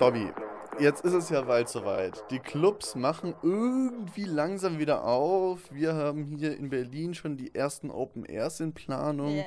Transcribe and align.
Dobby, 0.00 0.32
jetzt 0.78 1.04
ist 1.04 1.12
es 1.12 1.28
ja 1.28 1.42
bald 1.42 1.68
soweit. 1.68 2.24
Die 2.30 2.38
Clubs 2.38 2.94
machen 2.94 3.34
irgendwie 3.42 4.24
langsam 4.24 4.78
wieder 4.78 5.04
auf. 5.04 5.60
Wir 5.70 5.92
haben 5.92 6.24
hier 6.24 6.56
in 6.56 6.70
Berlin 6.70 7.12
schon 7.12 7.36
die 7.36 7.54
ersten 7.54 7.90
Open 7.90 8.24
Airs 8.24 8.60
in 8.60 8.72
Planung 8.72 9.34
Yeah. 9.34 9.44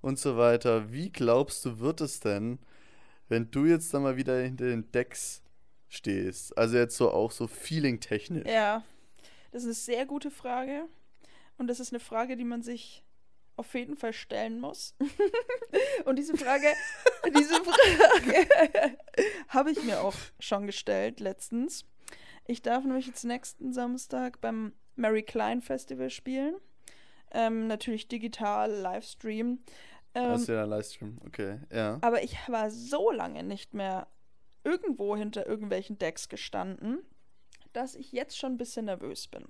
und 0.00 0.16
so 0.16 0.36
weiter. 0.36 0.92
Wie 0.92 1.10
glaubst 1.10 1.64
du, 1.64 1.80
wird 1.80 2.00
es 2.00 2.20
denn, 2.20 2.60
wenn 3.28 3.50
du 3.50 3.64
jetzt 3.64 3.92
da 3.92 3.98
mal 3.98 4.16
wieder 4.16 4.40
hinter 4.40 4.66
den 4.66 4.88
Decks 4.92 5.42
stehst? 5.88 6.56
Also 6.56 6.76
jetzt 6.76 6.96
so 6.96 7.10
auch 7.10 7.32
so 7.32 7.48
feeling-technisch. 7.48 8.46
Ja, 8.46 8.84
das 9.50 9.64
ist 9.64 9.88
eine 9.88 9.96
sehr 9.96 10.06
gute 10.06 10.30
Frage. 10.30 10.84
Und 11.56 11.66
das 11.66 11.80
ist 11.80 11.92
eine 11.92 11.98
Frage, 11.98 12.36
die 12.36 12.44
man 12.44 12.62
sich 12.62 13.02
auf 13.58 13.74
jeden 13.74 13.96
Fall 13.96 14.12
stellen 14.12 14.60
muss. 14.60 14.94
Und 16.04 16.16
diese 16.16 16.36
Frage, 16.36 16.66
diese 17.36 17.62
Frage 17.62 18.96
habe 19.48 19.72
ich 19.72 19.82
mir 19.82 20.00
auch 20.00 20.14
schon 20.38 20.66
gestellt 20.66 21.20
letztens. 21.20 21.84
Ich 22.46 22.62
darf 22.62 22.84
nämlich 22.84 23.06
jetzt 23.06 23.24
nächsten 23.24 23.72
Samstag 23.72 24.40
beim 24.40 24.72
Mary 24.96 25.22
Klein 25.22 25.60
Festival 25.60 26.08
spielen. 26.08 26.56
Ähm, 27.32 27.66
natürlich 27.66 28.08
digital, 28.08 28.70
Livestream. 28.70 29.58
Ähm, 30.14 30.30
Hast 30.30 30.48
du 30.48 30.52
ja 30.52 30.64
Livestream? 30.64 31.18
Okay, 31.26 31.58
ja. 31.70 31.98
aber 32.00 32.22
ich 32.22 32.36
war 32.48 32.70
so 32.70 33.10
lange 33.10 33.42
nicht 33.42 33.74
mehr 33.74 34.06
irgendwo 34.64 35.16
hinter 35.16 35.46
irgendwelchen 35.46 35.98
Decks 35.98 36.28
gestanden, 36.28 37.00
dass 37.72 37.94
ich 37.94 38.12
jetzt 38.12 38.38
schon 38.38 38.52
ein 38.52 38.58
bisschen 38.58 38.86
nervös 38.86 39.28
bin. 39.28 39.44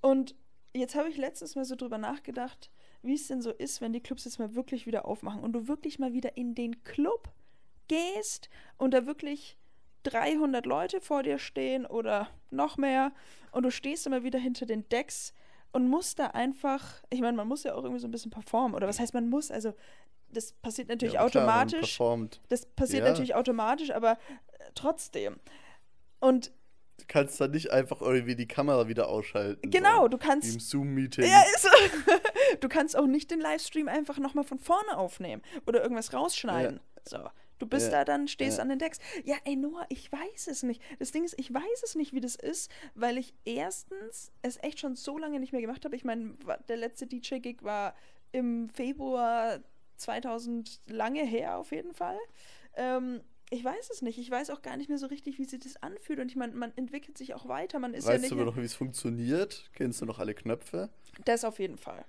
Und 0.00 0.34
jetzt 0.72 0.94
habe 0.94 1.08
ich 1.08 1.16
letztens 1.16 1.56
mal 1.56 1.64
so 1.64 1.74
drüber 1.74 1.98
nachgedacht, 1.98 2.70
wie 3.02 3.14
es 3.14 3.28
denn 3.28 3.40
so 3.42 3.50
ist, 3.50 3.80
wenn 3.80 3.92
die 3.92 4.00
Clubs 4.00 4.24
jetzt 4.24 4.38
mal 4.38 4.54
wirklich 4.54 4.86
wieder 4.86 5.06
aufmachen 5.06 5.42
und 5.42 5.52
du 5.52 5.68
wirklich 5.68 5.98
mal 5.98 6.12
wieder 6.12 6.36
in 6.36 6.54
den 6.54 6.82
Club 6.84 7.28
gehst 7.88 8.48
und 8.76 8.92
da 8.92 9.06
wirklich 9.06 9.56
300 10.04 10.64
Leute 10.66 11.00
vor 11.00 11.22
dir 11.22 11.38
stehen 11.38 11.86
oder 11.86 12.28
noch 12.50 12.76
mehr 12.76 13.12
und 13.52 13.64
du 13.64 13.70
stehst 13.70 14.06
immer 14.06 14.22
wieder 14.22 14.38
hinter 14.38 14.66
den 14.66 14.88
Decks 14.88 15.34
und 15.72 15.88
musst 15.88 16.18
da 16.18 16.28
einfach, 16.28 17.02
ich 17.10 17.20
meine, 17.20 17.36
man 17.36 17.48
muss 17.48 17.62
ja 17.64 17.74
auch 17.74 17.82
irgendwie 17.84 18.00
so 18.00 18.08
ein 18.08 18.10
bisschen 18.10 18.30
performen 18.30 18.74
oder 18.74 18.88
was 18.88 18.98
heißt 18.98 19.14
man 19.14 19.28
muss, 19.28 19.50
also 19.50 19.74
das 20.32 20.52
passiert 20.52 20.88
natürlich 20.88 21.14
ja, 21.14 21.28
klar, 21.28 21.42
automatisch. 21.44 21.96
performt. 21.96 22.40
Das 22.48 22.64
passiert 22.66 23.04
Ja. 23.04 23.10
natürlich 23.10 23.34
automatisch, 23.34 23.90
aber 23.90 24.18
trotzdem. 24.74 25.38
Und 26.20 26.52
Du 27.00 27.04
kannst 27.08 27.40
dann 27.40 27.50
nicht 27.52 27.70
einfach 27.72 28.00
irgendwie 28.00 28.36
die 28.36 28.46
Kamera 28.48 28.88
wieder 28.88 29.08
ausschalten. 29.08 29.70
genau, 29.70 30.02
so, 30.02 30.08
du 30.08 30.18
wie 30.18 30.22
im 30.22 30.28
kannst. 30.28 30.60
Zoom-Meeting. 30.60 31.24
Ja, 31.24 31.42
ist. 31.54 31.68
Du 32.60 32.68
kannst 32.68 32.96
auch 32.96 33.06
nicht 33.06 33.30
den 33.30 33.40
Livestream 33.40 33.88
einfach 33.88 34.18
nochmal 34.18 34.44
von 34.44 34.58
vorne 34.58 34.96
aufnehmen 34.98 35.40
oder 35.66 35.82
irgendwas 35.82 36.12
rausschneiden. 36.12 36.80
So. 37.08 37.18
Du 37.58 37.66
bist 37.66 37.86
Ja. 37.86 37.98
da 37.98 38.04
dann, 38.06 38.26
stehst 38.28 38.56
Ja. 38.56 38.62
an 38.62 38.70
den 38.70 38.78
Decks. 38.78 38.98
Ja, 39.24 39.36
ey, 39.44 39.54
Noah, 39.56 39.86
ich 39.88 40.10
weiß 40.10 40.48
es 40.48 40.62
nicht. 40.62 40.80
Das 40.98 41.12
Ding 41.12 41.24
ist, 41.24 41.34
ich 41.38 41.52
weiß 41.52 41.82
es 41.84 41.94
nicht, 41.94 42.12
wie 42.12 42.20
das 42.20 42.34
ist, 42.34 42.70
weil 42.94 43.18
ich 43.18 43.34
erstens 43.44 44.32
es 44.42 44.56
echt 44.62 44.80
schon 44.80 44.96
so 44.96 45.16
lange 45.18 45.38
nicht 45.40 45.52
mehr 45.52 45.60
gemacht 45.60 45.84
habe. 45.84 45.94
Ich 45.94 46.04
meine, 46.04 46.34
der 46.68 46.76
letzte 46.78 47.06
DJ-Gig 47.06 47.62
war 47.62 47.94
im 48.32 48.68
Februar 48.70 49.60
2000, 49.96 50.80
lange 50.86 51.24
her 51.24 51.58
auf 51.58 51.70
jeden 51.72 51.94
Fall. 51.94 52.18
Ähm, 52.76 53.20
ich 53.50 53.64
weiß 53.64 53.90
es 53.90 54.00
nicht. 54.02 54.18
Ich 54.18 54.30
weiß 54.30 54.50
auch 54.50 54.62
gar 54.62 54.76
nicht 54.76 54.88
mehr 54.88 54.98
so 54.98 55.06
richtig, 55.06 55.38
wie 55.38 55.44
sich 55.44 55.60
das 55.60 55.76
anfühlt. 55.82 56.20
Und 56.20 56.28
ich 56.30 56.36
meine, 56.36 56.54
man 56.54 56.72
entwickelt 56.76 57.18
sich 57.18 57.34
auch 57.34 57.48
weiter. 57.48 57.78
Man 57.78 57.94
ist 57.94 58.04
ja 58.06 58.12
Weißt 58.12 58.22
nicht. 58.22 58.30
du 58.30 58.36
aber 58.36 58.44
noch, 58.44 58.56
wie 58.56 58.60
es 58.62 58.74
funktioniert? 58.74 59.70
Kennst 59.74 60.00
du 60.00 60.06
noch 60.06 60.18
alle 60.18 60.34
Knöpfe? 60.34 60.88
Das 61.24 61.44
auf 61.44 61.58
jeden 61.58 61.76
Fall. 61.76 62.04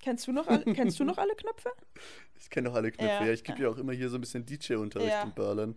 Kennst 0.00 0.26
du 0.26 0.32
noch 0.32 0.46
alle, 0.46 0.64
kennst 0.74 0.98
du 0.98 1.04
noch 1.04 1.18
alle 1.18 1.34
Knöpfe? 1.34 1.70
Ich 2.40 2.48
kenne 2.50 2.68
noch 2.68 2.74
alle 2.76 2.90
Knöpfe. 2.90 3.12
Ja, 3.12 3.24
Ja, 3.26 3.32
ich 3.32 3.44
gebe 3.44 3.58
ja. 3.58 3.64
ja 3.64 3.70
auch 3.70 3.78
immer 3.78 3.92
hier 3.92 4.08
so 4.08 4.16
ein 4.16 4.20
bisschen 4.20 4.46
DJ-Unterricht 4.46 5.10
Ja. 5.10 5.22
in 5.24 5.32
Berlin. 5.34 5.76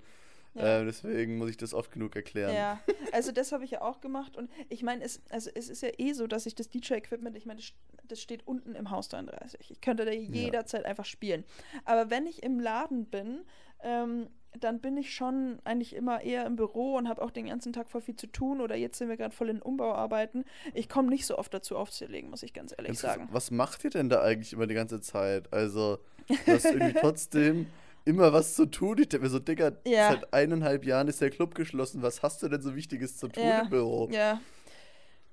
Ja. 0.54 0.80
Äh, 0.82 0.86
deswegen 0.86 1.38
muss 1.38 1.50
ich 1.50 1.58
das 1.58 1.74
oft 1.74 1.92
genug 1.92 2.16
erklären. 2.16 2.54
Ja, 2.54 2.82
also 3.14 3.32
das 3.32 3.52
habe 3.52 3.64
ich 3.64 3.72
ja 3.72 3.82
auch 3.82 4.02
gemacht 4.02 4.36
und 4.36 4.50
ich 4.70 4.84
meine, 4.84 5.04
es, 5.04 5.22
also 5.30 5.50
es 5.54 5.70
ist 5.70 5.82
ja 5.82 5.90
eh 5.98 6.12
so, 6.14 6.28
dass 6.28 6.46
ich 6.46 6.56
das 6.56 6.70
DJ-Equipment, 6.70 7.38
ich 7.38 7.46
meine, 7.46 7.60
das, 7.62 7.72
das 8.06 8.22
steht 8.22 8.46
unten 8.46 8.76
im 8.76 8.92
Haus 8.92 9.08
33. 9.10 9.72
Ich 9.72 9.80
könnte 9.82 10.04
da 10.06 10.12
jederzeit 10.12 10.86
einfach 10.86 11.06
spielen. 11.06 11.46
Aber 11.86 12.10
wenn 12.10 12.28
ich 12.28 12.44
im 12.44 12.60
Laden 12.60 13.06
bin, 13.06 13.46
ähm, 13.82 14.28
dann 14.60 14.80
bin 14.82 14.98
ich 14.98 15.14
schon 15.14 15.60
eigentlich 15.64 15.96
immer 15.96 16.22
eher 16.22 16.46
im 16.46 16.56
Büro 16.56 16.96
und 16.98 17.08
habe 17.08 17.22
auch 17.22 17.32
den 17.32 17.46
ganzen 17.48 17.72
Tag 17.74 17.90
voll 17.90 18.02
viel 18.02 18.16
zu 18.16 18.28
tun 18.28 18.60
oder 18.62 18.76
jetzt 18.76 18.98
sind 18.98 19.08
wir 19.10 19.18
gerade 19.18 19.34
voll 19.34 19.50
in 19.50 19.62
Umbauarbeiten. 19.62 20.44
Ich 20.74 20.90
komme 20.90 21.10
nicht 21.10 21.26
so 21.26 21.38
oft 21.38 21.54
dazu 21.54 21.78
aufzulegen, 21.78 22.30
muss 22.30 22.44
ich 22.44 22.54
ganz 22.54 22.72
ehrlich 22.74 22.88
Ganz 22.90 23.02
sagen. 23.02 23.30
Was 23.32 23.50
macht 23.52 23.84
ihr 23.84 23.90
denn 23.90 24.10
da 24.10 24.22
eigentlich 24.22 24.54
immer 24.54 24.68
die 24.68 24.74
ganze 24.76 25.00
Zeit? 25.02 25.52
Also, 25.54 26.00
du 26.28 26.36
hast 26.52 26.66
irgendwie 26.66 27.00
trotzdem 27.00 27.68
immer 28.06 28.34
was 28.34 28.56
zu 28.56 28.66
tun. 28.66 28.98
Ich 29.00 29.10
denke 29.10 29.26
mir 29.26 29.30
so, 29.30 29.40
Digga, 29.40 29.72
Ja. 29.86 30.10
seit 30.12 30.34
eineinhalb 30.34 30.86
Jahren 30.86 31.08
ist 31.08 31.22
der 31.22 31.30
Club 31.30 31.56
geschlossen. 31.56 32.02
Was 32.02 32.22
hast 32.24 32.44
du 32.44 32.50
denn 32.50 32.62
so 32.62 32.76
Wichtiges 32.76 33.18
zu 33.18 33.28
tun 33.30 33.44
Ja. 33.44 33.62
im 33.62 33.70
Büro? 33.70 34.10
Ja. 34.12 34.42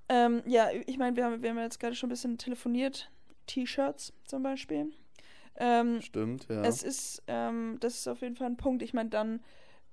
Ähm, 0.09 0.43
ja, 0.47 0.69
ich 0.87 0.97
meine, 0.99 1.17
wir 1.17 1.25
haben, 1.25 1.43
wir 1.43 1.51
haben 1.51 1.59
jetzt 1.59 1.81
gerade 1.81 1.95
schon 1.95 2.09
ein 2.09 2.11
bisschen 2.11 2.39
telefoniert. 2.39 3.11
T-Shirts 3.47 4.13
zum 4.25 4.43
Beispiel. 4.43 4.93
Ähm, 5.59 6.01
Stimmt, 6.01 6.49
ja. 6.49 6.63
Es 6.63 6.83
ist, 6.83 7.23
ähm, 7.27 7.77
das 7.81 7.97
ist 7.97 8.09
auf 8.09 8.23
jeden 8.23 8.37
Fall 8.37 8.47
ein 8.47 8.57
Punkt. 8.57 8.83
Ich 8.83 8.95
meine, 8.95 9.11
dann 9.11 9.41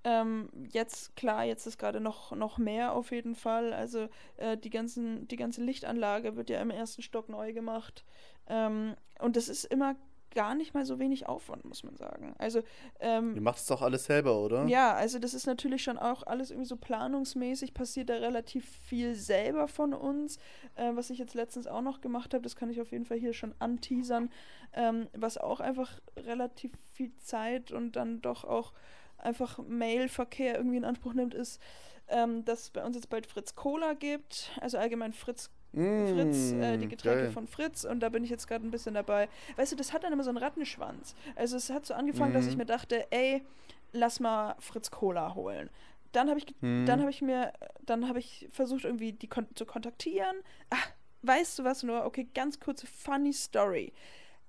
ähm, 0.03 0.49
jetzt, 0.71 1.15
klar, 1.15 1.43
jetzt 1.43 1.65
ist 1.65 1.79
gerade 1.79 1.99
noch, 1.99 2.31
noch 2.31 2.59
mehr 2.59 2.93
auf 2.93 3.11
jeden 3.11 3.33
Fall. 3.33 3.73
Also 3.73 4.07
äh, 4.37 4.55
die, 4.55 4.69
ganzen, 4.69 5.27
die 5.27 5.35
ganze 5.35 5.63
Lichtanlage 5.63 6.35
wird 6.35 6.51
ja 6.51 6.61
im 6.61 6.69
ersten 6.69 7.01
Stock 7.01 7.27
neu 7.27 7.53
gemacht. 7.53 8.05
Ähm, 8.47 8.95
und 9.19 9.35
das 9.35 9.49
ist 9.49 9.65
immer 9.65 9.95
gar 10.35 10.53
nicht 10.53 10.73
mal 10.75 10.85
so 10.85 10.99
wenig 10.99 11.27
Aufwand, 11.27 11.65
muss 11.65 11.83
man 11.83 11.95
sagen. 11.95 12.35
Also 12.37 12.61
ähm, 12.99 13.33
Ihr 13.35 13.41
macht 13.41 13.57
es 13.57 13.65
doch 13.65 13.81
alles 13.81 14.05
selber, 14.05 14.39
oder? 14.39 14.65
ja, 14.67 14.93
also 14.93 15.17
das 15.17 15.33
ist 15.33 15.47
natürlich 15.47 15.81
schon 15.81 15.97
auch 15.97 16.23
alles 16.23 16.51
irgendwie 16.51 16.67
so 16.67 16.75
planungsmäßig, 16.75 17.73
passiert 17.73 18.09
da 18.09 18.15
relativ 18.15 18.69
viel 18.83 19.15
selber 19.15 19.67
von 19.67 19.93
uns. 19.93 20.37
Äh, 20.75 20.91
was 20.93 21.09
ich 21.09 21.17
jetzt 21.17 21.33
letztens 21.33 21.65
auch 21.65 21.81
noch 21.81 22.01
gemacht 22.01 22.33
habe, 22.33 22.43
das 22.43 22.55
kann 22.55 22.69
ich 22.69 22.79
auf 22.81 22.91
jeden 22.91 23.05
Fall 23.05 23.17
hier 23.17 23.33
schon 23.33 23.55
anteasern, 23.57 24.29
ähm, 24.73 25.07
was 25.13 25.37
auch 25.37 25.59
einfach 25.59 25.99
relativ 26.17 26.73
viel 26.93 27.15
Zeit 27.15 27.71
und 27.71 27.95
dann 27.95 28.21
doch 28.21 28.43
auch 28.43 28.73
einfach 29.17 29.57
Mailverkehr 29.67 30.55
irgendwie 30.55 30.77
in 30.77 30.85
Anspruch 30.85 31.13
nimmt, 31.13 31.33
ist, 31.33 31.61
ähm, 32.07 32.45
dass 32.45 32.63
es 32.63 32.69
bei 32.69 32.83
uns 32.83 32.95
jetzt 32.95 33.09
bald 33.09 33.25
Fritz 33.25 33.55
Cola 33.55 33.93
gibt, 33.93 34.51
also 34.61 34.77
allgemein 34.77 35.13
Fritz 35.13 35.49
Fritz, 35.75 36.53
äh, 36.53 36.77
die 36.77 36.85
Mm, 36.85 36.89
Getränke 36.89 37.23
geil. 37.23 37.31
von 37.31 37.47
Fritz 37.47 37.83
und 37.83 37.99
da 37.99 38.09
bin 38.09 38.23
ich 38.23 38.29
jetzt 38.29 38.47
gerade 38.47 38.65
ein 38.65 38.71
bisschen 38.71 38.93
dabei. 38.93 39.27
Weißt 39.57 39.71
du, 39.71 39.75
das 39.75 39.91
hat 39.93 40.03
dann 40.03 40.13
immer 40.13 40.23
so 40.23 40.29
einen 40.29 40.37
Rattenschwanz. 40.37 41.15
Also 41.35 41.57
es 41.57 41.69
hat 41.69 41.85
so 41.85 41.93
angefangen, 41.93 42.33
dass 42.33 42.47
ich 42.47 42.53
Mhm. 42.53 42.59
mir 42.59 42.65
dachte, 42.65 43.07
ey, 43.11 43.43
lass 43.91 44.19
mal 44.19 44.55
Fritz 44.59 44.91
Cola 44.91 45.35
holen. 45.35 45.69
Dann 46.11 46.29
habe 46.29 46.39
ich, 46.39 46.45
Mhm. 46.61 46.85
dann 46.85 47.01
habe 47.01 47.09
ich 47.09 47.21
mir, 47.21 47.51
dann 47.85 48.07
habe 48.07 48.19
ich 48.19 48.47
versucht 48.51 48.85
irgendwie 48.85 49.11
die 49.13 49.27
kon 49.27 49.47
zu 49.55 49.65
kontaktieren. 49.65 50.35
Ach, 50.69 50.89
weißt 51.23 51.59
du 51.59 51.63
was 51.65 51.83
nur? 51.83 52.05
Okay, 52.05 52.27
ganz 52.33 52.59
kurze 52.59 52.87
funny 52.87 53.33
Story. 53.33 53.91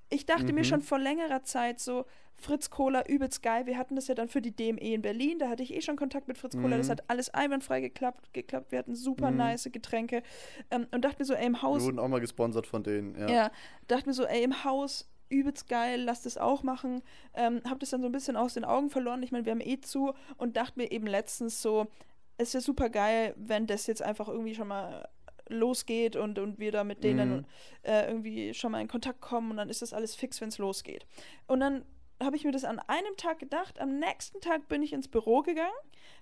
Ich 0.08 0.24
dachte 0.26 0.52
mir 0.52 0.60
Mhm. 0.60 0.64
schon 0.64 0.82
vor 0.82 0.98
längerer 0.98 1.42
Zeit 1.42 1.80
so, 1.80 2.04
Fritz 2.38 2.68
Cola, 2.70 3.02
übelst 3.08 3.42
geil. 3.42 3.64
Wir 3.66 3.78
hatten 3.78 3.96
das 3.96 4.08
ja 4.08 4.14
dann 4.14 4.28
für 4.28 4.42
die 4.42 4.54
DME 4.54 4.92
in 4.94 5.00
Berlin. 5.02 5.38
Da 5.38 5.48
hatte 5.48 5.62
ich 5.62 5.74
eh 5.74 5.80
schon 5.80 5.96
Kontakt 5.96 6.28
mit 6.28 6.36
Fritz 6.36 6.54
Cola. 6.54 6.76
Das 6.76 6.86
Mhm. 6.88 6.90
hat 6.92 7.10
alles 7.10 7.30
einwandfrei 7.30 7.80
geklappt. 7.80 8.32
geklappt. 8.34 8.72
Wir 8.72 8.78
hatten 8.78 8.94
super 8.94 9.30
Mhm. 9.30 9.38
nice 9.38 9.68
Getränke. 9.72 10.22
Ähm, 10.70 10.86
und 10.92 11.02
dachte 11.04 11.16
mir 11.20 11.24
so, 11.24 11.32
ey, 11.34 11.46
im 11.46 11.54
Wir 11.54 11.62
Haus 11.62 11.82
wurden 11.82 11.98
auch 11.98 12.08
mal 12.08 12.20
gesponsert 12.20 12.66
von 12.66 12.82
denen, 12.82 13.18
ja. 13.18 13.28
ja. 13.28 13.50
dachte 13.88 14.06
mir 14.08 14.12
so, 14.12 14.24
ey, 14.26 14.42
im 14.44 14.64
Haus 14.64 15.08
übelst 15.28 15.66
geil, 15.68 16.02
lass 16.02 16.22
das 16.22 16.36
auch 16.38 16.62
machen. 16.62 17.02
Ähm, 17.34 17.62
hab 17.68 17.80
das 17.80 17.90
dann 17.90 18.00
so 18.02 18.06
ein 18.06 18.12
bisschen 18.12 18.36
aus 18.36 18.54
den 18.54 18.64
Augen 18.64 18.90
verloren. 18.90 19.22
Ich 19.22 19.32
meine, 19.32 19.44
wir 19.46 19.52
haben 19.52 19.60
eh 19.62 19.80
zu 19.80 20.12
und 20.36 20.56
dachte 20.56 20.78
mir 20.78 20.92
eben 20.92 21.06
letztens 21.06 21.62
so, 21.62 21.86
es 22.38 22.52
wäre 22.54 22.62
super 22.62 22.90
geil, 22.90 23.34
wenn 23.38 23.66
das 23.66 23.86
jetzt 23.86 24.02
einfach 24.02 24.28
irgendwie 24.28 24.54
schon 24.54 24.68
mal 24.68 25.08
losgeht 25.48 26.16
und, 26.16 26.38
und 26.38 26.58
wir 26.58 26.72
da 26.72 26.84
mit 26.84 27.04
denen 27.04 27.36
Mhm. 27.38 27.44
äh, 27.82 28.06
irgendwie 28.08 28.54
schon 28.54 28.72
mal 28.72 28.80
in 28.80 28.88
Kontakt 28.88 29.20
kommen 29.20 29.50
und 29.50 29.56
dann 29.56 29.68
ist 29.68 29.82
das 29.82 29.92
alles 29.92 30.14
fix, 30.14 30.40
wenn 30.40 30.48
es 30.48 30.58
losgeht. 30.58 31.06
Und 31.46 31.60
dann 31.60 31.84
habe 32.22 32.36
ich 32.36 32.44
mir 32.44 32.52
das 32.52 32.64
an 32.64 32.78
einem 32.78 33.16
Tag 33.16 33.38
gedacht. 33.38 33.78
Am 33.78 33.98
nächsten 33.98 34.40
Tag 34.40 34.68
bin 34.68 34.82
ich 34.82 34.92
ins 34.92 35.08
Büro 35.08 35.42
gegangen, 35.42 35.74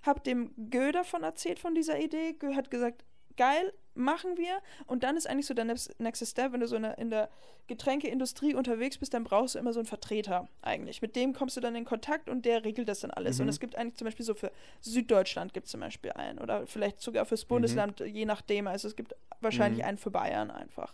habe 0.03 0.19
dem 0.19 0.51
Gö 0.69 0.91
davon 0.91 1.23
erzählt 1.23 1.59
von 1.59 1.73
dieser 1.73 1.99
Idee. 1.99 2.33
Gö 2.33 2.53
hat 2.55 2.69
gesagt, 2.69 3.05
geil, 3.37 3.73
machen 3.93 4.37
wir. 4.37 4.61
Und 4.87 5.03
dann 5.03 5.15
ist 5.17 5.27
eigentlich 5.27 5.45
so 5.45 5.53
der 5.53 5.65
nächste 5.65 6.25
Step, 6.25 6.51
wenn 6.51 6.59
du 6.59 6.67
so 6.67 6.75
in 6.75 6.83
der, 6.83 6.97
in 6.97 7.09
der 7.09 7.29
Getränkeindustrie 7.67 8.53
unterwegs 8.53 8.97
bist, 8.97 9.13
dann 9.13 9.23
brauchst 9.23 9.55
du 9.55 9.59
immer 9.59 9.73
so 9.73 9.79
einen 9.79 9.87
Vertreter 9.87 10.47
eigentlich. 10.61 11.01
Mit 11.01 11.15
dem 11.15 11.33
kommst 11.33 11.57
du 11.57 11.61
dann 11.61 11.75
in 11.75 11.85
Kontakt 11.85 12.29
und 12.29 12.45
der 12.45 12.63
regelt 12.63 12.87
das 12.87 12.99
dann 12.99 13.11
alles. 13.11 13.39
Und 13.39 13.45
Mhm. 13.45 13.49
es 13.49 13.59
gibt 13.59 13.75
eigentlich 13.75 13.95
zum 13.95 14.05
Beispiel 14.05 14.25
so 14.25 14.33
für 14.35 14.51
Süddeutschland 14.81 15.53
gibt 15.53 15.65
es 15.65 15.71
zum 15.71 15.79
Beispiel 15.81 16.11
einen 16.11 16.39
oder 16.39 16.67
vielleicht 16.67 17.01
sogar 17.01 17.25
fürs 17.25 17.45
Bundesland, 17.45 17.99
je 18.01 18.25
nachdem. 18.25 18.67
Also 18.67 18.87
es 18.87 18.95
gibt 18.95 19.15
wahrscheinlich 19.41 19.81
Mhm. 19.81 19.89
einen 19.89 19.97
für 19.97 20.11
Bayern 20.11 20.51
einfach. 20.51 20.93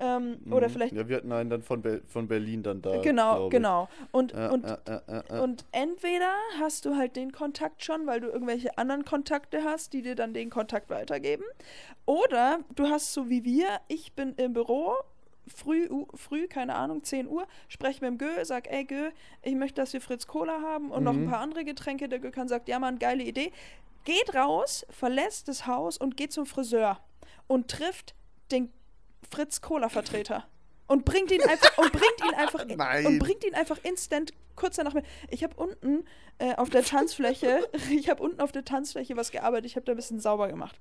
Ähm, 0.00 0.38
Oder 0.50 0.68
Mhm. 0.68 0.72
vielleicht 0.72 0.92
Ja, 0.94 1.08
wir 1.08 1.16
hatten 1.16 1.30
einen 1.32 1.50
dann 1.50 1.62
von, 1.62 1.80
Be 1.80 2.02
von 2.06 2.26
Berlin 2.26 2.62
dann 2.64 2.82
da. 2.82 3.00
Genau, 3.00 3.48
genau. 3.48 3.88
Und, 4.10 4.32
Ja, 4.32 4.50
und, 4.50 4.64
ja, 4.64 4.80
ja. 5.30 5.40
und 5.40 5.64
entweder 5.70 6.32
hast 6.58 6.84
du 6.84 6.96
halt 6.96 7.14
den 7.14 7.30
Kontakt 7.32 7.84
schon, 7.84 8.06
weil 8.06 8.20
du 8.20 8.26
irgendwelche 8.28 8.76
anderen 8.76 9.04
Kontakte 9.04 9.62
hast, 9.62 9.92
die 9.92 10.02
dir 10.02 10.16
dann 10.16 10.34
den 10.34 10.50
Kontakt 10.50 10.90
weitergeben. 10.90 11.44
Oder 12.06 12.58
du 12.74 12.88
hast 12.88 13.12
so 13.12 13.28
wie 13.28 13.44
wir, 13.44 13.68
ich 13.88 14.12
bin 14.14 14.34
im 14.34 14.52
Büro, 14.52 14.94
früh, 15.46 15.88
früh, 16.14 16.48
keine 16.48 16.74
Ahnung, 16.74 17.04
10 17.04 17.28
Uhr, 17.28 17.46
spreche 17.68 18.00
mit 18.00 18.08
dem 18.10 18.18
Gö, 18.18 18.44
sag, 18.44 18.70
ey 18.72 18.84
Gö, 18.84 19.10
ich 19.42 19.54
möchte, 19.54 19.80
dass 19.80 19.92
wir 19.92 20.00
Fritz 20.00 20.26
Cola 20.26 20.60
haben 20.60 20.90
und 20.90 21.04
noch 21.04 21.12
ein 21.14 21.24
Mhm. 21.24 21.30
paar 21.30 21.40
andere 21.40 21.64
Getränke. 21.64 22.08
Der 22.08 22.18
Gökhan 22.18 22.48
sagt, 22.48 22.68
ja 22.68 22.78
Mann, 22.78 22.98
geile 22.98 23.22
Idee. 23.22 23.52
Geht 24.04 24.34
raus, 24.34 24.84
verlässt 24.90 25.48
das 25.48 25.66
Haus 25.66 25.98
und 25.98 26.16
geht 26.16 26.32
zum 26.32 26.46
Friseur 26.46 26.98
und 27.46 27.68
trifft 27.70 28.14
den 28.50 28.72
Fritz 29.30 29.60
Cola 29.60 29.88
Vertreter 29.88 30.46
und 30.86 31.04
bringt 31.04 31.30
ihn 31.30 31.42
einfach 31.42 31.78
und 31.78 31.92
bringt 31.92 32.20
ihn 32.26 32.34
einfach 32.34 32.64
Nein. 32.76 33.06
und 33.06 33.18
bringt 33.18 33.44
ihn 33.44 33.54
einfach 33.54 33.78
instant 33.82 34.32
kurz 34.56 34.76
danach 34.76 34.94
mit. 34.94 35.04
Ich 35.30 35.42
habe 35.42 35.54
unten 35.56 36.04
äh, 36.38 36.54
auf 36.54 36.70
der 36.70 36.84
Tanzfläche, 36.84 37.66
ich 37.90 38.08
habe 38.08 38.22
unten 38.22 38.40
auf 38.40 38.52
der 38.52 38.64
Tanzfläche 38.64 39.16
was 39.16 39.30
gearbeitet, 39.32 39.66
ich 39.66 39.76
habe 39.76 39.84
da 39.86 39.92
ein 39.92 39.96
bisschen 39.96 40.20
sauber 40.20 40.48
gemacht. 40.48 40.78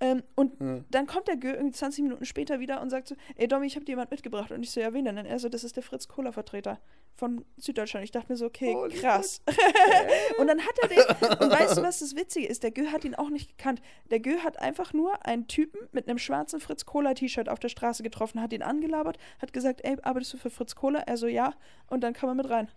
Ähm, 0.00 0.22
und 0.34 0.58
Ja. 0.60 0.80
dann 0.90 1.06
kommt 1.06 1.28
der 1.28 1.36
Gö 1.36 1.50
irgendwie 1.52 1.72
20 1.76 2.04
Minuten 2.04 2.24
später 2.24 2.58
wieder 2.60 2.80
und 2.80 2.88
sagt 2.88 3.08
so, 3.08 3.16
ey 3.36 3.46
Domi, 3.48 3.66
ich 3.66 3.74
habe 3.76 3.84
dir 3.84 3.92
jemand 3.92 4.10
mitgebracht. 4.10 4.50
Und 4.50 4.62
ich 4.62 4.70
so, 4.70 4.80
ja, 4.80 4.94
wen 4.94 5.04
denn? 5.04 5.18
Und 5.18 5.26
er 5.26 5.38
so, 5.38 5.50
das 5.50 5.62
ist 5.64 5.76
der 5.76 5.82
Fritz 5.82 6.08
Kohler 6.08 6.32
Vertreter 6.32 6.80
von 7.20 7.44
Süddeutschland. 7.58 8.02
Ich 8.02 8.10
dachte 8.10 8.32
mir 8.32 8.36
so, 8.36 8.46
okay, 8.46 8.74
Holy 8.74 8.96
krass. 8.96 9.42
und 10.38 10.46
dann 10.46 10.60
hat 10.60 10.78
er 10.82 10.88
den, 10.88 10.98
und 11.38 11.50
weißt 11.52 11.76
du, 11.76 11.82
was 11.82 12.00
das 12.00 12.16
Witzige 12.16 12.46
ist? 12.48 12.62
Der 12.62 12.70
Gö 12.70 12.86
hat 12.86 13.04
ihn 13.04 13.14
auch 13.14 13.28
nicht 13.28 13.56
gekannt. 13.56 13.82
Der 14.10 14.20
Gö 14.20 14.38
hat 14.38 14.58
einfach 14.58 14.94
nur 14.94 15.24
einen 15.26 15.46
Typen 15.46 15.80
mit 15.92 16.08
einem 16.08 16.18
schwarzen 16.18 16.60
Fritz 16.60 16.86
Kohler 16.86 17.14
T-Shirt 17.14 17.50
auf 17.50 17.58
der 17.58 17.68
Straße 17.68 18.02
getroffen, 18.02 18.40
hat 18.40 18.54
ihn 18.54 18.62
angelabert, 18.62 19.18
hat 19.40 19.52
gesagt, 19.52 19.82
ey, 19.84 19.98
arbeitest 20.02 20.32
du 20.32 20.38
für 20.38 20.50
Fritz 20.50 20.74
Kohler? 20.74 21.00
Er 21.06 21.18
so, 21.18 21.26
ja. 21.26 21.52
Und 21.88 22.00
dann 22.00 22.14
kam 22.14 22.30
er 22.30 22.34
mit 22.34 22.48
rein. 22.48 22.68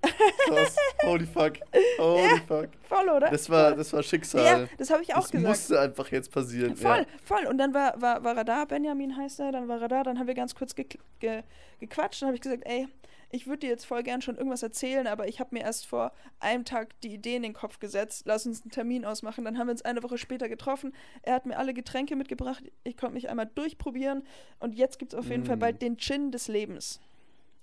Krass. 0.00 0.76
Holy 1.02 1.26
fuck. 1.26 1.54
Holy 1.98 2.40
fuck. 2.46 2.68
Voll, 2.88 3.08
oder? 3.10 3.28
Das 3.30 3.50
war, 3.50 3.74
das 3.74 3.92
war 3.92 4.02
Schicksal. 4.02 4.44
ja, 4.44 4.66
das 4.78 4.90
habe 4.90 5.02
ich 5.02 5.12
auch 5.14 5.22
das 5.22 5.32
gesagt. 5.32 5.48
musste 5.48 5.80
einfach 5.80 6.10
jetzt 6.12 6.30
passieren. 6.32 6.76
Voll, 6.76 6.98
Ja. 7.00 7.06
voll. 7.24 7.46
Und 7.46 7.58
dann 7.58 7.74
war, 7.74 8.00
war, 8.00 8.24
war 8.24 8.36
er 8.36 8.44
da, 8.44 8.64
Benjamin 8.64 9.16
heißt 9.16 9.40
er, 9.40 9.52
dann 9.52 9.68
war 9.68 9.82
er 9.82 9.88
da, 9.88 10.02
dann 10.04 10.18
haben 10.18 10.28
wir 10.28 10.34
ganz 10.34 10.54
kurz 10.54 10.74
ge 10.74 10.86
ge 11.18 11.42
gequatscht. 11.80 12.22
Dann 12.22 12.28
habe 12.28 12.36
ich 12.36 12.42
gesagt, 12.42 12.62
ey, 12.64 12.88
ich 13.30 13.46
würde 13.46 13.60
dir 13.60 13.68
jetzt 13.70 13.84
voll 13.84 14.02
gern 14.02 14.22
schon 14.22 14.36
irgendwas 14.36 14.62
erzählen, 14.62 15.06
aber 15.06 15.28
ich 15.28 15.38
habe 15.40 15.54
mir 15.54 15.62
erst 15.62 15.86
vor 15.86 16.12
einem 16.40 16.64
Tag 16.64 16.98
die 17.02 17.12
Idee 17.12 17.36
in 17.36 17.42
den 17.42 17.52
Kopf 17.52 17.78
gesetzt. 17.78 18.22
Lass 18.26 18.46
uns 18.46 18.62
einen 18.62 18.70
Termin 18.70 19.04
ausmachen. 19.04 19.44
Dann 19.44 19.58
haben 19.58 19.66
wir 19.66 19.72
uns 19.72 19.82
eine 19.82 20.02
Woche 20.02 20.16
später 20.18 20.48
getroffen. 20.48 20.94
Er 21.22 21.34
hat 21.34 21.44
mir 21.46 21.58
alle 21.58 21.74
Getränke 21.74 22.16
mitgebracht. 22.16 22.62
Ich 22.84 22.96
konnte 22.96 23.14
mich 23.14 23.28
einmal 23.28 23.46
durchprobieren. 23.54 24.22
Und 24.60 24.74
jetzt 24.74 24.98
gibt 24.98 25.12
es 25.12 25.18
auf 25.18 25.28
jeden 25.28 25.44
Fall 25.44 25.56
Mm. 25.56 25.60
bald 25.60 25.82
den 25.82 25.98
Gin 25.98 26.30
des 26.32 26.48
Lebens 26.48 27.00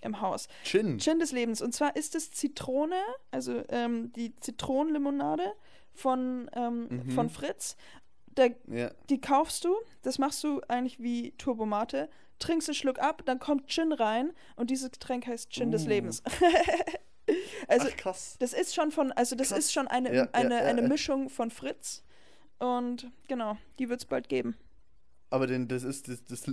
im 0.01 0.21
Haus. 0.21 0.47
Chin. 0.63 0.99
Gin 0.99 1.17
des 1.19 1.31
Lebens. 1.31 1.61
Und 1.63 1.73
zwar 1.73 1.95
ist 1.95 2.13
es 2.13 2.29
Zitrone, 2.29 3.01
also 3.31 3.63
ähm, 3.69 4.13
die 4.13 4.35
Zitronenlimonade 4.35 5.53
von, 5.93 6.49
ähm, 6.53 6.87
Mhm. 6.89 7.09
von 7.11 7.29
Fritz. 7.29 7.75
Der 8.37 8.53
Ja. 8.67 8.91
die 9.09 9.21
kaufst 9.21 9.63
du, 9.63 9.73
das 10.03 10.19
machst 10.19 10.43
du 10.43 10.61
eigentlich 10.67 10.99
wie 11.01 11.31
Turbomate, 11.37 12.09
trinkst 12.39 12.67
einen 12.69 12.75
Schluck 12.75 12.99
ab, 12.99 13.21
dann 13.25 13.39
kommt 13.39 13.67
Gin 13.69 13.91
rein 13.93 14.31
und 14.55 14.69
dieses 14.69 14.91
Getränk 14.91 15.27
heißt 15.27 15.51
Gin 15.51 15.71
des 15.71 15.85
Uh. 15.85 15.89
Lebens. 15.89 16.23
also 17.67 17.87
Ach, 17.91 17.97
krass. 17.97 18.35
das 18.39 18.53
ist 18.53 18.75
schon 18.75 18.91
von, 18.91 19.11
also 19.13 19.35
das 19.35 19.49
Krass. 19.49 19.59
ist 19.59 19.73
schon 19.73 19.87
eine, 19.87 20.13
Ja, 20.13 20.27
eine, 20.33 20.55
ja, 20.55 20.65
eine 20.65 20.81
ja. 20.81 20.87
Mischung 20.87 21.29
von 21.29 21.49
Fritz 21.51 22.03
und 22.59 23.09
genau, 23.27 23.57
die 23.79 23.89
wird 23.89 24.01
es 24.01 24.05
bald 24.05 24.29
geben. 24.29 24.55
Aber 25.29 25.47
den, 25.47 25.67
das 25.67 25.83
ist 25.83 26.07
das, 26.07 26.23
das 26.25 26.45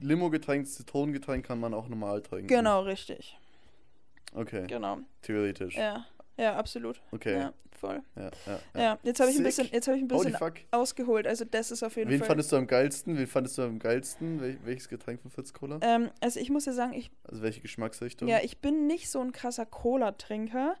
Limo-Getränk, 0.00 0.64
das 0.64 0.74
Zitronengetränk 0.74 1.46
kann 1.46 1.60
man 1.60 1.72
auch 1.72 1.88
normal 1.88 2.22
trinken. 2.22 2.48
Genau, 2.48 2.82
richtig. 2.82 3.38
Okay, 4.34 4.66
Genau. 4.66 4.98
theoretisch. 5.22 5.76
Ja, 5.76 6.04
ja, 6.36 6.56
absolut. 6.56 7.00
Okay. 7.12 7.34
Ja, 7.38 7.52
voll. 7.70 8.02
Ja, 8.16 8.30
ja, 8.46 8.60
ja. 8.80 8.98
Jetzt 9.02 9.20
habe 9.20 9.30
ich 9.30 9.36
ein 9.36 9.42
bisschen, 9.42 9.68
jetzt 9.70 9.86
ich 9.88 9.94
ein 9.94 10.08
bisschen 10.08 10.36
ausgeholt. 10.70 11.26
Also 11.26 11.44
das 11.44 11.70
ist 11.70 11.82
auf 11.82 11.96
jeden 11.96 12.10
Wen 12.10 12.18
Fall. 12.18 12.28
fandest 12.28 12.52
du 12.52 12.56
am 12.56 12.66
geilsten? 12.66 13.16
Wen 13.16 13.26
fandest 13.26 13.58
du 13.58 13.62
am 13.62 13.78
geilsten? 13.78 14.40
Wel 14.40 14.58
welches 14.64 14.88
Getränk 14.88 15.20
von 15.22 15.30
Fritz 15.30 15.52
Cola? 15.52 15.78
ähm, 15.82 16.10
also 16.20 16.40
ich 16.40 16.50
muss 16.50 16.66
ja 16.66 16.72
sagen, 16.72 16.92
ich, 16.92 17.10
Also 17.24 17.42
welche 17.42 17.60
Geschmacksrichtung? 17.60 18.28
ja, 18.28 18.40
ich 18.42 18.58
bin 18.58 18.86
nicht 18.86 19.10
so 19.10 19.20
ein 19.20 19.32
krasser 19.32 19.66
Cola-Trinker. 19.66 20.76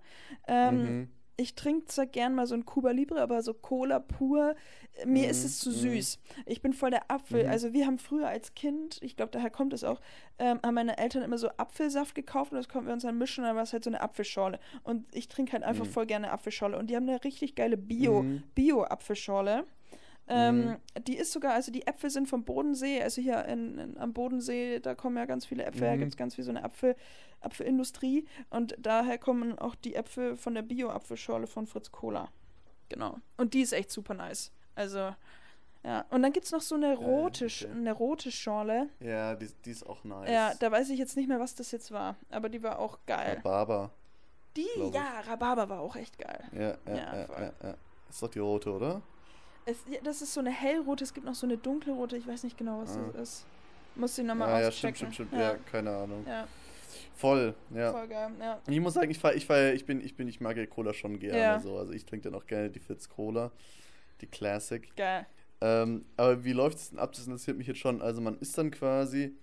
Ähm, 0.46 0.82
mhm. 0.82 1.08
Ich 1.36 1.54
trinke 1.54 1.86
zwar 1.86 2.06
gern 2.06 2.34
mal 2.34 2.46
so 2.46 2.54
ein 2.54 2.64
Cuba 2.64 2.90
Libre, 2.92 3.20
aber 3.20 3.42
so 3.42 3.52
Cola 3.54 3.98
pur, 4.00 4.54
äh, 4.94 5.06
mir 5.06 5.28
ist 5.28 5.40
Mhm, 5.40 5.46
es 5.46 5.58
zu 5.58 5.68
mhm. 5.70 5.74
süß. 5.74 6.18
Ich 6.46 6.62
bin 6.62 6.72
voll 6.72 6.90
der 6.90 7.10
Apfel. 7.10 7.44
Mhm. 7.44 7.50
Also 7.50 7.72
wir 7.72 7.86
haben 7.86 7.98
früher 7.98 8.28
als 8.28 8.54
Kind, 8.54 8.98
ich 9.02 9.16
glaube, 9.16 9.32
daher 9.32 9.50
kommt 9.50 9.72
es 9.74 9.84
auch, 9.84 10.00
ähm, 10.38 10.58
haben 10.64 10.74
meine 10.74 10.96
Eltern 10.98 11.22
immer 11.22 11.38
so 11.38 11.48
Apfelsaft 11.58 12.14
gekauft 12.14 12.52
und 12.52 12.58
das 12.58 12.68
konnten 12.68 12.86
wir 12.88 12.94
uns 12.94 13.02
dann 13.02 13.18
mischen 13.18 13.42
und 13.44 13.48
dann 13.48 13.56
war 13.56 13.64
es 13.64 13.72
halt 13.72 13.84
so 13.84 13.90
eine 13.90 14.00
Apfelschorle. 14.00 14.58
Und 14.82 15.04
ich 15.14 15.28
trinke 15.28 15.52
halt 15.52 15.62
einfach 15.62 15.84
Mhm. 15.84 15.90
voll 15.90 16.06
gerne 16.06 16.30
Apfelschorle. 16.30 16.78
Und 16.78 16.88
die 16.88 16.96
haben 16.96 17.08
eine 17.08 17.22
richtig 17.24 17.54
geile 17.54 17.76
Bio, 17.76 18.22
Mhm. 18.22 18.42
Bio-Apfelschorle. 18.54 19.64
Ähm, 20.28 20.64
Mhm. 20.66 20.76
Die 21.06 21.16
ist 21.16 21.32
sogar, 21.32 21.52
also 21.52 21.70
die 21.70 21.86
Äpfel 21.86 22.10
sind 22.10 22.28
vom 22.28 22.42
Bodensee, 22.44 23.00
also 23.02 23.22
hier 23.22 23.44
in, 23.44 23.78
in, 23.78 23.98
am 23.98 24.12
Bodensee, 24.12 24.80
da 24.80 24.94
kommen 24.96 25.16
ja 25.16 25.24
ganz 25.24 25.46
viele 25.46 25.64
Äpfel, 25.64 25.82
da 25.82 25.94
Mhm. 25.94 25.98
gibt 26.00 26.10
es 26.12 26.16
ganz 26.16 26.34
viel 26.34 26.42
so 26.44 26.50
eine 26.50 26.64
Apfel, 26.64 26.96
Apfelindustrie 27.40 28.26
und 28.50 28.74
daher 28.78 29.18
kommen 29.18 29.56
auch 29.58 29.74
die 29.76 29.94
Äpfel 29.94 30.36
von 30.36 30.54
der 30.54 30.62
Bio-Apfelschorle 30.62 31.46
von 31.46 31.66
Fritz 31.66 31.92
Cola. 31.92 32.28
Genau. 32.88 33.18
Und 33.36 33.54
die 33.54 33.60
ist 33.60 33.72
echt 33.72 33.90
super 33.90 34.14
nice. 34.14 34.50
Also, 34.74 35.14
ja. 35.84 36.04
Und 36.10 36.22
dann 36.22 36.32
gibt 36.32 36.46
es 36.46 36.52
noch 36.52 36.60
so 36.60 36.74
eine 36.74 36.96
rote, 36.96 37.46
Sch- 37.46 37.64
okay. 37.66 37.72
eine 37.76 37.92
rote 37.92 38.32
Schorle. 38.32 38.88
Ja, 39.00 39.34
die, 39.36 39.48
die 39.64 39.70
ist 39.70 39.86
auch 39.86 40.02
nice. 40.04 40.28
Ja, 40.30 40.54
da 40.58 40.70
weiß 40.72 40.90
ich 40.90 40.98
jetzt 40.98 41.16
nicht 41.16 41.28
mehr, 41.28 41.38
was 41.40 41.54
das 41.54 41.70
jetzt 41.70 41.92
war, 41.92 42.16
aber 42.30 42.48
die 42.48 42.62
war 42.64 42.78
auch 42.80 42.98
geil. 43.06 43.36
Rhabarber. 43.44 43.90
Die, 44.56 44.66
ja, 44.92 45.20
Rhabarber 45.28 45.68
war 45.68 45.80
auch 45.80 45.94
echt 45.96 46.18
geil. 46.18 46.42
Ja, 46.52 46.60
ja, 46.60 46.76
Ja, 46.96 47.16
ja, 47.16 47.26
voll. 47.26 47.52
ja, 47.62 47.68
ja. 47.68 47.74
Ist 48.08 48.22
doch 48.22 48.30
die 48.30 48.38
rote, 48.38 48.72
oder? 48.72 49.02
Es, 49.66 49.78
ja, 49.90 49.98
das 50.02 50.22
ist 50.22 50.32
so 50.32 50.40
eine 50.40 50.50
hellrote, 50.50 51.04
es 51.04 51.12
gibt 51.12 51.26
noch 51.26 51.34
so 51.34 51.46
eine 51.46 51.58
dunkelrote, 51.58 52.16
ich 52.16 52.26
weiß 52.26 52.44
nicht 52.44 52.56
genau, 52.56 52.80
was 52.80 52.96
Ah. 52.96 53.10
das 53.12 53.22
ist. 53.30 53.46
Muss 53.96 54.16
ich 54.18 54.24
nochmal 54.24 54.48
ja, 54.48 54.60
ja, 54.60 54.68
auschecken. 54.68 54.94
stimmt, 54.96 55.14
stimmt, 55.14 55.28
stimmt. 55.30 55.42
Ja, 55.42 55.52
Ja, 55.52 55.58
keine 55.70 55.90
Ahnung. 55.96 56.24
ja, 56.26 56.46
Voll, 57.16 57.54
ja. 57.74 57.92
voll 57.92 58.08
geil. 58.08 58.30
Ja. 58.38 58.60
Ich 58.68 58.78
muss 58.80 58.94
sagen, 58.94 59.10
ich, 59.10 59.22
ich, 59.24 59.48
ich, 59.50 59.86
bin, 59.86 60.00
ich, 60.02 60.16
bin, 60.16 60.28
ich 60.28 60.40
mag 60.40 60.56
ja 60.56 60.66
Cola 60.66 60.92
schon 60.94 61.18
gerne. 61.18 61.38
Ja. 61.38 61.60
So. 61.60 61.78
Also 61.78 61.92
ich 61.92 62.04
trinke 62.04 62.30
dann 62.30 62.40
auch 62.40 62.46
gerne 62.46 62.70
die 62.70 62.78
Fritz 62.78 63.08
Cola, 63.08 63.50
die 64.20 64.26
Classic. 64.26 64.94
Geil. 64.96 65.26
Ähm, 65.62 66.04
aber 66.18 66.44
wie 66.44 66.52
läuft 66.52 66.76
es 66.78 66.90
denn 66.90 66.98
ab? 66.98 67.12
Das 67.12 67.24
interessiert 67.26 67.56
mich 67.56 67.66
jetzt 67.66 67.78
schon. 67.80 68.02
Also 68.02 68.20
man 68.20 68.38
ist 68.38 68.56
dann 68.58 68.70
quasi, 68.70 69.34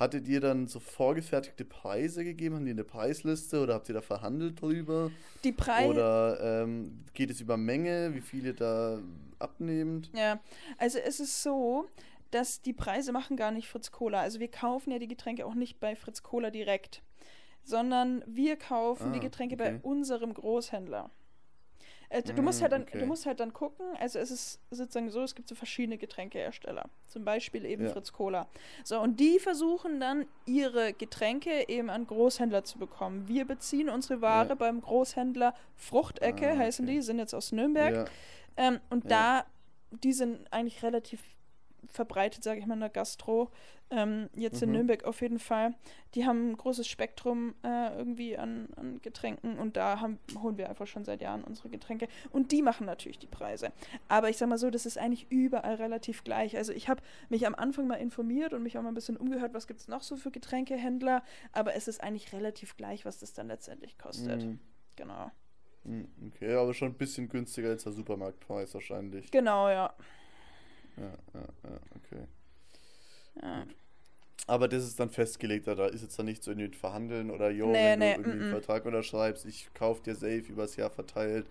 hattet 0.00 0.26
ihr 0.26 0.40
dann 0.40 0.66
so 0.66 0.80
vorgefertigte 0.80 1.64
Preise 1.64 2.24
gegeben? 2.24 2.56
Haben 2.56 2.64
die 2.64 2.70
eine 2.72 2.84
Preisliste 2.84 3.60
oder 3.62 3.74
habt 3.74 3.88
ihr 3.88 3.94
da 3.94 4.00
verhandelt 4.00 4.60
drüber? 4.60 5.10
Die 5.44 5.52
Preise. 5.52 5.88
Oder 5.90 6.62
ähm, 6.62 7.04
geht 7.14 7.30
es 7.30 7.40
über 7.40 7.56
Menge, 7.56 8.14
wie 8.14 8.20
viel 8.20 8.46
ihr 8.46 8.54
da 8.54 8.98
abnehmt? 9.38 10.10
Ja, 10.14 10.40
also 10.78 10.98
es 10.98 11.20
ist 11.20 11.42
so, 11.42 11.86
dass 12.30 12.62
die 12.62 12.72
Preise 12.72 13.12
machen 13.12 13.36
gar 13.36 13.50
nicht 13.52 13.68
Fritz 13.68 13.90
Cola. 13.92 14.20
Also 14.22 14.40
wir 14.40 14.50
kaufen 14.50 14.90
ja 14.90 14.98
die 14.98 15.08
Getränke 15.08 15.44
auch 15.46 15.54
nicht 15.54 15.78
bei 15.80 15.94
Fritz 15.94 16.22
Cola 16.22 16.50
direkt, 16.50 17.02
sondern 17.62 18.24
wir 18.26 18.56
kaufen 18.56 19.12
die 19.12 19.18
Ah, 19.18 19.22
Getränke 19.22 19.54
okay. 19.56 19.78
bei 19.78 19.88
unserem 19.88 20.32
Großhändler. 20.32 21.10
Äh, 22.10 22.22
du, 22.22 22.42
Mm, 22.42 22.44
musst 22.44 22.60
halt 22.60 22.72
dann, 22.72 22.82
okay. 22.82 22.98
du 22.98 23.06
musst 23.06 23.24
halt 23.24 23.38
dann 23.40 23.52
gucken, 23.52 23.86
also 23.98 24.18
es 24.18 24.30
ist 24.32 24.60
sozusagen 24.70 25.10
so, 25.10 25.22
es 25.22 25.34
gibt 25.34 25.48
so 25.48 25.54
verschiedene 25.54 25.96
Getränkehersteller, 25.96 26.90
zum 27.08 27.24
Beispiel 27.24 27.64
eben 27.64 27.84
Ja. 27.84 27.92
Fritz 27.92 28.12
Cola. 28.12 28.48
So, 28.84 29.00
und 29.00 29.20
die 29.20 29.38
versuchen 29.38 30.00
dann 30.00 30.26
ihre 30.44 30.92
Getränke 30.92 31.68
eben 31.68 31.88
an 31.88 32.06
Großhändler 32.06 32.64
zu 32.64 32.78
bekommen. 32.78 33.28
Wir 33.28 33.44
beziehen 33.46 33.88
unsere 33.88 34.20
Ware 34.20 34.48
Ja. 34.50 34.54
beim 34.56 34.80
Großhändler 34.80 35.54
Fruchtecke, 35.76 36.50
Ah, 36.52 36.58
heißen 36.58 36.84
okay. 36.84 36.96
die, 36.96 37.02
sind 37.02 37.18
jetzt 37.18 37.34
aus 37.34 37.52
Nürnberg. 37.52 37.94
Ja, 37.94 38.04
Ähm, 38.56 38.80
und 38.90 39.10
da, 39.10 39.46
die 40.02 40.12
sind 40.12 40.52
eigentlich 40.52 40.82
relativ 40.82 41.22
verbreitet, 41.88 42.42
sage 42.44 42.60
ich 42.60 42.66
mal, 42.66 42.74
in 42.74 42.80
der 42.80 42.88
Gastro. 42.90 43.50
Ähm, 43.92 44.28
jetzt 44.36 44.62
in 44.62 44.68
Mhm. 44.68 44.76
Nürnberg 44.76 45.04
auf 45.04 45.20
jeden 45.20 45.40
Fall. 45.40 45.74
Die 46.14 46.24
haben 46.24 46.50
ein 46.50 46.56
großes 46.56 46.86
Spektrum 46.86 47.54
äh, 47.64 47.96
irgendwie 47.96 48.38
an, 48.38 48.68
an 48.76 49.00
Getränken 49.02 49.58
und 49.58 49.76
da 49.76 50.00
haben, 50.00 50.20
holen 50.40 50.58
wir 50.58 50.68
einfach 50.68 50.86
schon 50.86 51.04
seit 51.04 51.20
Jahren 51.20 51.42
unsere 51.42 51.68
Getränke. 51.70 52.06
Und 52.30 52.52
die 52.52 52.62
machen 52.62 52.86
natürlich 52.86 53.18
die 53.18 53.26
Preise. 53.26 53.72
Aber 54.06 54.28
ich 54.30 54.36
sag 54.36 54.48
mal 54.48 54.58
so, 54.58 54.70
das 54.70 54.86
ist 54.86 54.96
eigentlich 54.96 55.26
überall 55.30 55.74
relativ 55.74 56.22
gleich. 56.22 56.56
Also 56.56 56.72
ich 56.72 56.88
habe 56.88 57.02
mich 57.30 57.46
am 57.48 57.56
Anfang 57.56 57.88
mal 57.88 57.96
informiert 57.96 58.52
und 58.52 58.62
mich 58.62 58.78
auch 58.78 58.82
mal 58.82 58.88
ein 58.90 58.94
bisschen 58.94 59.16
umgehört, 59.16 59.54
was 59.54 59.66
gibt 59.66 59.80
es 59.80 59.88
noch 59.88 60.02
so 60.02 60.16
für 60.16 60.30
Getränkehändler. 60.30 61.24
Aber 61.52 61.74
es 61.74 61.88
ist 61.88 62.00
eigentlich 62.02 62.32
relativ 62.32 62.76
gleich, 62.76 63.04
was 63.04 63.18
das 63.18 63.32
dann 63.32 63.48
letztendlich 63.48 63.98
kostet. 63.98 64.44
mm, 64.44 64.60
Genau. 64.94 65.30
mm, 65.82 66.02
okay, 66.28 66.54
aber 66.54 66.74
schon 66.74 66.88
ein 66.92 66.94
bisschen 66.98 67.28
günstiger 67.28 67.70
als 67.70 67.82
der 67.82 67.92
Supermarktpreis 67.92 68.72
wahrscheinlich. 68.74 69.30
Genau, 69.32 69.68
ja. 69.68 69.92
Ja, 71.00 71.06
ja, 71.34 71.40
ja, 71.64 71.80
okay. 71.96 72.26
ja. 73.42 73.66
Aber 74.46 74.68
das 74.68 74.84
ist 74.84 74.98
dann 74.98 75.10
festgelegt, 75.10 75.66
da 75.68 75.86
ist 75.86 76.02
jetzt 76.02 76.18
dann 76.18 76.26
nicht 76.26 76.42
so 76.42 76.50
irgendwie 76.50 76.76
verhandeln 76.76 77.30
oder 77.30 77.50
jo, 77.50 77.68
Nee, 77.68 77.98
wenn 77.98 77.98
nee, 78.00 78.14
du 78.14 78.20
irgendwie 78.20 78.36
mm, 78.36 78.38
mm. 78.38 78.42
einen 78.42 78.50
Vertrag 78.52 78.84
unterschreibst, 78.86 79.46
ich 79.46 79.72
kauf 79.74 80.02
dir 80.02 80.14
safe 80.14 80.44
übers 80.48 80.76
Jahr 80.76 80.90
verteilt 80.90 81.46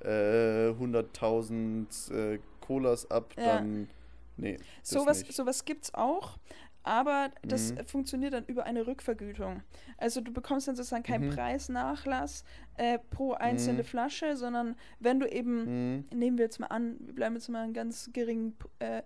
äh, 0.00 0.70
100.000 0.72 2.10
äh, 2.12 2.38
Colas 2.60 3.10
ab, 3.10 3.34
Ja. 3.36 3.44
dann 3.58 3.88
nee, 4.36 4.58
Sowas, 4.82 5.20
nicht. 5.22 5.32
sowas 5.34 5.64
gibt 5.64 5.84
es 5.84 5.94
auch, 5.94 6.38
aber 6.82 7.30
das 7.42 7.72
Mhm. 7.72 7.84
funktioniert 7.86 8.32
dann 8.32 8.44
über 8.46 8.64
eine 8.64 8.86
Rückvergütung. 8.86 9.62
Also 9.96 10.20
du 10.20 10.32
bekommst 10.32 10.68
dann 10.68 10.76
sozusagen 10.76 11.02
keinen 11.02 11.26
Mhm. 11.28 11.34
Preisnachlass 11.34 12.44
äh, 12.76 12.98
pro 13.10 13.32
einzelne 13.32 13.80
Mhm. 13.82 13.86
Flasche, 13.86 14.36
sondern 14.36 14.76
wenn 15.00 15.20
du 15.20 15.26
eben, 15.30 15.96
Mhm. 15.96 16.04
nehmen 16.14 16.38
wir 16.38 16.44
jetzt 16.44 16.60
mal 16.60 16.66
an, 16.68 16.96
wir 17.00 17.14
bleiben 17.14 17.34
jetzt 17.34 17.48
mal 17.48 17.62
einen 17.64 17.74
ganz 17.74 18.10
geringen 18.12 18.56
äh, 18.78 19.02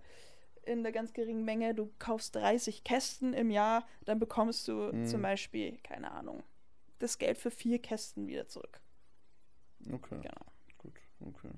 in 0.65 0.83
der 0.83 0.93
ganz 0.93 1.11
geringen 1.11 1.43
Menge, 1.43 1.75
du 1.75 1.91
kaufst 1.99 2.35
30 2.35 2.85
Kästen 2.85 3.33
im 3.33 3.49
Jahr, 3.51 3.85
dann 4.05 4.17
bekommst 4.19 4.67
du 4.69 4.73
Mhm. 4.93 5.05
zum 5.05 5.21
Beispiel, 5.21 5.77
keine 5.83 6.11
Ahnung, 6.11 6.41
das 6.99 7.17
Geld 7.17 7.37
für 7.37 7.51
vier 7.51 7.79
Kästen 7.79 8.27
wieder 8.27 8.47
zurück. 8.47 8.79
Okay. 9.91 10.19
Genau. 10.21 10.45
Gut, 10.77 10.93
okay. 11.19 11.49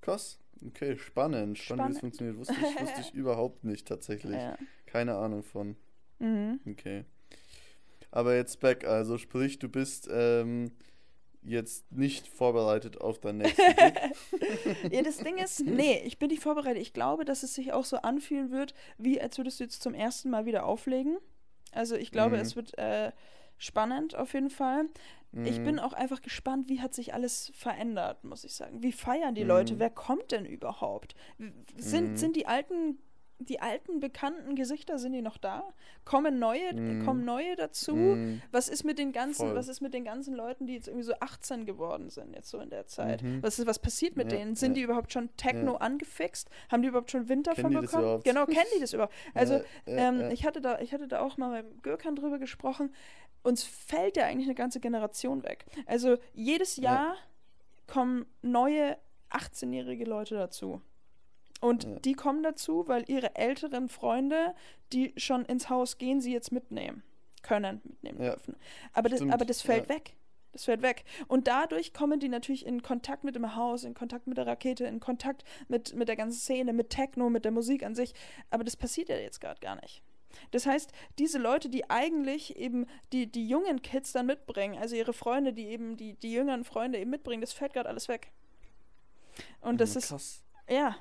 Krass. 0.00 0.38
Okay, 0.66 0.96
spannend. 0.96 1.58
Spannend, 1.58 1.58
wie 1.58 1.62
Spannend. 1.62 1.94
es 1.96 2.00
funktioniert. 2.00 2.36
Wusste 2.38 2.54
ich, 2.54 2.80
wusste 2.80 3.00
ich 3.02 3.12
überhaupt 3.14 3.64
nicht 3.64 3.86
tatsächlich. 3.88 4.36
Ja. 4.40 4.56
Keine 4.94 5.16
Ahnung 5.16 5.42
von. 5.42 5.76
Mhm. 6.20 6.60
Okay. 6.70 7.04
Aber 8.12 8.36
jetzt 8.36 8.60
back, 8.60 8.84
also 8.86 9.18
sprich, 9.18 9.58
du 9.58 9.68
bist 9.68 10.08
ähm, 10.08 10.70
jetzt 11.42 11.90
nicht 11.90 12.28
vorbereitet 12.28 13.00
auf 13.00 13.18
dein 13.18 13.38
nächstes 13.38 13.64
ja, 14.92 15.02
das 15.02 15.18
Ding 15.18 15.36
ist, 15.38 15.64
nee, 15.66 16.00
ich 16.04 16.20
bin 16.20 16.28
nicht 16.28 16.42
vorbereitet. 16.44 16.80
Ich 16.80 16.92
glaube, 16.92 17.24
dass 17.24 17.42
es 17.42 17.54
sich 17.54 17.72
auch 17.72 17.84
so 17.84 17.96
anfühlen 17.96 18.52
wird, 18.52 18.72
wie 18.98 19.20
als 19.20 19.36
würdest 19.36 19.58
du 19.58 19.64
jetzt 19.64 19.82
zum 19.82 19.94
ersten 19.94 20.30
Mal 20.30 20.46
wieder 20.46 20.64
auflegen. 20.64 21.18
Also 21.72 21.96
ich 21.96 22.12
glaube, 22.12 22.36
Mhm. 22.36 22.42
es 22.42 22.54
wird 22.54 22.78
äh, 22.78 23.10
spannend 23.58 24.14
auf 24.14 24.32
jeden 24.32 24.48
Fall. 24.50 24.84
Ich 25.44 25.58
Mhm. 25.58 25.64
bin 25.64 25.78
auch 25.80 25.92
einfach 25.92 26.22
gespannt, 26.22 26.68
wie 26.68 26.80
hat 26.80 26.94
sich 26.94 27.14
alles 27.14 27.50
verändert, 27.56 28.22
muss 28.22 28.44
ich 28.44 28.54
sagen. 28.54 28.80
Wie 28.84 28.92
feiern 28.92 29.34
die 29.34 29.42
Leute? 29.42 29.74
Mhm. 29.74 29.78
Wer 29.80 29.90
kommt 29.90 30.30
denn 30.30 30.46
überhaupt? 30.46 31.16
Sind, 31.76 32.12
Mhm. 32.12 32.16
sind 32.16 32.36
die 32.36 32.46
alten, 32.46 32.98
die 33.44 33.60
alten 33.60 34.00
bekannten 34.00 34.54
Gesichter, 34.56 34.98
sind 34.98 35.12
die 35.12 35.22
noch 35.22 35.36
da? 35.38 35.64
Kommen 36.04 36.38
neue, 36.38 36.72
Mhm. 36.74 37.04
kommen 37.04 37.24
neue 37.24 37.56
dazu? 37.56 37.94
Mhm. 37.94 38.42
Was 38.52 38.68
ist 38.68 38.84
mit 38.84 38.98
den 38.98 39.12
ganzen, 39.12 39.46
Voll. 39.48 39.54
was 39.56 39.68
ist 39.68 39.80
mit 39.80 39.94
den 39.94 40.04
ganzen 40.04 40.34
Leuten, 40.34 40.66
die 40.66 40.74
jetzt 40.74 40.88
irgendwie 40.88 41.04
so 41.04 41.14
18 41.20 41.66
geworden 41.66 42.10
sind, 42.10 42.34
jetzt 42.34 42.50
so 42.50 42.58
in 42.58 42.70
der 42.70 42.86
Zeit? 42.86 43.22
Mhm. 43.22 43.42
Was 43.42 43.58
ist, 43.58 43.66
was 43.66 43.78
passiert 43.78 44.16
mit 44.16 44.30
Ja, 44.32 44.38
denen? 44.38 44.54
Sind 44.56 44.72
ja. 44.72 44.74
die 44.74 44.82
überhaupt 44.82 45.12
schon 45.12 45.28
Techno 45.36 45.72
Ja. 45.72 45.78
angefixt? 45.78 46.48
Haben 46.70 46.82
die 46.82 46.88
überhaupt 46.88 47.10
schon 47.10 47.26
davon 47.42 47.54
Kennen 47.54 47.74
das 47.82 47.90
bekommen? 47.92 48.20
Genau, 48.24 48.46
kennen 48.46 48.66
die 48.76 48.80
das 48.80 48.92
überhaupt? 48.92 49.14
Also, 49.34 49.60
ähm, 49.86 50.30
ich 50.30 50.44
hatte 50.46 50.60
da, 50.60 50.78
ich 50.80 50.92
hatte 50.92 51.08
da 51.08 51.20
auch 51.20 51.36
mal 51.36 51.62
mit 51.62 51.82
Gürkan 51.82 52.16
drüber 52.16 52.38
gesprochen. 52.38 52.92
Uns 53.42 53.62
fällt 53.62 54.16
ja 54.16 54.24
eigentlich 54.26 54.46
eine 54.46 54.54
ganze 54.54 54.80
Generation 54.80 55.42
weg. 55.42 55.66
Also 55.86 56.16
jedes 56.32 56.76
Ja. 56.76 56.82
Jahr 56.82 57.16
kommen 57.86 58.24
neue 58.42 58.96
18-jährige 59.30 60.04
Leute 60.04 60.34
dazu. 60.36 60.80
Und 61.60 61.84
Ja. 61.84 61.98
die 62.00 62.12
kommen 62.14 62.42
dazu, 62.42 62.86
weil 62.88 63.04
ihre 63.08 63.36
älteren 63.36 63.88
Freunde, 63.88 64.54
die 64.92 65.12
schon 65.16 65.44
ins 65.44 65.70
Haus 65.70 65.98
gehen, 65.98 66.20
sie 66.20 66.32
jetzt 66.32 66.52
mitnehmen 66.52 67.02
können, 67.42 67.80
mitnehmen 67.84 68.22
Ja. 68.22 68.30
dürfen. 68.30 68.56
Aber 68.92 69.08
das, 69.08 69.20
Stimmt, 69.20 69.32
aber 69.32 69.44
das 69.44 69.62
fällt 69.62 69.88
ja. 69.88 69.94
weg. 69.96 70.14
Das 70.52 70.66
fällt 70.66 70.82
weg. 70.82 71.04
Und 71.26 71.48
dadurch 71.48 71.92
kommen 71.92 72.20
die 72.20 72.28
natürlich 72.28 72.64
in 72.64 72.80
Kontakt 72.82 73.24
mit 73.24 73.34
dem 73.34 73.56
Haus, 73.56 73.82
in 73.82 73.94
Kontakt 73.94 74.28
mit 74.28 74.36
der 74.38 74.46
Rakete, 74.46 74.84
in 74.84 75.00
Kontakt 75.00 75.42
mit, 75.66 75.94
mit 75.94 76.06
der 76.08 76.14
ganzen 76.14 76.38
Szene, 76.38 76.72
mit 76.72 76.90
Techno, 76.90 77.28
mit 77.28 77.44
der 77.44 77.50
Musik 77.50 77.82
an 77.82 77.96
sich. 77.96 78.14
Aber 78.50 78.62
das 78.62 78.76
passiert 78.76 79.08
ja 79.08 79.16
jetzt 79.16 79.40
gerade 79.40 79.58
gar 79.60 79.74
nicht. 79.80 80.02
Das 80.52 80.66
heißt, 80.66 80.92
diese 81.18 81.38
Leute, 81.38 81.68
die 81.68 81.90
eigentlich 81.90 82.56
eben 82.56 82.86
die, 83.12 83.26
die 83.26 83.48
jungen 83.48 83.82
Kids 83.82 84.12
dann 84.12 84.26
mitbringen, 84.26 84.78
also 84.80 84.94
ihre 84.94 85.12
Freunde, 85.12 85.52
die 85.52 85.66
eben 85.66 85.96
die, 85.96 86.14
die 86.14 86.32
jüngeren 86.32 86.62
Freunde 86.64 86.98
eben 86.98 87.10
mitbringen, 87.10 87.40
das 87.40 87.52
fällt 87.52 87.72
gerade 87.72 87.88
alles 87.88 88.08
weg. 88.08 88.30
Und 89.60 89.80
das 89.80 89.94
Ja, 89.94 90.16
ist, 90.16 90.44
ja, 90.68 90.96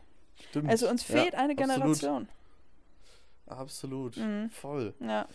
Stimmt. 0.49 0.69
also 0.69 0.89
uns 0.89 1.07
Ja, 1.07 1.15
fehlt 1.15 1.35
eine 1.35 1.53
absolut. 1.53 1.69
Generation. 1.99 2.27
Absolut. 3.47 4.17
Mhm. 4.17 4.49
Voll. 4.49 4.93
Ja. 4.99 5.27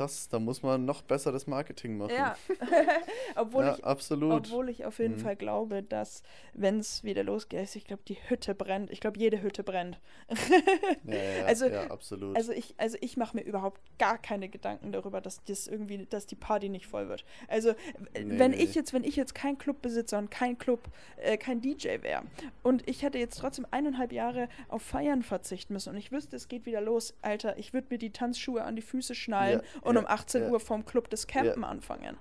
Krass, 0.00 0.30
da 0.30 0.38
muss 0.38 0.62
man 0.62 0.86
noch 0.86 1.02
besser 1.02 1.30
das 1.30 1.46
Marketing 1.46 1.98
machen. 1.98 2.14
Ja. 2.14 2.34
obwohl, 3.36 3.64
ja 3.64 3.74
ich, 3.76 3.84
absolut. 3.84 4.32
obwohl 4.46 4.70
ich 4.70 4.86
auf 4.86 4.98
jeden 4.98 5.16
Mhm. 5.16 5.20
Fall 5.20 5.36
glaube, 5.36 5.82
dass, 5.82 6.22
wenn 6.54 6.78
es 6.78 7.04
wieder 7.04 7.22
losgeht, 7.22 7.76
ich 7.76 7.84
glaube, 7.84 8.02
die 8.08 8.16
Hütte 8.28 8.54
brennt. 8.54 8.90
Ich 8.90 9.00
glaube, 9.00 9.18
jede 9.18 9.42
Hütte 9.42 9.62
brennt. 9.62 10.00
ja, 11.04 11.14
ja, 11.14 11.44
also- 11.44 11.66
ja, 11.66 11.90
absolut. 11.90 12.34
Also 12.34 12.52
ich, 12.52 12.74
also 12.78 12.96
ich 13.02 13.18
mache 13.18 13.36
mir 13.36 13.42
überhaupt 13.42 13.80
gar 13.98 14.16
keine 14.16 14.48
Gedanken 14.48 14.90
darüber, 14.92 15.20
dass 15.20 15.44
das 15.44 15.66
irgendwie, 15.66 16.06
dass 16.06 16.26
die 16.26 16.36
Party 16.36 16.70
nicht 16.70 16.86
voll 16.86 17.08
wird. 17.10 17.26
Also 17.48 17.72
Nee, 18.14 18.38
wenn 18.38 18.52
nee. 18.52 18.56
ich 18.56 18.74
jetzt, 18.74 18.94
wenn 18.94 19.04
ich 19.04 19.16
jetzt 19.16 19.34
kein 19.34 19.58
Clubbesitzer 19.58 20.16
und 20.16 20.30
kein 20.30 20.56
Club, 20.56 20.88
äh, 21.18 21.36
kein 21.36 21.60
DJ 21.60 22.00
wäre 22.00 22.22
und 22.62 22.88
ich 22.88 23.02
hätte 23.02 23.18
jetzt 23.18 23.38
trotzdem 23.38 23.66
eineinhalb 23.70 24.12
Jahre 24.12 24.48
auf 24.68 24.80
Feiern 24.82 25.22
verzichten 25.22 25.74
müssen 25.74 25.90
und 25.90 25.96
ich 25.98 26.10
wüsste, 26.10 26.36
es 26.36 26.48
geht 26.48 26.64
wieder 26.64 26.80
los, 26.80 27.14
Alter, 27.20 27.58
ich 27.58 27.74
würde 27.74 27.88
mir 27.90 27.98
die 27.98 28.10
Tanzschuhe 28.12 28.64
an 28.64 28.76
die 28.76 28.82
Füße 28.82 29.14
schnallen 29.14 29.60
Ja, 29.60 29.80
und 29.90 29.96
ja, 29.96 30.00
um 30.02 30.06
18 30.08 30.42
ja. 30.42 30.48
Uhr 30.50 30.60
vorm 30.60 30.84
Club 30.86 31.10
des 31.10 31.26
Campen 31.26 31.64
anfangen. 31.64 32.16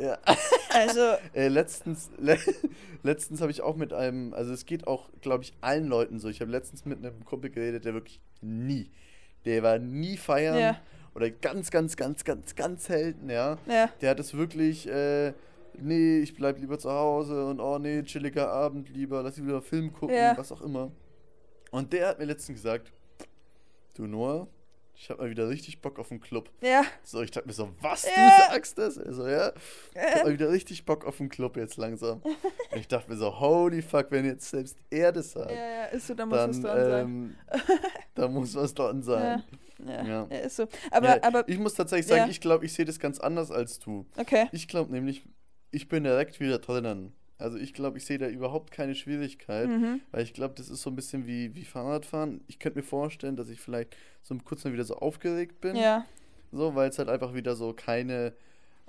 ja. 0.00 0.18
Also 0.72 1.00
Äh, 1.34 1.48
letztens 1.48 2.10
le 2.18 2.36
letztens 3.04 3.40
habe 3.40 3.52
ich 3.52 3.62
auch 3.62 3.76
mit 3.76 3.92
einem, 3.92 4.34
also 4.34 4.52
es 4.52 4.66
geht 4.66 4.86
auch, 4.88 5.08
glaube 5.20 5.44
ich, 5.44 5.52
allen 5.60 5.86
Leuten 5.86 6.18
so. 6.18 6.28
Ich 6.28 6.40
habe 6.40 6.50
letztens 6.50 6.84
mit 6.84 6.98
einem 6.98 7.24
Kumpel 7.24 7.50
geredet, 7.50 7.84
der 7.84 7.94
wirklich 7.94 8.20
nie, 8.40 8.90
der 9.44 9.62
war 9.62 9.78
nie 9.78 10.16
feiern 10.16 10.58
Ja. 10.58 10.80
oder 11.14 11.30
ganz, 11.30 11.70
ganz, 11.70 11.96
ganz, 11.96 12.24
ganz, 12.24 12.56
ganz 12.56 12.86
selten, 12.86 13.30
ja. 13.30 13.56
ja, 13.66 13.88
Der 14.00 14.10
hat 14.10 14.18
es 14.18 14.34
wirklich, 14.34 14.88
äh, 14.88 15.32
nee, 15.78 16.18
ich 16.18 16.34
bleib 16.34 16.58
lieber 16.58 16.78
zu 16.78 16.90
Hause 16.90 17.46
und 17.46 17.60
oh 17.60 17.78
nee, 17.78 18.02
chilliger 18.02 18.50
Abend 18.50 18.88
lieber, 18.88 19.22
lass 19.22 19.36
lieber 19.36 19.62
Film 19.62 19.92
gucken, 19.92 20.16
Ja. 20.16 20.36
was 20.36 20.50
auch 20.50 20.62
immer. 20.62 20.90
Und 21.70 21.92
der 21.92 22.08
hat 22.08 22.18
mir 22.18 22.24
letztens 22.24 22.58
gesagt, 22.62 22.92
du 23.94 24.06
Noah, 24.08 24.48
ich 24.96 25.10
habe 25.10 25.22
mal 25.22 25.30
wieder 25.30 25.48
richtig 25.48 25.80
Bock 25.82 25.98
auf 25.98 26.10
einen 26.10 26.20
Club. 26.20 26.50
ja, 26.60 26.82
So, 27.02 27.22
ich 27.22 27.30
dachte 27.30 27.46
mir 27.48 27.52
so, 27.52 27.70
was, 27.80 28.04
Ja. 28.04 28.10
du 28.48 28.52
sagst 28.54 28.78
das? 28.78 28.96
Also, 28.98 29.26
ja, 29.28 29.52
ich 29.94 30.00
hab 30.00 30.24
mal 30.24 30.32
wieder 30.32 30.50
richtig 30.50 30.84
Bock 30.84 31.04
auf 31.04 31.20
einen 31.20 31.28
Club 31.28 31.56
jetzt 31.56 31.76
langsam. 31.76 32.20
Und 32.22 32.34
ich 32.76 32.88
dachte 32.88 33.10
mir 33.10 33.16
so, 33.16 33.38
holy 33.40 33.82
fuck, 33.82 34.06
wenn 34.10 34.24
jetzt 34.24 34.48
selbst 34.48 34.76
er 34.90 35.12
das 35.12 35.32
sagt, 35.32 35.50
ja, 35.50 35.56
ja, 35.56 35.84
ist 35.86 36.06
so, 36.06 36.14
da 36.14 36.26
muss 36.26 36.38
was 36.38 36.60
dann, 36.60 36.62
dran 36.62 36.90
sein. 36.90 37.04
ähm, 37.04 37.36
da 38.14 38.28
muss 38.28 38.54
was 38.54 38.74
dran 38.74 39.02
sein. 39.02 39.42
Ja, 39.84 40.04
ja. 40.04 40.26
ja, 40.30 40.38
ist 40.38 40.56
so. 40.56 40.68
Aber, 40.90 41.22
aber, 41.24 41.48
ich 41.48 41.58
muss 41.58 41.74
tatsächlich 41.74 42.06
sagen, 42.06 42.30
ich 42.30 42.40
glaube, 42.40 42.64
ich 42.64 42.72
sehe 42.72 42.84
das 42.84 42.98
ganz 42.98 43.18
anders 43.18 43.50
als 43.50 43.78
du. 43.80 44.06
okay. 44.16 44.48
Ich 44.52 44.68
glaube 44.68 44.92
nämlich, 44.92 45.24
ich 45.72 45.88
bin 45.88 46.04
direkt 46.04 46.38
wieder 46.40 46.58
drinnen. 46.58 47.12
Also 47.44 47.58
ich 47.58 47.74
glaube, 47.74 47.98
ich 47.98 48.04
sehe 48.04 48.18
da 48.18 48.26
überhaupt 48.28 48.70
keine 48.70 48.94
Schwierigkeit, 48.94 49.68
Mhm. 49.68 50.00
weil 50.10 50.22
ich 50.22 50.32
glaube, 50.32 50.54
das 50.56 50.68
ist 50.70 50.82
so 50.82 50.90
ein 50.90 50.96
bisschen 50.96 51.26
wie, 51.26 51.54
wie 51.54 51.64
Fahrradfahren. 51.64 52.40
Ich 52.48 52.58
könnte 52.58 52.78
mir 52.78 52.82
vorstellen, 52.84 53.36
dass 53.36 53.48
ich 53.50 53.60
vielleicht 53.60 53.96
so 54.22 54.34
kurz 54.44 54.64
mal 54.64 54.72
wieder 54.72 54.84
so 54.84 54.96
aufgeregt 54.96 55.60
bin. 55.60 55.76
Ja, 55.76 56.04
So, 56.52 56.74
weil 56.74 56.88
es 56.88 56.98
halt 56.98 57.08
einfach 57.08 57.34
wieder 57.34 57.56
so 57.56 57.72
keine, 57.72 58.32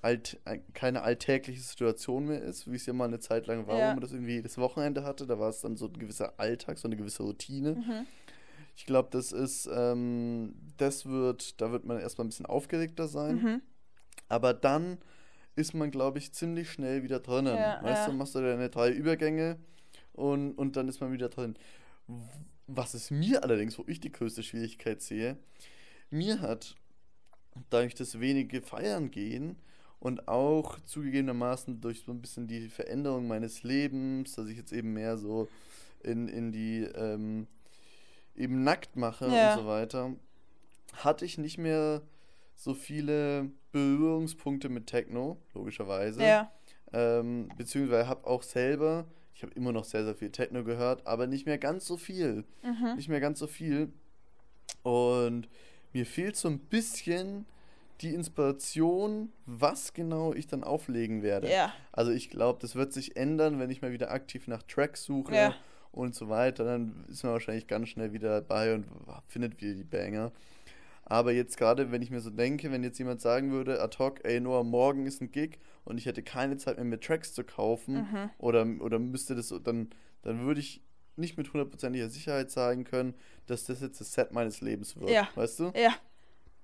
alt, 0.01 0.39
äh, 0.45 0.59
keine 0.73 1.01
alltägliche 1.01 1.61
Situation 1.61 2.27
mehr 2.27 2.41
ist, 2.41 2.71
wie 2.71 2.75
es 2.75 2.85
ja 2.85 2.93
mal 2.93 3.05
eine 3.05 3.19
Zeit 3.19 3.47
lang 3.47 3.65
war, 3.67 3.77
Ja. 3.79 3.87
wo 3.89 3.93
man 3.93 4.01
das 4.01 4.11
irgendwie 4.11 4.33
jedes 4.35 4.57
Wochenende 4.59 5.03
hatte. 5.03 5.25
Da 5.25 5.39
war 5.39 5.49
es 5.49 5.61
dann 5.61 5.75
so 5.75 5.87
ein 5.87 5.93
gewisser 5.97 6.33
Alltag, 6.37 6.77
so 6.77 6.87
eine 6.87 6.95
gewisse 6.95 7.23
Routine. 7.23 7.71
mhm. 7.75 8.05
Ich 8.77 8.85
glaube, 8.85 9.07
das 9.11 9.31
ist, 9.31 9.67
ähm, 9.73 10.53
das 10.77 11.05
wird, 11.05 11.59
da 11.61 11.71
wird 11.71 11.85
man 11.85 11.97
erstmal 11.99 12.25
ein 12.25 12.29
bisschen 12.29 12.45
aufgeregter 12.45 13.07
sein. 13.07 13.35
Mhm. 13.41 13.61
Aber 14.29 14.53
dann 14.53 14.97
ist 15.55 15.73
man, 15.73 15.91
glaube 15.91 16.17
ich, 16.19 16.33
ziemlich 16.33 16.71
schnell 16.71 17.03
wieder 17.03 17.19
drinnen. 17.19 17.55
Ja, 17.55 17.81
weißt 17.81 18.05
ja. 18.07 18.11
du, 18.11 18.13
machst 18.13 18.35
du 18.35 18.41
deine 18.41 18.69
drei 18.69 18.91
Übergänge 18.91 19.57
und, 20.13 20.53
und 20.53 20.75
dann 20.75 20.87
ist 20.87 20.99
man 21.01 21.11
wieder 21.11 21.29
drin. 21.29 21.55
Was 22.67 22.93
es 22.93 23.11
mir 23.11 23.43
allerdings, 23.43 23.77
wo 23.77 23.83
ich 23.87 23.99
die 23.99 24.11
größte 24.11 24.43
Schwierigkeit 24.43 25.01
sehe, 25.01 25.37
mir 26.09 26.41
hat 26.41 26.75
dadurch 27.69 27.95
das 27.95 28.19
wenige 28.19 28.61
Feiern 28.61 29.11
gehen 29.11 29.55
und 29.99 30.27
auch 30.27 30.79
zugegebenermaßen 30.81 31.79
durch 31.81 32.01
so 32.01 32.11
ein 32.11 32.21
bisschen 32.21 32.47
die 32.47 32.69
Veränderung 32.69 33.27
meines 33.27 33.63
Lebens, 33.63 34.35
dass 34.35 34.47
ich 34.47 34.57
jetzt 34.57 34.73
eben 34.73 34.93
mehr 34.93 35.17
so 35.17 35.47
in, 36.03 36.27
in 36.27 36.51
die 36.51 36.81
ähm, 36.83 37.47
eben 38.35 38.63
nackt 38.63 38.95
mache 38.95 39.27
Ja. 39.27 39.53
und 39.53 39.61
so 39.61 39.67
weiter, 39.67 40.13
hatte 40.93 41.25
ich 41.25 41.37
nicht 41.37 41.57
mehr 41.57 42.01
so 42.55 42.73
viele 42.73 43.49
Berührungspunkte 43.75 44.69
mit 44.69 44.87
Techno, 44.87 45.37
logischerweise. 45.53 46.23
Ja, 46.23 46.51
Ähm, 46.93 47.49
beziehungsweise 47.57 48.07
habe 48.07 48.25
auch 48.25 48.41
selber, 48.43 49.05
ich 49.33 49.43
habe 49.43 49.53
immer 49.53 49.71
noch 49.73 49.83
sehr, 49.83 50.05
sehr 50.05 50.15
viel 50.15 50.29
Techno 50.31 50.63
gehört, 50.63 51.05
aber 51.05 51.27
nicht 51.27 51.45
mehr 51.45 51.57
ganz 51.57 51.85
so 51.85 51.97
viel. 51.97 52.45
mhm. 52.63 52.95
Nicht 52.95 53.09
mehr 53.09 53.19
ganz 53.19 53.39
so 53.39 53.47
viel. 53.47 53.91
Und 54.83 55.49
mir 55.93 56.05
fehlt 56.05 56.35
so 56.35 56.47
ein 56.47 56.59
bisschen 56.59 57.45
die 58.01 58.13
Inspiration, 58.13 59.31
was 59.45 59.93
genau 59.93 60.33
ich 60.33 60.47
dann 60.47 60.63
auflegen 60.63 61.21
werde. 61.23 61.49
ja, 61.51 61.73
Also 61.91 62.11
ich 62.11 62.29
glaube, 62.29 62.59
das 62.61 62.75
wird 62.75 62.93
sich 62.93 63.15
ändern, 63.17 63.59
wenn 63.59 63.69
ich 63.69 63.81
mal 63.81 63.91
wieder 63.91 64.11
aktiv 64.11 64.47
nach 64.47 64.63
Tracks 64.63 65.03
suche 65.05 65.33
Ja. 65.35 65.55
und 65.91 66.13
so 66.15 66.29
weiter. 66.29 66.63
Dann 66.65 67.05
ist 67.09 67.23
man 67.23 67.33
wahrscheinlich 67.33 67.67
ganz 67.67 67.89
schnell 67.89 68.11
wieder 68.13 68.41
dabei 68.41 68.73
und 68.75 68.85
findet 69.27 69.59
wieder 69.61 69.73
die 69.75 69.83
Banger. 69.85 70.31
Aber 71.05 71.31
jetzt 71.31 71.57
gerade, 71.57 71.91
wenn 71.91 72.01
ich 72.01 72.09
mir 72.09 72.19
so 72.21 72.31
denke, 72.31 72.71
wenn 72.71 72.83
jetzt 72.83 72.97
jemand 72.97 73.21
sagen 73.21 73.51
würde, 73.51 73.79
ad 73.81 73.97
hoc, 73.99 74.25
ey 74.25 74.39
Noah, 74.39 74.63
morgen 74.63 75.05
ist 75.05 75.21
ein 75.21 75.31
Gig 75.31 75.59
und 75.83 75.97
ich 75.99 76.05
hätte 76.07 76.23
keine 76.23 76.57
Zeit 76.57 76.77
mehr, 76.77 76.85
mir 76.85 76.99
Tracks 76.99 77.33
zu 77.33 77.43
kaufen 77.43 78.07
Mhm. 78.11 78.29
oder, 78.39 78.65
oder 78.79 78.97
müsste 78.99 79.35
das, 79.35 79.49
so- 79.49 79.59
dann, 79.59 79.89
dann 80.23 80.41
würde 80.41 80.59
ich 80.61 80.81
nicht 81.15 81.37
mit 81.37 81.53
hundertprozentiger 81.53 82.09
Sicherheit 82.09 82.49
sagen 82.51 82.83
können, 82.83 83.13
dass 83.45 83.65
das 83.65 83.81
jetzt 83.81 84.01
das 84.01 84.11
Set 84.13 84.31
meines 84.33 84.61
Lebens 84.61 84.97
wird. 84.97 85.09
Ja. 85.11 85.27
Weißt 85.35 85.59
du? 85.59 85.71
ja. 85.75 85.93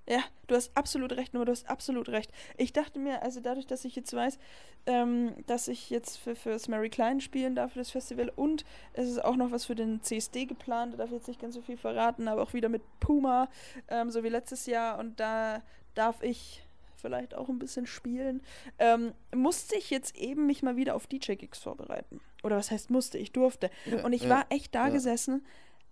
Ja, 0.08 0.20
du 0.48 0.56
hast 0.56 0.76
absolut 0.76 1.12
recht, 1.12 1.32
nur 1.32 1.44
du 1.44 1.52
hast 1.52 1.68
absolut 1.70 2.08
recht. 2.08 2.32
Ich 2.56 2.72
dachte 2.72 2.98
mir, 2.98 3.22
also 3.22 3.40
dadurch, 3.40 3.66
dass 3.66 3.84
ich 3.84 3.94
jetzt 3.94 4.12
weiß, 4.12 4.38
ähm, 4.86 5.34
dass 5.46 5.68
ich 5.68 5.90
jetzt 5.90 6.16
für, 6.16 6.34
für 6.34 6.50
das 6.50 6.66
Mary 6.66 6.90
Klein 6.90 7.20
spielen 7.20 7.54
darf 7.54 7.72
für 7.72 7.78
das 7.78 7.90
Festival 7.90 8.32
und 8.34 8.64
es 8.94 9.08
ist 9.08 9.24
auch 9.24 9.36
noch 9.36 9.52
was 9.52 9.64
für 9.64 9.76
den 9.76 10.02
CSD 10.02 10.46
geplant, 10.46 10.94
da 10.94 10.98
darf 10.98 11.08
ich 11.08 11.14
jetzt 11.14 11.28
nicht 11.28 11.40
ganz 11.40 11.54
so 11.54 11.62
viel 11.62 11.76
verraten, 11.76 12.26
aber 12.26 12.42
auch 12.42 12.52
wieder 12.52 12.68
mit 12.68 12.82
Puma, 12.98 13.48
ähm, 13.88 14.10
so 14.10 14.24
wie 14.24 14.28
letztes 14.28 14.66
Jahr 14.66 14.98
und 14.98 15.20
da 15.20 15.62
darf 15.94 16.20
ich 16.22 16.64
vielleicht 16.96 17.34
auch 17.34 17.48
ein 17.48 17.58
bisschen 17.58 17.86
spielen, 17.86 18.42
ähm, 18.78 19.12
musste 19.34 19.76
ich 19.76 19.90
jetzt 19.90 20.16
eben 20.16 20.46
mich 20.46 20.62
mal 20.62 20.76
wieder 20.76 20.94
auf 20.94 21.06
DJ-Gigs 21.06 21.58
vorbereiten. 21.58 22.20
Oder 22.42 22.56
was 22.56 22.70
heißt 22.70 22.90
musste? 22.90 23.18
Ich 23.18 23.32
durfte. 23.32 23.70
Ja, 23.86 24.04
und 24.04 24.12
ich 24.12 24.22
ja, 24.22 24.30
war 24.30 24.46
echt 24.48 24.74
da 24.74 24.86
ja. 24.86 24.92
gesessen. 24.92 25.44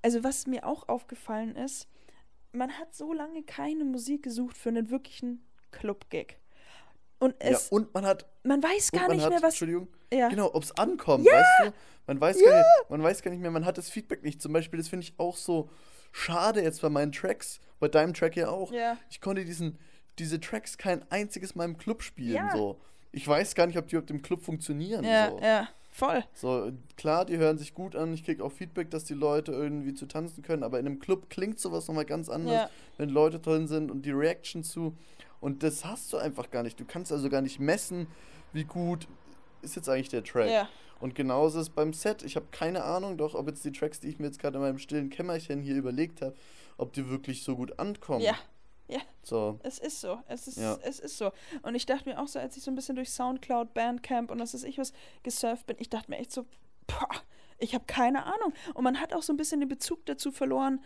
Also 0.03 0.25
was 0.25 0.47
mir 0.47 0.65
auch 0.65 0.89
aufgefallen 0.89 1.57
ist, 1.57 1.89
man 2.53 2.73
hat 2.79 2.95
so 2.95 3.13
lange 3.13 3.43
keine 3.43 3.85
Musik 3.85 4.23
gesucht 4.23 4.57
für 4.57 4.69
einen 4.71 4.91
wirklichen 4.91 5.45
Club-Gig. 5.71 6.37
Und 7.19 7.35
Ja, 7.43 7.51
es, 7.51 7.69
und 7.69 7.93
man 7.95 8.07
hat 8.07 8.27
man 8.43 8.63
weiß 8.63 8.93
gar 8.93 9.03
man 9.09 9.17
nicht 9.17 9.23
hat, 9.25 9.31
mehr, 9.31 9.43
was. 9.43 9.55
Entschuldigung, 9.55 9.89
Ja. 10.13 10.29
genau, 10.29 10.51
ob 10.55 10.63
es 10.63 10.73
ankommt, 10.73 11.27
weißt 11.27 11.67
du? 11.67 11.73
Man 12.07 12.21
weiß, 12.21 12.43
gar 12.43 12.57
nicht, 12.59 12.67
man 12.91 13.03
weiß 13.03 13.23
gar 13.23 13.31
nicht 13.31 13.41
mehr, 13.41 13.51
man 13.51 13.65
hat 13.65 13.79
das 13.79 13.89
Feedback 13.91 14.23
nicht. 14.25 14.43
Zum 14.43 14.53
Beispiel, 14.53 14.79
das 14.79 14.89
finde 14.89 15.05
ich 15.05 15.15
auch 15.19 15.37
so 15.37 15.71
schade 16.13 16.61
jetzt 16.63 16.81
bei 16.83 16.89
meinen 16.89 17.13
Tracks, 17.13 17.61
bei 17.79 17.87
deinem 17.89 18.15
Track 18.15 18.37
ja 18.37 18.49
auch. 18.49 18.73
Ja. 18.73 18.97
Ich 19.11 19.21
konnte 19.21 19.45
diesen, 19.45 19.79
diese 20.19 20.41
Tracks 20.41 20.77
kein 20.77 21.09
einziges 21.13 21.55
Mal 21.55 21.67
im 21.67 21.77
Club 21.79 22.03
spielen. 22.03 22.35
Ja. 22.35 22.57
So. 22.57 22.81
Ich 23.13 23.29
weiß 23.29 23.55
gar 23.55 23.67
nicht, 23.67 23.79
ob 23.79 23.87
die 23.87 23.95
überhaupt 23.95 24.11
im 24.11 24.23
Club 24.23 24.43
funktionieren. 24.43 25.05
Ja, 25.05 25.31
so. 25.31 25.39
ja, 25.41 25.69
voll. 25.91 26.25
So, 26.33 26.73
klar, 26.97 27.25
die 27.25 27.37
hören 27.37 27.59
sich 27.59 27.75
gut 27.75 27.97
an. 27.97 28.13
Ich 28.15 28.25
kriege 28.25 28.43
auch 28.45 28.53
Feedback, 28.53 28.91
dass 28.91 29.05
die 29.05 29.15
Leute 29.15 29.53
irgendwie 29.53 29.95
zu 29.95 30.07
tanzen 30.07 30.43
können. 30.43 30.63
Aber 30.63 30.79
in 30.79 30.87
einem 30.87 30.99
Club 31.01 31.29
klingt 31.31 31.59
sowas 31.59 31.89
nochmal 31.89 32.05
ganz 32.05 32.29
anders, 32.29 32.53
Ja. 32.53 32.71
wenn 32.97 33.09
Leute 33.09 33.39
drin 33.39 33.69
sind 33.69 33.91
und 33.91 34.07
die 34.07 34.13
Reaction 34.13 34.63
zu. 34.63 34.97
Und 35.41 35.63
das 35.63 35.85
hast 35.85 36.13
du 36.13 36.19
einfach 36.19 36.51
gar 36.51 36.63
nicht. 36.63 36.79
Du 36.79 36.85
kannst 36.85 37.13
also 37.13 37.29
gar 37.29 37.41
nicht 37.43 37.61
messen, 37.61 38.07
wie 38.53 38.65
gut 38.65 39.09
ist 39.63 39.77
jetzt 39.77 39.89
eigentlich 39.89 40.09
der 40.09 40.25
Track. 40.25 40.51
Ja. 40.51 40.69
Und 41.01 41.15
genauso 41.15 41.59
ist 41.61 41.69
es 41.69 41.71
beim 41.71 41.93
Set. 41.95 42.23
Ich 42.23 42.37
habe 42.37 42.47
keine 42.51 42.85
Ahnung, 42.85 43.17
doch, 43.17 43.35
ob 43.35 43.49
jetzt 43.49 43.65
die 43.65 43.73
Tracks, 43.73 44.01
die 44.01 44.09
ich 44.09 44.19
mir 44.19 44.27
jetzt 44.27 44.39
gerade 44.39 44.57
in 44.59 44.63
meinem 44.63 44.79
stillen 44.79 45.09
Kämmerchen 45.09 45.63
hier 45.63 45.77
überlegt 45.77 46.21
habe, 46.21 46.35
ob 46.77 46.93
die 46.93 47.09
wirklich 47.09 47.43
so 47.43 47.57
gut 47.57 47.79
ankommen. 47.79 48.21
Ja. 48.23 48.35
Ja, 48.91 49.01
So. 49.23 49.59
es 49.63 49.79
ist 49.79 50.01
so. 50.01 50.19
Es 50.27 50.49
ist, 50.49 50.59
Ja. 50.59 50.77
es 50.83 50.99
ist 50.99 51.17
so. 51.17 51.31
Und 51.63 51.75
ich 51.75 51.87
dachte 51.87 52.09
mir 52.09 52.21
auch 52.21 52.29
so, 52.29 52.39
als 52.39 52.57
ich 52.57 52.63
so 52.65 52.71
ein 52.71 52.75
bisschen 52.75 52.97
durch 52.97 53.11
Soundcloud, 53.11 53.73
Bandcamp 53.73 54.31
und 54.31 54.41
was 54.41 54.53
weiß 54.55 54.65
ich 54.65 54.79
was 54.79 54.93
gesurft 55.23 55.67
bin, 55.67 55.77
ich 55.79 55.89
dachte 55.89 56.11
mir 56.11 56.19
echt 56.19 56.33
so, 56.33 56.45
boah, 56.87 57.09
ich 57.59 57.75
habe 57.75 57.85
keine 57.87 58.25
Ahnung. 58.25 58.53
Und 58.75 58.83
man 58.85 59.01
hat 59.01 59.15
auch 59.15 59.23
so 59.23 59.33
ein 59.33 59.37
bisschen 59.37 59.61
den 59.61 59.69
Bezug 59.69 60.05
dazu 60.07 60.33
verloren. 60.33 60.83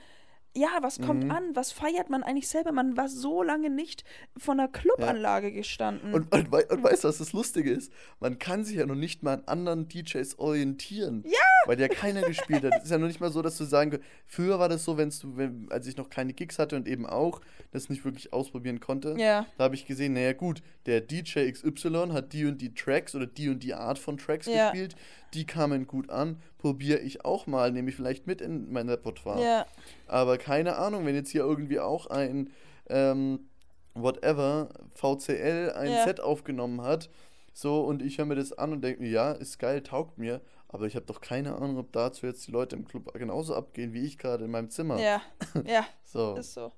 Ja, 0.56 0.68
was 0.82 1.00
kommt 1.00 1.24
Mhm. 1.24 1.30
an? 1.32 1.56
Was 1.56 1.72
feiert 1.72 2.10
man 2.10 2.22
eigentlich 2.22 2.46
selber? 2.48 2.70
Man 2.70 2.96
war 2.96 3.08
so 3.08 3.42
lange 3.42 3.70
nicht 3.70 4.04
von 4.36 4.60
einer 4.60 4.68
Clubanlage 4.68 5.50
gestanden. 5.50 6.14
Und, 6.14 6.32
und, 6.32 6.52
und 6.52 6.82
weißt 6.82 7.02
du, 7.04 7.08
was 7.08 7.18
das 7.18 7.32
Lustige 7.32 7.72
ist? 7.72 7.92
Man 8.20 8.38
kann 8.38 8.64
sich 8.64 8.76
ja 8.76 8.86
noch 8.86 8.94
nicht 8.94 9.22
mal 9.24 9.34
an 9.34 9.42
anderen 9.46 9.88
DJs 9.88 10.38
orientieren. 10.38 11.24
Ja! 11.26 11.38
Weil 11.66 11.80
ja 11.80 11.88
keiner 11.88 12.22
gespielt 12.22 12.62
hat. 12.64 12.72
Es 12.76 12.84
ist 12.84 12.90
ja 12.90 12.98
noch 12.98 13.08
nicht 13.08 13.20
mal 13.20 13.32
so, 13.32 13.42
dass 13.42 13.56
du 13.58 13.64
sagen 13.64 13.90
kannst, 13.90 14.06
früher 14.26 14.58
war 14.58 14.68
das 14.68 14.84
so, 14.84 14.96
wenn's 14.96 15.18
du, 15.18 15.36
wenn, 15.36 15.66
als 15.70 15.86
ich 15.86 15.96
noch 15.96 16.08
keine 16.10 16.32
Gigs 16.34 16.58
hatte 16.58 16.76
und 16.76 16.86
eben 16.86 17.06
auch 17.06 17.40
das 17.72 17.88
nicht 17.88 18.04
wirklich 18.04 18.32
ausprobieren 18.32 18.78
konnte. 18.80 19.14
Ja. 19.18 19.46
Da 19.58 19.64
habe 19.64 19.74
ich 19.74 19.86
gesehen, 19.86 20.12
naja 20.12 20.34
gut, 20.34 20.62
der 20.86 21.00
DJ 21.00 21.50
XY 21.50 22.08
hat 22.12 22.32
die 22.32 22.44
und 22.46 22.58
die 22.60 22.74
Tracks 22.74 23.14
oder 23.14 23.26
die 23.26 23.48
und 23.48 23.60
die 23.62 23.74
Art 23.74 23.98
von 23.98 24.16
Tracks 24.18 24.46
Ja. 24.46 24.70
gespielt. 24.70 24.96
Die 25.32 25.46
kamen 25.46 25.86
gut 25.86 26.10
an. 26.10 26.40
Probiere 26.58 27.00
ich 27.00 27.24
auch 27.24 27.46
mal, 27.46 27.72
nehme 27.72 27.90
ich 27.90 27.96
vielleicht 27.96 28.26
mit 28.26 28.40
in 28.40 28.70
mein 28.72 28.88
Repertoire. 28.88 29.42
ja, 29.42 29.66
Aber 30.06 30.38
keine 30.38 30.76
Ahnung, 30.76 31.06
wenn 31.06 31.14
jetzt 31.14 31.30
hier 31.30 31.42
irgendwie 31.42 31.80
auch 31.80 32.06
ein 32.06 32.50
ähm, 32.88 33.48
whatever 33.94 34.68
VCL 34.94 35.72
ein 35.76 35.90
Ja. 35.92 36.04
Set 36.04 36.20
aufgenommen 36.20 36.82
hat, 36.82 37.08
so 37.52 37.82
und 37.82 38.02
ich 38.02 38.18
höre 38.18 38.26
mir 38.26 38.34
das 38.34 38.52
an 38.52 38.72
und 38.72 38.82
denke 38.82 39.02
mir, 39.02 39.10
ja, 39.10 39.32
ist 39.32 39.58
geil, 39.58 39.82
taugt 39.82 40.18
mir, 40.18 40.40
aber 40.68 40.86
ich 40.86 40.96
habe 40.96 41.06
doch 41.06 41.20
keine 41.20 41.54
Ahnung, 41.56 41.78
ob 41.78 41.92
dazu 41.92 42.26
jetzt 42.26 42.46
die 42.46 42.50
Leute 42.50 42.74
im 42.76 42.84
Club 42.86 43.12
genauso 43.14 43.54
abgehen 43.54 43.92
wie 43.92 44.04
ich 44.04 44.18
gerade 44.18 44.44
in 44.44 44.50
meinem 44.50 44.70
Zimmer. 44.70 45.00
ja, 45.00 45.22
ja, 45.66 45.86
So. 46.04 46.34
ist 46.36 46.52
so. 46.54 46.72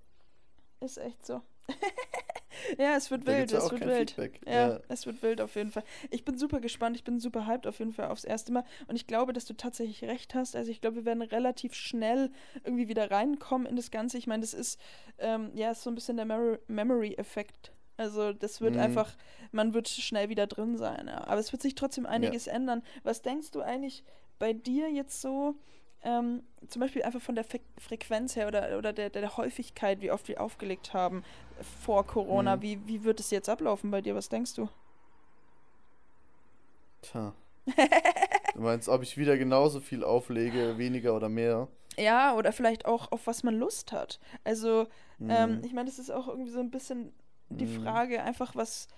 Ist 0.80 0.98
echt 0.98 1.24
so. 1.24 1.40
ja, 2.78 2.96
es 2.96 3.10
wird 3.10 3.26
Da 3.26 3.32
wild, 3.36 3.50
ja 3.52 3.58
es 3.58 3.70
wird 3.70 3.84
wild. 3.86 4.10
Feedback. 4.10 4.40
Ja, 4.46 4.52
Ja. 4.70 4.80
es 4.88 5.06
wird 5.06 5.22
wild 5.22 5.40
auf 5.40 5.54
jeden 5.56 5.70
Fall. 5.70 5.84
Ich 6.10 6.24
bin 6.24 6.36
super 6.38 6.60
gespannt, 6.60 6.96
ich 6.96 7.04
bin 7.04 7.18
super 7.20 7.46
hyped 7.46 7.66
auf 7.66 7.78
jeden 7.78 7.92
Fall 7.92 8.08
aufs 8.10 8.24
erste 8.24 8.52
Mal. 8.52 8.64
Und 8.86 8.96
ich 8.96 9.06
glaube, 9.06 9.32
dass 9.32 9.44
du 9.44 9.54
tatsächlich 9.54 10.04
recht 10.04 10.34
hast. 10.34 10.56
Also 10.56 10.70
ich 10.70 10.80
glaube, 10.80 10.96
wir 10.96 11.04
werden 11.04 11.22
relativ 11.22 11.74
schnell 11.74 12.30
irgendwie 12.64 12.88
wieder 12.88 13.10
reinkommen 13.10 13.66
in 13.66 13.76
das 13.76 13.90
Ganze. 13.90 14.18
Ich 14.18 14.26
meine, 14.26 14.40
das 14.42 14.54
ist, 14.54 14.80
ähm, 15.18 15.50
ja, 15.54 15.70
ist 15.70 15.82
so 15.82 15.90
ein 15.90 15.94
bisschen 15.94 16.16
der 16.16 16.26
Mer 16.26 16.58
Memory-Effekt. 16.68 17.72
Also 17.98 18.32
das 18.32 18.60
wird 18.60 18.74
Mhm. 18.74 18.80
einfach, 18.80 19.16
man 19.52 19.72
wird 19.72 19.88
schnell 19.88 20.28
wieder 20.28 20.46
drin 20.46 20.76
sein. 20.76 21.06
Ja. 21.08 21.26
Aber 21.26 21.40
es 21.40 21.52
wird 21.52 21.62
sich 21.62 21.74
trotzdem 21.74 22.04
einiges 22.06 22.46
ändern. 22.46 22.82
Was 23.04 23.22
denkst 23.22 23.50
du 23.52 23.60
eigentlich 23.62 24.04
bei 24.38 24.52
dir 24.52 24.90
jetzt 24.90 25.22
so, 25.22 25.54
ähm, 26.02 26.42
zum 26.68 26.80
Beispiel 26.80 27.02
einfach 27.02 27.20
von 27.22 27.34
der 27.34 27.44
Fre 27.44 27.60
Frequenz 27.78 28.36
her 28.36 28.48
oder, 28.48 28.78
oder 28.78 28.92
der, 28.92 29.10
der 29.10 29.36
Häufigkeit, 29.36 30.00
wie 30.00 30.10
oft 30.10 30.28
wir 30.28 30.40
aufgelegt 30.40 30.92
haben 30.94 31.22
vor 31.60 32.06
Corona, 32.06 32.56
Mhm. 32.56 32.62
wie, 32.62 32.86
wie 32.88 33.04
wird 33.04 33.20
es 33.20 33.30
jetzt 33.30 33.48
ablaufen 33.48 33.90
bei 33.90 34.00
dir? 34.02 34.14
Was 34.14 34.28
denkst 34.28 34.54
du? 34.54 34.68
Tja. 37.02 37.32
Du 38.54 38.62
meinst, 38.62 38.88
ob 38.88 39.02
ich 39.02 39.18
wieder 39.18 39.36
genauso 39.36 39.80
viel 39.80 40.02
auflege, 40.02 40.78
weniger 40.78 41.14
oder 41.14 41.28
mehr? 41.28 41.68
Ja, 41.98 42.34
oder 42.34 42.52
vielleicht 42.52 42.86
auch, 42.86 43.12
auf 43.12 43.26
was 43.26 43.42
man 43.42 43.54
Lust 43.54 43.92
hat. 43.92 44.18
Also, 44.44 44.86
ähm, 45.28 45.58
Mhm. 45.58 45.64
ich 45.64 45.72
meine, 45.72 45.88
das 45.90 45.98
ist 45.98 46.10
auch 46.10 46.28
irgendwie 46.28 46.50
so 46.50 46.60
ein 46.60 46.70
bisschen 46.70 47.12
die 47.50 47.66
Mhm. 47.66 47.82
Frage, 47.82 48.22
einfach 48.22 48.54
was, 48.54 48.88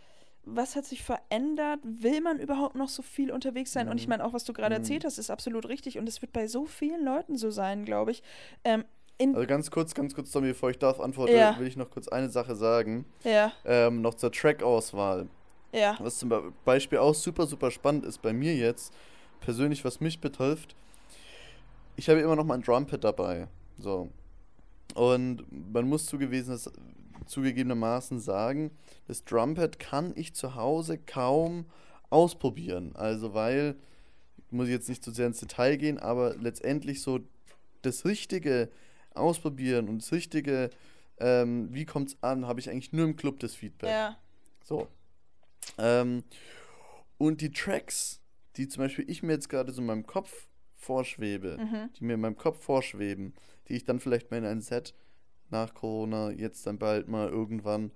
was 0.55 0.77
hat 0.77 0.85
sich 0.85 1.03
verändert? 1.03 1.81
Will 1.83 2.21
man 2.21 2.39
überhaupt 2.39 2.75
noch 2.75 2.89
so 2.89 3.03
viel 3.03 3.31
unterwegs 3.31 3.73
sein? 3.73 3.89
Und 3.89 3.99
ich 3.99 4.07
Mhm. 4.07 4.11
meine, 4.11 4.25
auch 4.25 4.33
was 4.33 4.45
du 4.45 4.53
gerade 4.53 4.75
Mhm. 4.75 4.81
erzählt 4.83 5.05
hast, 5.05 5.19
ist 5.19 5.31
absolut 5.31 5.69
richtig. 5.69 5.99
Und 5.99 6.09
es 6.09 6.23
wird 6.23 6.33
bei 6.33 6.47
so 6.47 6.65
vielen 6.67 7.05
Leuten 7.05 7.37
so 7.37 7.51
sein, 7.51 7.85
glaube 7.85 8.11
ich. 8.13 8.23
Ähm, 8.65 8.85
Also 9.21 9.47
ganz 9.47 9.71
kurz, 9.71 9.95
ganz 9.95 10.15
kurz, 10.15 10.31
Tommy, 10.31 10.49
bevor 10.49 10.71
ich 10.71 10.79
darauf 10.79 11.01
antworte, 11.01 11.33
Ja. 11.37 11.59
will 11.59 11.67
ich 11.67 11.77
noch 11.77 11.91
kurz 11.91 12.07
eine 12.09 12.29
Sache 12.31 12.55
sagen. 12.55 13.05
ja, 13.25 13.53
Ähm, 13.65 14.01
noch 14.01 14.15
zur 14.15 14.31
Track-Auswahl. 14.31 15.27
ja, 15.73 15.97
Was 16.01 16.19
zum 16.19 16.29
Be- 16.29 16.53
Beispiel 16.65 16.99
auch 16.99 17.15
super, 17.15 17.47
super 17.47 17.71
spannend 17.71 18.07
ist 18.07 18.23
bei 18.23 18.33
mir 18.33 18.55
jetzt, 18.55 18.93
persönlich, 19.41 19.85
was 19.85 20.01
mich 20.01 20.21
betrifft, 20.21 20.75
ich 21.97 22.09
habe 22.09 22.21
immer 22.21 22.37
noch 22.37 22.45
mein 22.45 22.63
Drumpad 22.63 23.03
dabei. 23.05 23.49
So. 23.79 24.09
Und 24.95 25.45
man 25.73 25.89
muss 25.89 26.07
zugewiesen, 26.07 26.59
zugegebenermaßen 27.27 28.21
sagen, 28.21 28.71
das 29.07 29.25
Drumpad 29.25 29.79
kann 29.79 30.13
ich 30.17 30.35
zu 30.35 30.55
Hause 30.55 30.99
kaum 30.99 31.67
ausprobieren. 32.11 32.93
Also, 32.95 33.35
weil, 33.35 33.77
muss 34.51 34.67
ich 34.67 34.73
jetzt 34.73 34.89
nicht 34.89 35.05
zu 35.05 35.11
sehr 35.11 35.27
ins 35.27 35.41
Detail 35.41 35.77
gehen, 35.77 35.99
aber 35.99 36.37
letztendlich 36.37 37.03
so 37.03 37.21
das 37.83 38.05
Richtige 38.05 38.71
ausprobieren 39.15 39.89
und 39.89 40.03
das 40.03 40.13
Richtige, 40.13 40.71
ähm, 41.19 41.69
wie 41.73 41.85
kommt 41.85 42.11
es 42.11 42.23
an, 42.23 42.47
habe 42.47 42.61
ich 42.61 42.71
eigentlich 42.71 42.93
nur 42.93 43.05
im 43.05 43.17
Club 43.17 43.41
das 43.41 43.55
Feedback. 43.55 43.91
ja, 43.91 44.19
So. 44.65 44.89
Ähm, 45.77 46.25
und 47.19 47.41
die 47.41 47.51
Tracks, 47.51 48.21
die 48.57 48.69
zum 48.69 48.85
Beispiel 48.85 49.05
ich 49.09 49.23
mir 49.23 49.33
jetzt 49.33 49.49
gerade 49.49 49.73
so 49.73 49.81
in 49.81 49.87
meinem 49.87 50.07
Kopf 50.07 50.49
vorschwebe, 50.77 51.59
mhm. 51.59 51.93
die 51.95 52.05
mir 52.05 52.15
in 52.15 52.21
meinem 52.21 52.37
Kopf 52.37 52.63
vorschweben, 52.63 53.35
die 53.69 53.75
ich 53.75 53.85
dann 53.85 54.01
vielleicht 54.01 54.31
mal 54.31 54.39
in 54.39 54.45
ein 54.45 54.61
Set 54.61 54.95
nach 55.51 55.75
Corona 55.75 56.31
jetzt 56.31 56.67
dann 56.67 56.79
bald 56.79 57.09
mal 57.09 57.29
irgendwann 57.29 57.93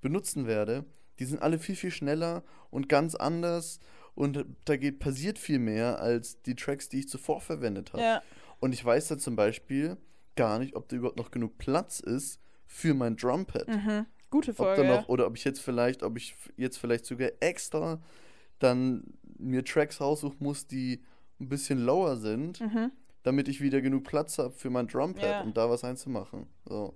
benutzen 0.00 0.46
werde, 0.46 0.84
die 1.18 1.24
sind 1.24 1.42
alle 1.42 1.58
viel, 1.58 1.76
viel 1.76 1.90
schneller 1.90 2.42
und 2.70 2.88
ganz 2.88 3.14
anders 3.14 3.80
und 4.14 4.44
da 4.64 4.76
geht, 4.76 4.98
passiert 4.98 5.38
viel 5.38 5.58
mehr 5.58 6.00
als 6.00 6.42
die 6.42 6.54
Tracks, 6.54 6.88
die 6.88 7.00
ich 7.00 7.08
zuvor 7.08 7.40
verwendet 7.40 7.92
habe. 7.92 8.02
ja, 8.02 8.22
Und 8.60 8.72
ich 8.72 8.84
weiß 8.84 9.08
da 9.08 9.18
zum 9.18 9.36
Beispiel 9.36 9.96
gar 10.36 10.58
nicht, 10.58 10.76
ob 10.76 10.88
da 10.88 10.96
überhaupt 10.96 11.18
noch 11.18 11.30
genug 11.30 11.58
Platz 11.58 12.00
ist 12.00 12.40
für 12.66 12.94
mein 12.94 13.16
Drumpad 13.16 13.68
mhm. 13.68 14.06
Gute 14.30 14.50
ob 14.50 14.56
Folge. 14.58 14.82
da 14.82 14.88
noch, 14.88 15.08
oder 15.08 15.26
ob 15.26 15.36
ich 15.36 15.44
jetzt 15.44 15.60
vielleicht, 15.60 16.02
ob 16.02 16.16
ich 16.16 16.36
jetzt 16.56 16.78
vielleicht 16.78 17.06
sogar 17.06 17.30
extra 17.40 18.00
dann 18.58 19.04
mir 19.38 19.64
Tracks 19.64 20.00
raussuchen 20.00 20.38
muss, 20.40 20.66
die 20.66 21.02
ein 21.40 21.48
bisschen 21.48 21.78
lower 21.78 22.16
sind. 22.16 22.60
Mhm. 22.60 22.92
Damit 23.22 23.48
ich 23.48 23.60
wieder 23.60 23.80
genug 23.80 24.04
Platz 24.04 24.38
habe 24.38 24.50
für 24.52 24.70
mein 24.70 24.86
Drumpad, 24.88 25.22
Ja. 25.24 25.40
um 25.42 25.52
da 25.54 25.68
was 25.70 25.84
einzumachen. 25.84 26.46
So. 26.66 26.94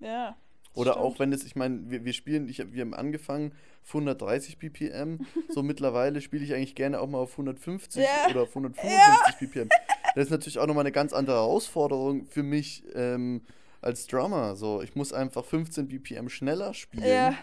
ja. 0.00 0.36
Oder 0.74 0.92
stimmt. 0.92 1.06
auch 1.06 1.18
wenn 1.18 1.32
es, 1.32 1.42
ich 1.44 1.56
meine, 1.56 1.90
wir, 1.90 2.04
wir 2.04 2.12
spielen, 2.12 2.50
ich, 2.50 2.58
wir 2.72 2.82
haben 2.82 2.92
angefangen 2.92 3.52
auf 3.82 3.94
130 3.94 4.58
BPM, 4.58 5.20
so 5.48 5.62
mittlerweile 5.62 6.20
spiele 6.20 6.44
ich 6.44 6.52
eigentlich 6.52 6.74
gerne 6.74 7.00
auch 7.00 7.08
mal 7.08 7.16
auf 7.18 7.32
150 7.32 8.02
Ja. 8.04 8.30
oder 8.30 8.42
auf 8.42 8.50
155 8.50 9.36
BPM. 9.38 9.68
Das 10.14 10.24
ist 10.24 10.30
natürlich 10.30 10.58
auch 10.58 10.66
nochmal 10.66 10.82
eine 10.82 10.92
ganz 10.92 11.14
andere 11.14 11.36
Herausforderung 11.36 12.26
für 12.26 12.42
mich 12.42 12.84
ähm, 12.94 13.40
als 13.80 14.06
Drummer. 14.06 14.54
So, 14.56 14.82
ich 14.82 14.94
muss 14.94 15.14
einfach 15.14 15.46
15 15.46 15.88
BPM 15.88 16.28
schneller 16.28 16.74
spielen. 16.74 17.04
Ja, 17.08 17.34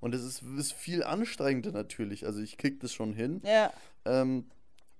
Und 0.00 0.12
es 0.12 0.24
ist, 0.24 0.42
ist 0.58 0.72
viel 0.72 1.04
anstrengender 1.04 1.70
natürlich. 1.70 2.26
Also 2.26 2.40
ich 2.40 2.56
krieg 2.58 2.80
das 2.80 2.92
schon 2.92 3.12
hin. 3.12 3.40
ja, 3.44 3.72
Ähm, 4.04 4.46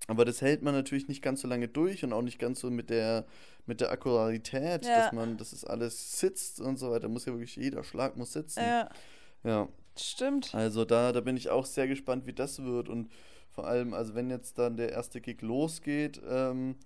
Aber 0.06 0.24
das 0.24 0.40
hält 0.42 0.62
man 0.62 0.74
natürlich 0.74 1.08
nicht 1.08 1.22
ganz 1.22 1.42
so 1.42 1.48
lange 1.48 1.68
durch 1.68 2.02
und 2.04 2.12
auch 2.12 2.22
nicht 2.22 2.38
ganz 2.38 2.60
so 2.60 2.70
mit 2.70 2.90
der, 2.90 3.26
mit 3.66 3.80
der 3.80 3.92
Akkurarität, 3.92 4.84
Ja. 4.84 4.96
dass 5.04 5.12
man, 5.12 5.36
dass 5.36 5.52
es 5.52 5.64
alles 5.64 6.18
sitzt 6.18 6.60
und 6.60 6.78
so 6.78 6.90
weiter. 6.90 7.08
Muss 7.08 7.26
ja 7.26 7.32
wirklich 7.32 7.54
jeder 7.56 7.84
Schlag 7.84 8.16
muss 8.16 8.32
sitzen. 8.32 8.60
Ja, 8.60 8.88
Ja. 9.44 9.68
stimmt. 9.96 10.54
Also 10.54 10.84
da, 10.84 11.12
da 11.12 11.20
bin 11.20 11.36
ich 11.36 11.50
auch 11.50 11.64
sehr 11.66 11.86
gespannt, 11.86 12.26
wie 12.26 12.32
das 12.32 12.62
wird. 12.62 12.88
Und 12.88 13.10
vor 13.50 13.66
allem, 13.66 13.94
also 13.94 14.14
wenn 14.14 14.30
jetzt 14.30 14.58
dann 14.58 14.76
der 14.76 14.90
erste 14.90 15.20
Gig 15.20 15.42
losgeht 15.42 16.20
ähm, 16.28 16.76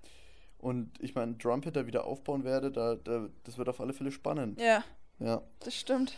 und 0.58 0.90
ich 1.00 1.14
meinen 1.14 1.38
Drumhitter 1.38 1.86
wieder 1.86 2.04
aufbauen 2.04 2.44
werde, 2.44 2.70
da, 2.70 2.94
da, 2.96 3.28
das 3.44 3.56
wird 3.58 3.68
auf 3.68 3.80
alle 3.80 3.92
Fälle 3.94 4.10
spannend. 4.10 4.60
Ja, 4.60 4.84
Ja. 5.18 5.42
das 5.60 5.74
stimmt. 5.74 6.14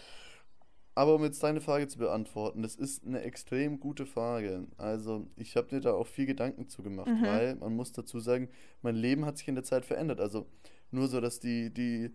Aber 0.97 1.15
um 1.17 1.23
jetzt 1.25 1.43
deine 1.43 1.61
Frage 1.61 1.87
zu 1.89 1.99
beantworten, 1.99 2.63
das 2.63 2.75
ist 2.75 3.07
eine 3.07 3.21
extrem 3.21 3.79
gute 3.79 4.07
Frage. 4.07 4.67
Also 4.79 5.27
ich 5.37 5.55
habe 5.57 5.75
mir 5.75 5.81
da 5.83 5.93
auch 5.93 6.07
viel 6.07 6.25
Gedanken 6.27 6.69
zu 6.69 6.83
gemacht, 6.83 7.07
Mhm. 7.09 7.23
weil 7.23 7.55
man 7.57 7.77
muss 7.77 7.93
dazu 7.93 8.19
sagen, 8.19 8.49
mein 8.83 8.97
Leben 8.97 9.25
hat 9.27 9.37
sich 9.39 9.47
in 9.47 9.55
der 9.57 9.63
Zeit 9.65 9.85
verändert. 9.85 10.21
Also 10.21 10.47
nur 10.91 11.07
so, 11.09 11.21
dass 11.21 11.39
die, 11.39 11.69
die, 11.73 12.11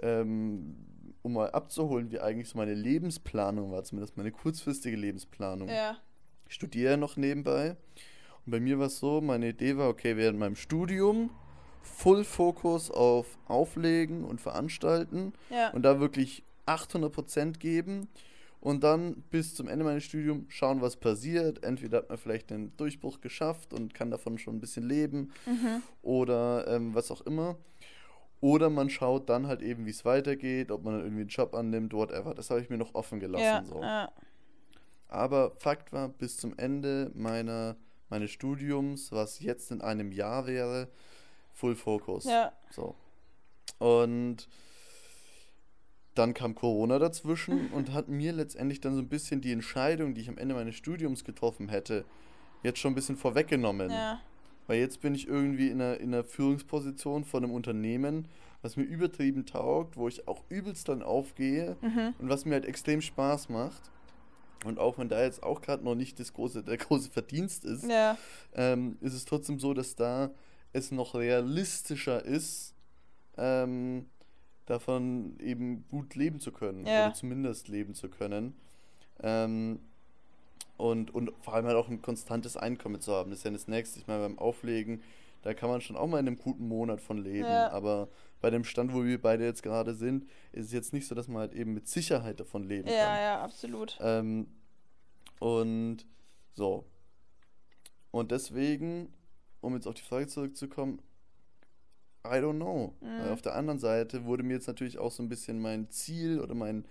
ähm, 0.00 0.76
um 1.22 1.32
mal 1.34 1.50
abzuholen, 1.50 2.10
wie 2.10 2.20
eigentlich 2.20 2.48
so 2.48 2.58
meine 2.58 2.74
Lebensplanung 2.74 3.70
war, 3.72 3.84
zumindest 3.84 4.16
meine 4.16 4.30
kurzfristige 4.32 4.96
Lebensplanung. 4.96 5.68
Ja, 5.68 5.96
Ich 6.48 6.54
studiere 6.54 6.92
ja 6.92 6.96
noch 6.98 7.16
nebenbei. 7.16 7.76
Und 8.44 8.50
bei 8.50 8.60
mir 8.60 8.78
war 8.78 8.86
es 8.88 8.98
so, 8.98 9.20
meine 9.20 9.48
Idee 9.50 9.76
war, 9.76 9.88
okay, 9.88 10.16
während 10.16 10.38
meinem 10.38 10.56
Studium 10.56 11.30
Full 11.80 12.24
Fokus 12.24 12.90
auf 12.90 13.38
Auflegen 13.48 14.24
und 14.24 14.40
Veranstalten 14.40 15.32
ja, 15.50 15.70
und 15.70 15.82
da 15.82 15.98
wirklich 15.98 16.44
800% 16.66 17.58
geben 17.58 18.08
und 18.60 18.84
dann 18.84 19.22
bis 19.30 19.54
zum 19.56 19.66
Ende 19.66 19.84
meines 19.84 20.04
Studiums 20.04 20.52
schauen, 20.52 20.80
was 20.80 20.96
passiert. 20.96 21.64
Entweder 21.64 21.98
hat 21.98 22.08
man 22.08 22.16
vielleicht 22.16 22.50
den 22.50 22.76
Durchbruch 22.76 23.20
geschafft 23.20 23.72
und 23.72 23.92
kann 23.92 24.10
davon 24.10 24.38
schon 24.38 24.56
ein 24.56 24.60
bisschen 24.60 24.88
leben 24.88 25.32
mhm. 25.46 25.82
oder 26.02 26.68
ähm, 26.68 26.94
was 26.94 27.10
auch 27.10 27.22
immer. 27.22 27.56
Oder 28.40 28.70
man 28.70 28.88
schaut 28.88 29.28
dann 29.28 29.46
halt 29.46 29.62
eben, 29.62 29.86
wie 29.86 29.90
es 29.90 30.04
weitergeht, 30.04 30.70
ob 30.70 30.84
man 30.84 30.94
dann 30.94 31.02
irgendwie 31.02 31.22
einen 31.22 31.28
Job 31.28 31.54
annimmt, 31.54 31.92
whatever. 31.92 32.34
Das 32.34 32.50
habe 32.50 32.60
ich 32.60 32.70
mir 32.70 32.78
noch 32.78 32.94
offen 32.94 33.20
gelassen. 33.20 33.44
ja, 33.44 33.64
so. 33.64 33.80
ja, 33.82 34.12
Aber 35.08 35.52
Fakt 35.58 35.92
war, 35.92 36.08
bis 36.08 36.36
zum 36.36 36.56
Ende 36.56 37.10
meiner, 37.14 37.76
meines 38.10 38.30
Studiums, 38.30 39.10
was 39.12 39.40
jetzt 39.40 39.72
in 39.72 39.80
einem 39.80 40.12
Jahr 40.12 40.46
wäre, 40.46 40.88
Full 41.52 41.74
Focus. 41.74 42.24
ja, 42.24 42.52
So. 42.70 42.94
Und 43.78 44.48
dann 46.14 46.34
kam 46.34 46.54
Corona 46.54 46.98
dazwischen 46.98 47.70
und 47.72 47.92
hat 47.92 48.08
mir 48.08 48.32
letztendlich 48.32 48.80
dann 48.80 48.94
so 48.94 49.00
ein 49.00 49.08
bisschen 49.08 49.40
die 49.40 49.52
Entscheidung, 49.52 50.14
die 50.14 50.20
ich 50.20 50.28
am 50.28 50.38
Ende 50.38 50.54
meines 50.54 50.74
Studiums 50.74 51.24
getroffen 51.24 51.68
hätte, 51.68 52.04
jetzt 52.62 52.78
schon 52.78 52.92
ein 52.92 52.94
bisschen 52.94 53.16
vorweggenommen. 53.16 53.90
ja, 53.90 54.20
Weil 54.66 54.78
jetzt 54.78 55.00
bin 55.00 55.14
ich 55.14 55.26
irgendwie 55.26 55.68
in 55.68 55.80
einer, 55.80 55.98
in 55.98 56.12
einer 56.12 56.24
Führungsposition 56.24 57.24
von 57.24 57.44
einem 57.44 57.54
Unternehmen, 57.54 58.28
was 58.60 58.76
mir 58.76 58.84
übertrieben 58.84 59.46
taugt, 59.46 59.96
wo 59.96 60.06
ich 60.06 60.28
auch 60.28 60.44
übelst 60.48 60.88
dann 60.88 61.02
aufgehe 61.02 61.76
mhm. 61.80 62.14
und 62.18 62.28
was 62.28 62.44
mir 62.44 62.54
halt 62.54 62.66
extrem 62.66 63.00
Spaß 63.00 63.48
macht. 63.48 63.90
Und 64.64 64.78
auch 64.78 64.98
wenn 64.98 65.08
da 65.08 65.20
jetzt 65.22 65.42
auch 65.42 65.60
gerade 65.60 65.82
noch 65.82 65.96
nicht 65.96 66.20
das 66.20 66.32
große, 66.32 66.62
der 66.62 66.76
große 66.76 67.10
Verdienst 67.10 67.64
ist, 67.64 67.84
ja, 67.84 68.16
ähm, 68.54 68.96
ist 69.00 69.14
es 69.14 69.24
trotzdem 69.24 69.58
so, 69.58 69.74
dass 69.74 69.96
da 69.96 70.30
es 70.72 70.92
noch 70.92 71.14
realistischer 71.14 72.24
ist, 72.24 72.74
ähm, 73.36 74.06
davon 74.66 75.38
eben 75.40 75.84
gut 75.88 76.14
leben 76.14 76.40
zu 76.40 76.52
können. 76.52 76.86
Ja. 76.86 77.06
Oder 77.06 77.14
zumindest 77.14 77.68
leben 77.68 77.94
zu 77.94 78.08
können. 78.08 78.54
Ähm, 79.20 79.80
und, 80.76 81.14
und 81.14 81.32
vor 81.40 81.54
allem 81.54 81.66
halt 81.66 81.76
auch 81.76 81.88
ein 81.88 82.02
konstantes 82.02 82.56
Einkommen 82.56 83.00
zu 83.00 83.12
haben. 83.12 83.30
Das 83.30 83.40
ist 83.40 83.44
ja 83.44 83.50
das 83.50 83.68
Nächste. 83.68 83.98
Ich 84.00 84.06
meine, 84.06 84.22
beim 84.22 84.38
Auflegen, 84.38 85.02
da 85.42 85.54
kann 85.54 85.68
man 85.68 85.80
schon 85.80 85.96
auch 85.96 86.06
mal 86.06 86.18
in 86.18 86.26
einem 86.26 86.38
guten 86.38 86.66
Monat 86.66 87.00
von 87.00 87.18
leben. 87.18 87.48
Ja. 87.48 87.70
Aber 87.70 88.08
bei 88.40 88.50
dem 88.50 88.64
Stand, 88.64 88.92
wo 88.92 89.04
wir 89.04 89.20
beide 89.20 89.44
jetzt 89.44 89.62
gerade 89.62 89.94
sind, 89.94 90.28
ist 90.52 90.66
es 90.66 90.72
jetzt 90.72 90.92
nicht 90.92 91.06
so, 91.06 91.14
dass 91.14 91.28
man 91.28 91.38
halt 91.38 91.54
eben 91.54 91.74
mit 91.74 91.88
Sicherheit 91.88 92.40
davon 92.40 92.64
leben 92.64 92.86
kann. 92.86 92.96
ja, 92.96 93.20
ja, 93.20 93.42
absolut. 93.42 93.98
Ähm, 94.00 94.46
und 95.38 96.06
so. 96.54 96.84
Und 98.10 98.30
deswegen, 98.30 99.12
um 99.60 99.74
jetzt 99.74 99.86
auf 99.86 99.94
die 99.94 100.02
Frage 100.02 100.26
zurückzukommen, 100.26 101.00
I 102.24 102.38
don't 102.38 102.56
know. 102.56 102.94
Mhm. 103.00 103.32
Auf 103.32 103.42
der 103.42 103.54
anderen 103.54 103.78
Seite 103.78 104.24
wurde 104.24 104.42
mir 104.42 104.54
jetzt 104.54 104.66
natürlich 104.66 104.98
auch 104.98 105.10
so 105.10 105.22
ein 105.22 105.28
bisschen 105.28 105.60
mein 105.60 105.90
Ziel 105.90 106.40
oder 106.40 106.54
mein, 106.54 106.84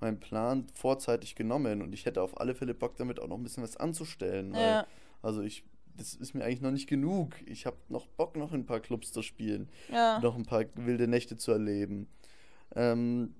mein 0.00 0.18
Plan 0.18 0.66
vorzeitig 0.74 1.34
genommen 1.34 1.82
und 1.82 1.92
ich 1.92 2.06
hätte 2.06 2.22
auf 2.22 2.40
alle 2.40 2.54
Fälle 2.54 2.74
Bock 2.74 2.96
damit 2.96 3.20
auch 3.20 3.28
noch 3.28 3.36
ein 3.36 3.42
bisschen 3.42 3.62
was 3.62 3.76
anzustellen. 3.76 4.52
Weil, 4.52 4.60
Ja, 4.60 4.86
Also 5.22 5.42
ich, 5.42 5.64
das 5.96 6.14
ist 6.14 6.34
mir 6.34 6.44
eigentlich 6.44 6.60
noch 6.60 6.72
nicht 6.72 6.88
genug. 6.88 7.34
Ich 7.46 7.66
habe 7.66 7.76
noch 7.88 8.06
Bock, 8.08 8.36
noch 8.36 8.52
in 8.52 8.60
ein 8.60 8.66
paar 8.66 8.80
Clubs 8.80 9.12
zu 9.12 9.22
spielen 9.22 9.68
ja, 9.90 10.18
noch 10.20 10.34
ein 10.36 10.44
paar 10.44 10.64
wilde 10.74 11.06
Nächte 11.06 11.36
zu 11.36 11.52
erleben. 11.52 12.08
Ähm, 12.74 13.34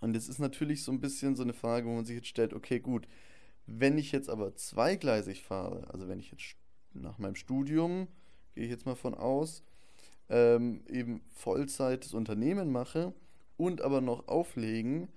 und 0.00 0.16
es 0.16 0.28
ist 0.28 0.38
natürlich 0.38 0.82
so 0.84 0.92
ein 0.92 1.00
bisschen 1.00 1.36
so 1.36 1.42
eine 1.42 1.52
Frage, 1.52 1.86
wo 1.86 1.94
man 1.94 2.04
sich 2.04 2.16
jetzt 2.16 2.28
stellt, 2.28 2.54
okay, 2.54 2.80
gut, 2.80 3.06
wenn 3.66 3.98
ich 3.98 4.12
jetzt 4.12 4.30
aber 4.30 4.54
zweigleisig 4.54 5.42
fahre, 5.42 5.88
also 5.92 6.08
wenn 6.08 6.20
ich 6.20 6.30
jetzt 6.30 6.56
nach 6.92 7.18
meinem 7.18 7.34
Studium, 7.34 8.08
gehe 8.54 8.64
ich 8.64 8.70
jetzt 8.70 8.86
mal 8.86 8.94
von 8.96 9.14
aus, 9.14 9.62
ähm, 10.30 10.82
eben 10.88 11.20
Vollzeit 11.34 12.04
das 12.04 12.14
Unternehmen 12.14 12.70
mache 12.72 13.12
und 13.56 13.82
aber 13.82 14.00
noch 14.00 14.28
auflegen 14.28 15.08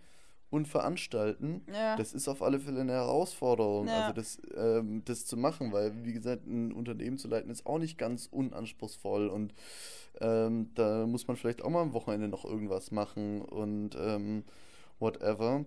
und 0.50 0.68
veranstalten, 0.68 1.62
ja, 1.72 1.96
das 1.96 2.14
ist 2.14 2.28
auf 2.28 2.44
alle 2.44 2.60
Fälle 2.60 2.82
eine 2.82 2.92
Herausforderung, 2.92 3.88
Ja. 3.88 4.02
also 4.02 4.14
das, 4.14 4.40
ähm, 4.56 5.02
das 5.06 5.26
zu 5.26 5.36
machen, 5.38 5.72
weil, 5.72 6.04
wie 6.06 6.14
gesagt, 6.14 6.46
ein 6.46 6.72
Unternehmen 6.72 7.18
zu 7.18 7.28
leiten 7.28 7.50
ist 7.50 7.66
auch 7.66 7.80
nicht 7.80 7.98
ganz 7.98 8.28
unanspruchsvoll 8.32 9.30
und 9.30 9.54
ähm, 10.22 10.70
da 10.76 11.08
muss 11.08 11.28
man 11.28 11.38
vielleicht 11.38 11.64
auch 11.64 11.70
mal 11.70 11.82
am 11.82 11.94
Wochenende 11.94 12.28
noch 12.28 12.46
irgendwas 12.46 12.92
machen 12.92 13.42
und 13.42 13.98
ähm, 14.00 14.44
whatever. 15.00 15.66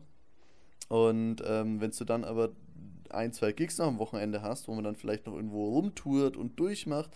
Und 0.89 1.43
ähm, 1.45 1.81
wenn 1.81 1.91
du 1.91 2.05
dann 2.05 2.23
aber 2.25 2.51
ein, 3.11 3.33
zwei 3.33 3.51
Gigs 3.53 3.79
noch 3.79 3.87
am 3.89 3.99
Wochenende 3.99 4.43
hast, 4.43 4.69
wo 4.69 4.75
man 4.75 4.85
dann 4.85 4.95
vielleicht 4.95 5.27
noch 5.27 5.35
irgendwo 5.35 5.69
rumtourt 5.71 6.37
und 6.37 6.61
durchmacht, 6.61 7.11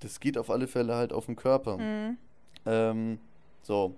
das 0.00 0.20
geht 0.20 0.36
auf 0.38 0.50
alle 0.50 0.66
Fälle 0.66 0.94
halt 0.94 1.12
auf 1.12 1.26
den 1.26 1.36
Körper. 1.36 1.78
mhm. 1.78 2.18
Ähm, 2.66 3.18
so. 3.62 3.94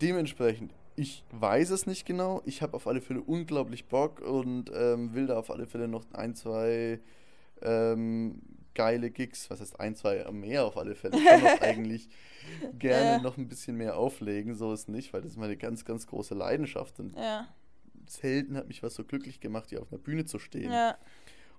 Dementsprechend, 0.00 0.72
ich 0.96 1.24
weiß 1.30 1.70
es 1.70 1.86
nicht 1.86 2.04
genau. 2.06 2.42
Ich 2.44 2.62
habe 2.62 2.74
auf 2.74 2.86
alle 2.86 3.00
Fälle 3.00 3.20
unglaublich 3.22 3.86
Bock 3.86 4.20
und 4.20 4.70
ähm, 4.74 5.14
will 5.14 5.26
da 5.26 5.38
auf 5.38 5.50
alle 5.50 5.66
Fälle 5.66 5.88
noch 5.88 6.04
ein, 6.12 6.34
zwei 6.34 7.00
ähm, 7.62 8.42
geile 8.74 9.10
Gigs, 9.10 9.48
was 9.50 9.60
heißt 9.60 9.78
ein, 9.78 9.94
zwei 9.94 10.24
mehr 10.32 10.64
auf 10.64 10.76
alle 10.76 10.94
Fälle. 10.94 11.16
Ich 11.16 11.24
kann 11.24 11.42
auch 11.46 11.60
eigentlich 11.60 12.08
gerne 12.78 13.12
Ja. 13.16 13.20
noch 13.22 13.36
ein 13.38 13.48
bisschen 13.48 13.76
mehr 13.76 13.96
auflegen, 13.96 14.54
so 14.56 14.72
ist 14.72 14.88
nicht, 14.88 15.12
weil 15.12 15.22
das 15.22 15.32
ist 15.32 15.38
meine 15.38 15.56
ganz, 15.56 15.84
ganz 15.84 16.06
große 16.06 16.34
Leidenschaft 16.34 16.98
und 16.98 17.14
ja, 17.16 17.46
selten 18.06 18.56
hat 18.56 18.66
mich 18.68 18.82
was 18.82 18.94
so 18.94 19.04
glücklich 19.04 19.40
gemacht, 19.40 19.70
hier 19.70 19.80
auf 19.80 19.92
einer 19.92 20.00
Bühne 20.02 20.24
zu 20.24 20.38
stehen. 20.38 20.72
ja, 20.72 20.96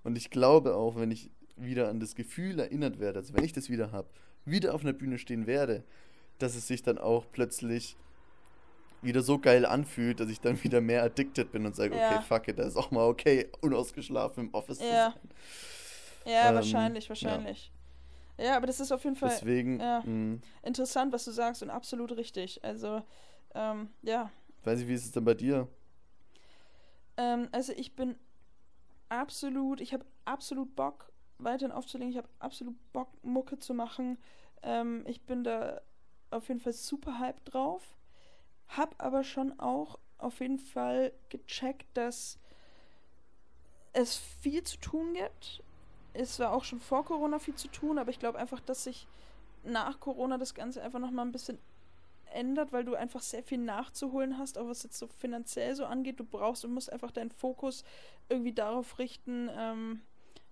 Und 0.04 0.18
ich 0.18 0.30
glaube 0.30 0.76
auch, 0.76 0.98
wenn 0.98 1.10
ich 1.10 1.32
wieder 1.58 1.90
an 1.90 2.00
das 2.00 2.16
Gefühl 2.16 2.60
erinnert 2.60 3.00
werde, 3.00 3.20
also 3.20 3.34
wenn 3.34 3.44
ich 3.44 3.54
das 3.54 3.70
wieder 3.70 3.92
habe, 3.92 4.08
wieder 4.46 4.74
auf 4.76 4.82
einer 4.82 4.94
Bühne 4.94 5.18
stehen 5.18 5.48
werde, 5.48 5.84
dass 6.40 6.56
es 6.56 6.68
sich 6.68 6.84
dann 6.84 6.98
auch 6.98 7.26
plötzlich 7.32 7.96
wieder 9.02 9.22
so 9.22 9.40
geil 9.40 9.66
anfühlt, 9.66 10.20
dass 10.20 10.30
ich 10.30 10.42
dann 10.42 10.62
wieder 10.64 10.82
mehr 10.82 11.04
addicted 11.04 11.52
bin 11.52 11.66
und 11.66 11.76
sage, 11.76 11.96
Ja. 11.96 12.10
okay, 12.18 12.22
fuck 12.28 12.48
it, 12.48 12.60
da 12.60 12.64
ist 12.64 12.76
auch 12.76 12.92
mal 12.92 13.08
okay, 13.08 13.50
unausgeschlafen 13.62 14.48
im 14.48 14.54
Office 14.54 14.80
Ja. 14.80 15.14
zu 15.14 15.20
sein. 15.20 15.30
ja, 16.34 16.50
Ähm, 16.50 16.56
wahrscheinlich, 16.56 17.06
ja. 17.06 17.10
wahrscheinlich. 17.10 17.72
Ja. 18.38 18.58
aber 18.58 18.68
das 18.68 18.80
ist 18.82 18.92
auf 18.92 19.04
jeden 19.04 19.16
Fall 19.16 19.30
Deswegen, 19.30 19.80
ja. 19.80 20.02
mh, 20.06 20.40
interessant, 20.64 21.14
was 21.14 21.24
du 21.26 21.32
sagst 21.32 21.64
und 21.64 21.70
absolut 21.70 22.12
richtig. 22.18 22.64
Also, 22.64 23.02
ähm, 23.54 23.90
ja, 24.02 24.30
weiß 24.66 24.82
ich, 24.82 24.88
wie 24.88 24.94
ist 24.94 25.06
es 25.06 25.12
denn 25.12 25.24
bei 25.24 25.36
dir? 25.36 25.68
Ähm, 27.18 27.48
also 27.52 27.72
ich 27.74 27.96
bin 27.96 28.16
absolut, 29.10 29.80
ich 29.80 29.94
habe 29.94 30.06
absolut 30.26 30.76
Bock, 30.76 31.12
weiterhin 31.38 31.72
aufzulegen. 31.72 32.12
Ich 32.12 32.18
habe 32.18 32.30
absolut 32.40 32.76
Bock, 32.94 33.10
Mucke 33.24 33.60
zu 33.60 33.74
machen. 33.74 34.18
Ähm, 34.64 35.04
ich 35.08 35.22
bin 35.22 35.44
da 35.44 35.82
auf 36.32 36.48
jeden 36.48 36.60
Fall 36.60 36.74
super 36.74 37.20
hyped 37.20 37.54
drauf. 37.54 37.96
Hab 38.68 38.96
aber 39.04 39.24
schon 39.24 39.60
auch 39.60 40.00
auf 40.18 40.40
jeden 40.40 40.60
Fall 40.60 41.12
gecheckt, 41.30 41.86
dass 41.94 42.40
es 43.94 44.18
viel 44.18 44.64
zu 44.64 44.78
tun 44.78 45.14
gibt. 45.14 45.64
Es 46.14 46.40
war 46.40 46.52
auch 46.52 46.64
schon 46.64 46.80
vor 46.80 47.06
Corona 47.06 47.40
viel 47.40 47.56
zu 47.56 47.68
tun, 47.68 47.98
aber 47.98 48.10
ich 48.10 48.20
glaube 48.20 48.40
einfach, 48.40 48.60
dass 48.60 48.86
sich 48.86 49.08
nach 49.64 50.00
Corona 50.00 50.38
das 50.38 50.54
Ganze 50.54 50.82
einfach 50.82 51.00
nochmal 51.00 51.26
ein 51.26 51.32
bisschen 51.32 51.60
ändert, 52.32 52.72
weil 52.72 52.84
du 52.84 52.96
einfach 52.96 53.22
sehr 53.22 53.44
viel 53.44 53.58
nachzuholen 53.58 54.38
hast, 54.38 54.58
auch 54.58 54.68
was 54.68 54.84
jetzt 54.84 54.98
so 54.98 55.08
finanziell 55.08 55.76
so 55.76 55.86
angeht. 55.86 56.20
Du 56.20 56.26
brauchst 56.26 56.66
und 56.66 56.74
musst 56.74 56.92
einfach 56.92 57.12
deinen 57.12 57.32
Fokus 57.32 57.84
irgendwie 58.30 58.54
darauf 58.54 59.00
richten, 59.00 59.50
ähm, 59.56 60.02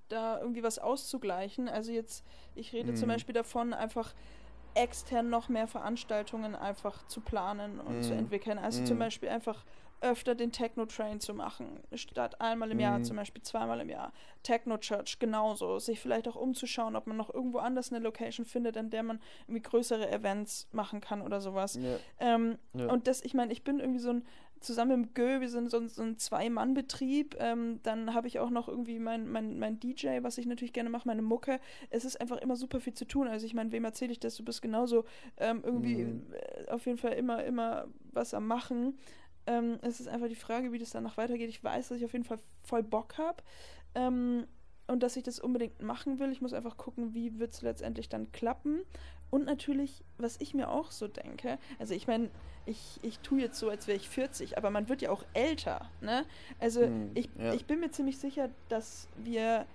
da 0.10 0.40
irgendwie 0.40 0.64
was 0.64 0.80
auszugleichen. 0.80 1.70
Also 1.70 1.92
jetzt, 1.92 2.26
ich 2.56 2.74
rede 2.74 2.94
zum 2.94 3.08
Mhm. 3.08 3.14
Beispiel 3.14 3.34
davon, 3.34 3.74
einfach 3.74 4.14
extern 4.76 5.30
noch 5.30 5.50
mehr 5.50 5.68
Veranstaltungen 5.68 6.56
einfach 6.56 7.06
zu 7.06 7.22
planen 7.22 7.80
und 7.80 8.04
zu 8.04 8.14
Mhm. 8.14 8.20
entwickeln. 8.20 8.58
Also 8.58 8.82
Mhm. 8.82 8.86
zum 8.86 9.00
Beispiel 9.00 9.30
einfach 9.30 9.66
öfter 10.02 10.36
den 10.36 10.52
Techno-Train 10.52 11.22
zu 11.22 11.34
machen, 11.34 11.80
statt 11.94 12.42
einmal 12.42 12.72
im 12.72 12.80
Jahr 12.80 13.00
Mhm. 13.00 13.04
zum 13.06 13.16
Beispiel 13.16 13.42
zweimal 13.42 13.80
im 13.80 13.90
Jahr. 13.90 14.12
Techno-Church 14.42 15.18
genauso. 15.20 15.80
Sich 15.80 16.02
vielleicht 16.02 16.28
auch 16.28 16.36
umzuschauen, 16.36 16.98
ob 16.98 17.08
man 17.08 17.16
noch 17.16 17.34
irgendwo 17.34 17.60
anders 17.60 17.94
eine 17.94 18.04
Location 18.04 18.46
findet, 18.46 18.76
an 18.76 18.90
der 18.90 19.04
man 19.04 19.22
irgendwie 19.48 19.62
größere 19.62 20.12
Events 20.12 20.68
machen 20.74 21.00
kann 21.00 21.22
oder 21.22 21.40
sowas. 21.40 21.76
Ja, 21.76 22.00
Ähm, 22.20 22.58
ja. 22.74 22.88
Und 22.88 23.08
das, 23.08 23.24
ich 23.24 23.34
meine, 23.34 23.54
ich 23.54 23.64
bin 23.64 23.80
irgendwie 23.80 24.00
so 24.00 24.10
ein, 24.10 24.26
zusammen 24.64 25.02
mit 25.02 25.16
Gö, 25.16 25.40
wir 25.42 25.50
sind 25.50 25.70
so 25.70 25.78
ein, 25.78 25.90
so 25.90 26.02
ein 26.02 26.18
Zwei-Mann-Betrieb. 26.18 27.36
Ähm, 27.40 27.80
dann 27.84 28.14
habe 28.14 28.28
ich 28.28 28.40
auch 28.40 28.50
noch 28.50 28.68
irgendwie 28.68 29.00
mein, 29.00 29.28
mein, 29.30 29.60
mein 29.60 29.80
DJ, 29.80 30.20
was 30.22 30.38
ich 30.38 30.46
natürlich 30.46 30.74
gerne 30.74 30.90
mache, 30.90 31.08
meine 31.08 31.22
Mucke. 31.22 31.60
Es 31.90 32.06
ist 32.06 32.20
einfach 32.20 32.38
immer 32.38 32.56
super 32.56 32.80
viel 32.80 32.94
zu 32.94 33.06
tun. 33.06 33.28
Also 33.28 33.46
ich 33.46 33.54
meine, 33.54 33.72
wem 33.72 33.86
erzähle 33.86 34.12
ich 34.12 34.20
das? 34.20 34.36
Du 34.36 34.44
bist 34.44 34.62
genauso 34.62 35.06
ähm, 35.38 35.62
irgendwie 35.64 36.04
Mhm. 36.04 36.24
äh, 36.34 36.70
auf 36.72 36.86
jeden 36.86 36.98
Fall 36.98 37.14
immer, 37.14 37.44
immer 37.44 37.88
was 38.12 38.34
am 38.34 38.48
Machen. 38.48 38.98
Ähm, 39.46 39.78
es 39.82 40.00
ist 40.00 40.08
einfach 40.08 40.30
die 40.30 40.36
Frage, 40.36 40.72
wie 40.72 40.80
das 40.80 40.92
danach 40.92 41.18
weitergeht. 41.18 41.50
Ich 41.50 41.64
weiß, 41.64 41.90
dass 41.90 41.98
ich 41.98 42.06
auf 42.06 42.14
jeden 42.14 42.26
Fall 42.26 42.40
voll 42.64 42.84
Bock 42.84 43.18
habe. 43.18 43.44
Ähm, 43.96 44.46
und 44.88 45.02
dass 45.02 45.16
ich 45.16 45.24
das 45.24 45.40
unbedingt 45.40 45.82
machen 45.82 46.20
will. 46.20 46.32
Ich 46.32 46.42
muss 46.42 46.54
einfach 46.54 46.76
gucken, 46.78 47.14
wie 47.14 47.40
wird 47.40 47.54
es 47.54 47.62
letztendlich 47.62 48.10
dann 48.10 48.32
klappen. 48.32 48.82
Und 49.34 49.46
natürlich, 49.46 50.04
was 50.20 50.40
ich 50.40 50.54
mir 50.54 50.70
auch 50.70 50.92
so 50.92 51.08
denke, 51.08 51.58
also 51.80 51.96
ich 51.96 52.06
meine, 52.06 52.30
ich, 52.68 53.00
ich 53.02 53.18
tue 53.18 53.42
jetzt 53.42 53.58
so, 53.58 53.68
als 53.68 53.88
wäre 53.88 53.98
ich 53.98 54.08
40, 54.08 54.60
aber 54.60 54.70
man 54.70 54.90
wird 54.90 55.02
ja 55.02 55.10
auch 55.10 55.26
älter, 55.34 55.90
ne? 56.02 56.24
Also 56.60 56.82
Hm, 56.82 57.10
ich, 57.16 57.32
ja. 57.40 57.52
ich 57.56 57.66
bin 57.66 57.80
mir 57.80 57.90
ziemlich 57.90 58.20
sicher, 58.20 58.50
dass 58.70 59.08
wir 59.18 59.66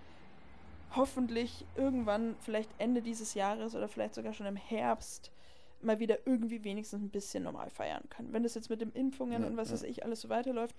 hoffentlich 0.94 1.66
irgendwann, 1.77 2.37
vielleicht 2.38 2.71
Ende 2.79 3.03
dieses 3.03 3.35
Jahres 3.35 3.75
oder 3.75 3.88
vielleicht 3.88 4.14
sogar 4.14 4.33
schon 4.33 4.47
im 4.47 4.55
Herbst, 4.55 5.33
mal 5.81 5.99
wieder 5.99 6.18
irgendwie 6.25 6.62
wenigstens 6.62 7.03
ein 7.03 7.11
bisschen 7.11 7.42
normal 7.42 7.71
feiern 7.71 8.05
können. 8.11 8.33
Wenn 8.33 8.44
das 8.44 8.55
jetzt 8.55 8.71
mit 8.71 8.81
den 8.81 8.92
Impfungen 8.92 9.42
Ja, 9.42 9.49
und 9.49 9.57
was 9.57 9.68
ja. 9.71 9.75
weiß 9.75 9.83
ich 9.83 10.05
alles 10.05 10.21
so 10.21 10.29
weiterläuft, 10.29 10.77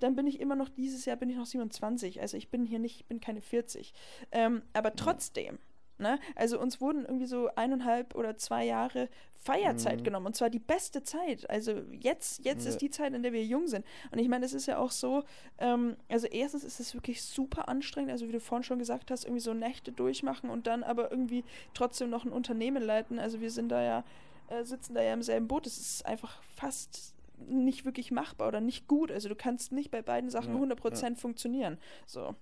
dann 0.00 0.16
bin 0.16 0.26
ich 0.26 0.40
immer 0.40 0.56
noch, 0.56 0.68
dieses 0.68 1.04
Jahr 1.04 1.16
bin 1.16 1.30
ich 1.30 1.36
noch 1.36 1.46
27. 1.46 2.20
Also 2.20 2.36
ich 2.36 2.48
bin 2.50 2.64
hier 2.64 2.80
nicht, 2.80 2.96
ich 2.96 3.06
bin 3.06 3.20
keine 3.20 3.40
40. 3.40 3.94
Ähm, 4.32 4.62
aber 4.72 4.96
trotzdem, 4.96 5.58
ne? 5.98 6.18
Also 6.34 6.60
uns 6.60 6.80
wurden 6.80 7.04
irgendwie 7.04 7.26
so 7.26 7.48
eineinhalb 7.56 8.14
oder 8.14 8.36
zwei 8.36 8.64
Jahre 8.64 9.08
Feierzeit 9.38 10.00
Mhm. 10.00 10.04
genommen. 10.04 10.26
Und 10.26 10.34
zwar 10.36 10.50
die 10.50 10.58
beste 10.58 11.02
Zeit. 11.04 11.48
Also 11.48 11.82
jetzt, 11.92 12.44
jetzt 12.44 12.64
Ja. 12.64 12.70
ist 12.70 12.78
die 12.80 12.90
Zeit, 12.90 13.14
in 13.14 13.22
der 13.22 13.32
wir 13.32 13.44
jung 13.44 13.68
sind. 13.68 13.84
Und 14.10 14.18
ich 14.18 14.28
meine, 14.28 14.44
es 14.44 14.52
ist 14.54 14.66
ja 14.66 14.78
auch 14.78 14.90
so, 14.90 15.22
ähm, 15.58 15.96
also 16.08 16.26
erstens 16.26 16.64
ist 16.64 16.80
es 16.80 16.94
wirklich 16.94 17.22
super 17.22 17.68
anstrengend, 17.68 18.10
also 18.10 18.26
wie 18.28 18.32
du 18.32 18.40
vorhin 18.40 18.64
schon 18.64 18.78
gesagt 18.78 19.10
hast, 19.10 19.24
irgendwie 19.24 19.40
so 19.40 19.54
Nächte 19.54 19.92
durchmachen 19.92 20.50
und 20.50 20.66
dann 20.66 20.82
aber 20.82 21.10
irgendwie 21.10 21.44
trotzdem 21.74 22.10
noch 22.10 22.24
ein 22.24 22.32
Unternehmen 22.32 22.82
leiten. 22.82 23.18
Also 23.20 23.40
wir 23.40 23.50
sind 23.50 23.68
da 23.68 23.82
ja, 23.82 24.04
äh, 24.48 24.64
sitzen 24.64 24.94
da 24.94 25.02
ja 25.02 25.12
im 25.12 25.22
selben 25.22 25.46
Boot. 25.48 25.66
Es 25.66 25.78
ist 25.78 26.06
einfach 26.06 26.42
fast 26.56 27.14
nicht 27.38 27.84
wirklich 27.84 28.10
machbar 28.10 28.48
oder 28.48 28.60
nicht 28.60 28.88
gut. 28.88 29.12
Also 29.12 29.28
du 29.28 29.36
kannst 29.36 29.70
nicht 29.70 29.90
bei 29.90 30.02
beiden 30.02 30.30
Sachen 30.30 30.54
Ja, 30.54 30.60
100% 30.60 31.16
funktionieren. 31.18 31.78
So. 32.06 32.34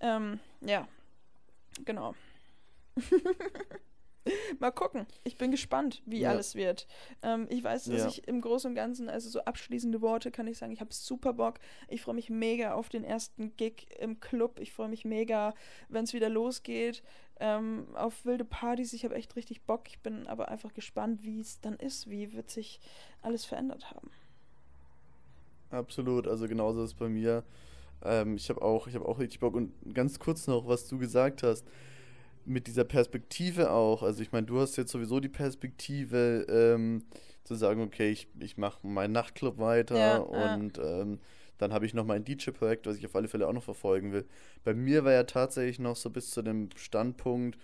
Ähm, 0.00 0.40
ja, 0.60 0.86
genau. 1.84 2.14
Mal 4.58 4.70
gucken. 4.70 5.06
Ich 5.24 5.36
bin 5.36 5.50
gespannt, 5.50 6.02
wie 6.06 6.20
Ja. 6.20 6.30
alles 6.30 6.54
wird. 6.54 6.86
Ähm, 7.22 7.46
ich 7.50 7.62
weiß, 7.62 7.84
dass 7.84 7.98
Ja. 8.00 8.06
ich 8.08 8.26
im 8.26 8.40
Großen 8.40 8.70
und 8.70 8.74
Ganzen, 8.74 9.10
also 9.10 9.28
so 9.28 9.40
abschließende 9.44 10.00
Worte 10.00 10.30
kann 10.30 10.46
ich 10.46 10.56
sagen, 10.56 10.72
ich 10.72 10.80
habe 10.80 10.94
super 10.94 11.34
Bock. 11.34 11.58
Ich 11.88 12.00
freue 12.00 12.14
mich 12.14 12.30
mega 12.30 12.72
auf 12.72 12.88
den 12.88 13.04
ersten 13.04 13.54
Gig 13.56 13.86
im 13.98 14.20
Club. 14.20 14.58
Ich 14.60 14.72
freue 14.72 14.88
mich 14.88 15.04
mega, 15.04 15.54
wenn 15.90 16.04
es 16.04 16.14
wieder 16.14 16.30
losgeht. 16.30 17.02
Ähm, 17.38 17.88
auf 17.94 18.24
wilde 18.24 18.46
Partys. 18.46 18.94
Ich 18.94 19.04
habe 19.04 19.14
echt 19.14 19.36
richtig 19.36 19.62
Bock. 19.62 19.88
Ich 19.88 19.98
bin 20.00 20.26
aber 20.26 20.48
einfach 20.48 20.72
gespannt, 20.72 21.22
wie 21.22 21.40
es 21.40 21.60
dann 21.60 21.74
ist. 21.76 22.08
Wie 22.08 22.32
wird 22.32 22.48
sich 22.48 22.80
alles 23.20 23.44
verändert 23.44 23.90
haben. 23.90 24.10
Absolut, 25.70 26.28
also 26.28 26.48
genauso 26.48 26.82
ist 26.82 26.90
es 26.90 26.94
bei 26.94 27.08
mir. 27.08 27.44
Ähm, 28.02 28.36
ich 28.36 28.48
habe 28.48 28.62
auch, 28.62 28.86
ich 28.86 28.94
habe 28.94 29.06
auch 29.06 29.18
richtig 29.18 29.40
Bock. 29.40 29.54
Und 29.54 29.74
ganz 29.94 30.18
kurz 30.18 30.46
noch, 30.46 30.66
was 30.66 30.88
du 30.88 30.98
gesagt 30.98 31.42
hast, 31.42 31.66
mit 32.46 32.66
dieser 32.66 32.84
Perspektive 32.84 33.70
auch. 33.70 34.02
Also 34.02 34.22
ich 34.22 34.32
meine, 34.32 34.46
du 34.46 34.60
hast 34.60 34.76
jetzt 34.76 34.92
sowieso 34.92 35.20
die 35.20 35.28
Perspektive, 35.28 36.46
ähm, 36.48 37.04
zu 37.44 37.54
sagen, 37.54 37.82
okay, 37.82 38.10
ich, 38.10 38.28
ich 38.40 38.56
mache 38.56 38.86
meinen 38.86 39.12
Nachtclub 39.12 39.58
weiter 39.58 39.96
Ja, 39.96 40.16
ja. 40.16 40.54
und 40.54 40.78
ähm, 40.78 41.20
dann 41.58 41.72
habe 41.72 41.86
ich 41.86 41.94
noch 41.94 42.04
mein 42.06 42.24
DJ-Projekt, 42.24 42.86
was 42.86 42.96
ich 42.96 43.04
auf 43.06 43.14
alle 43.14 43.28
Fälle 43.28 43.46
auch 43.46 43.52
noch 43.52 43.62
verfolgen 43.62 44.12
will. 44.12 44.24
Bei 44.64 44.74
mir 44.74 45.04
war 45.04 45.12
ja 45.12 45.24
tatsächlich 45.24 45.78
noch 45.78 45.94
so 45.96 46.10
bis 46.10 46.30
zu 46.30 46.42
dem 46.42 46.70
Standpunkt, 46.76 47.58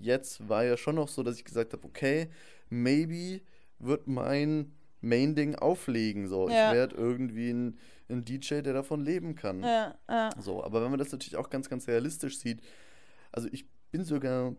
jetzt 0.00 0.48
war 0.48 0.64
ja 0.64 0.76
schon 0.76 0.94
noch 0.94 1.08
so, 1.08 1.22
dass 1.22 1.36
ich 1.36 1.44
gesagt 1.44 1.72
habe, 1.72 1.84
okay, 1.84 2.28
maybe 2.70 3.40
wird 3.80 4.06
mein 4.06 4.72
Main-Ding 5.00 5.56
auflegen. 5.56 6.26
So, 6.28 6.48
Ja. 6.48 6.70
ich 6.70 6.76
werde 6.76 6.96
irgendwie 6.96 7.50
ein, 7.50 7.76
ein 8.08 8.24
DJ, 8.24 8.60
der 8.62 8.72
davon 8.72 9.00
leben 9.04 9.34
kann. 9.34 9.62
Ja, 9.62 9.94
ja. 10.08 10.30
So, 10.40 10.62
aber 10.64 10.82
wenn 10.82 10.90
man 10.90 10.98
das 10.98 11.12
natürlich 11.12 11.36
auch 11.36 11.50
ganz, 11.50 11.68
ganz 11.68 11.86
realistisch 11.86 12.38
sieht, 12.38 12.60
also 13.30 13.48
ich 13.52 13.66
bin 13.90 14.04
sogar 14.04 14.54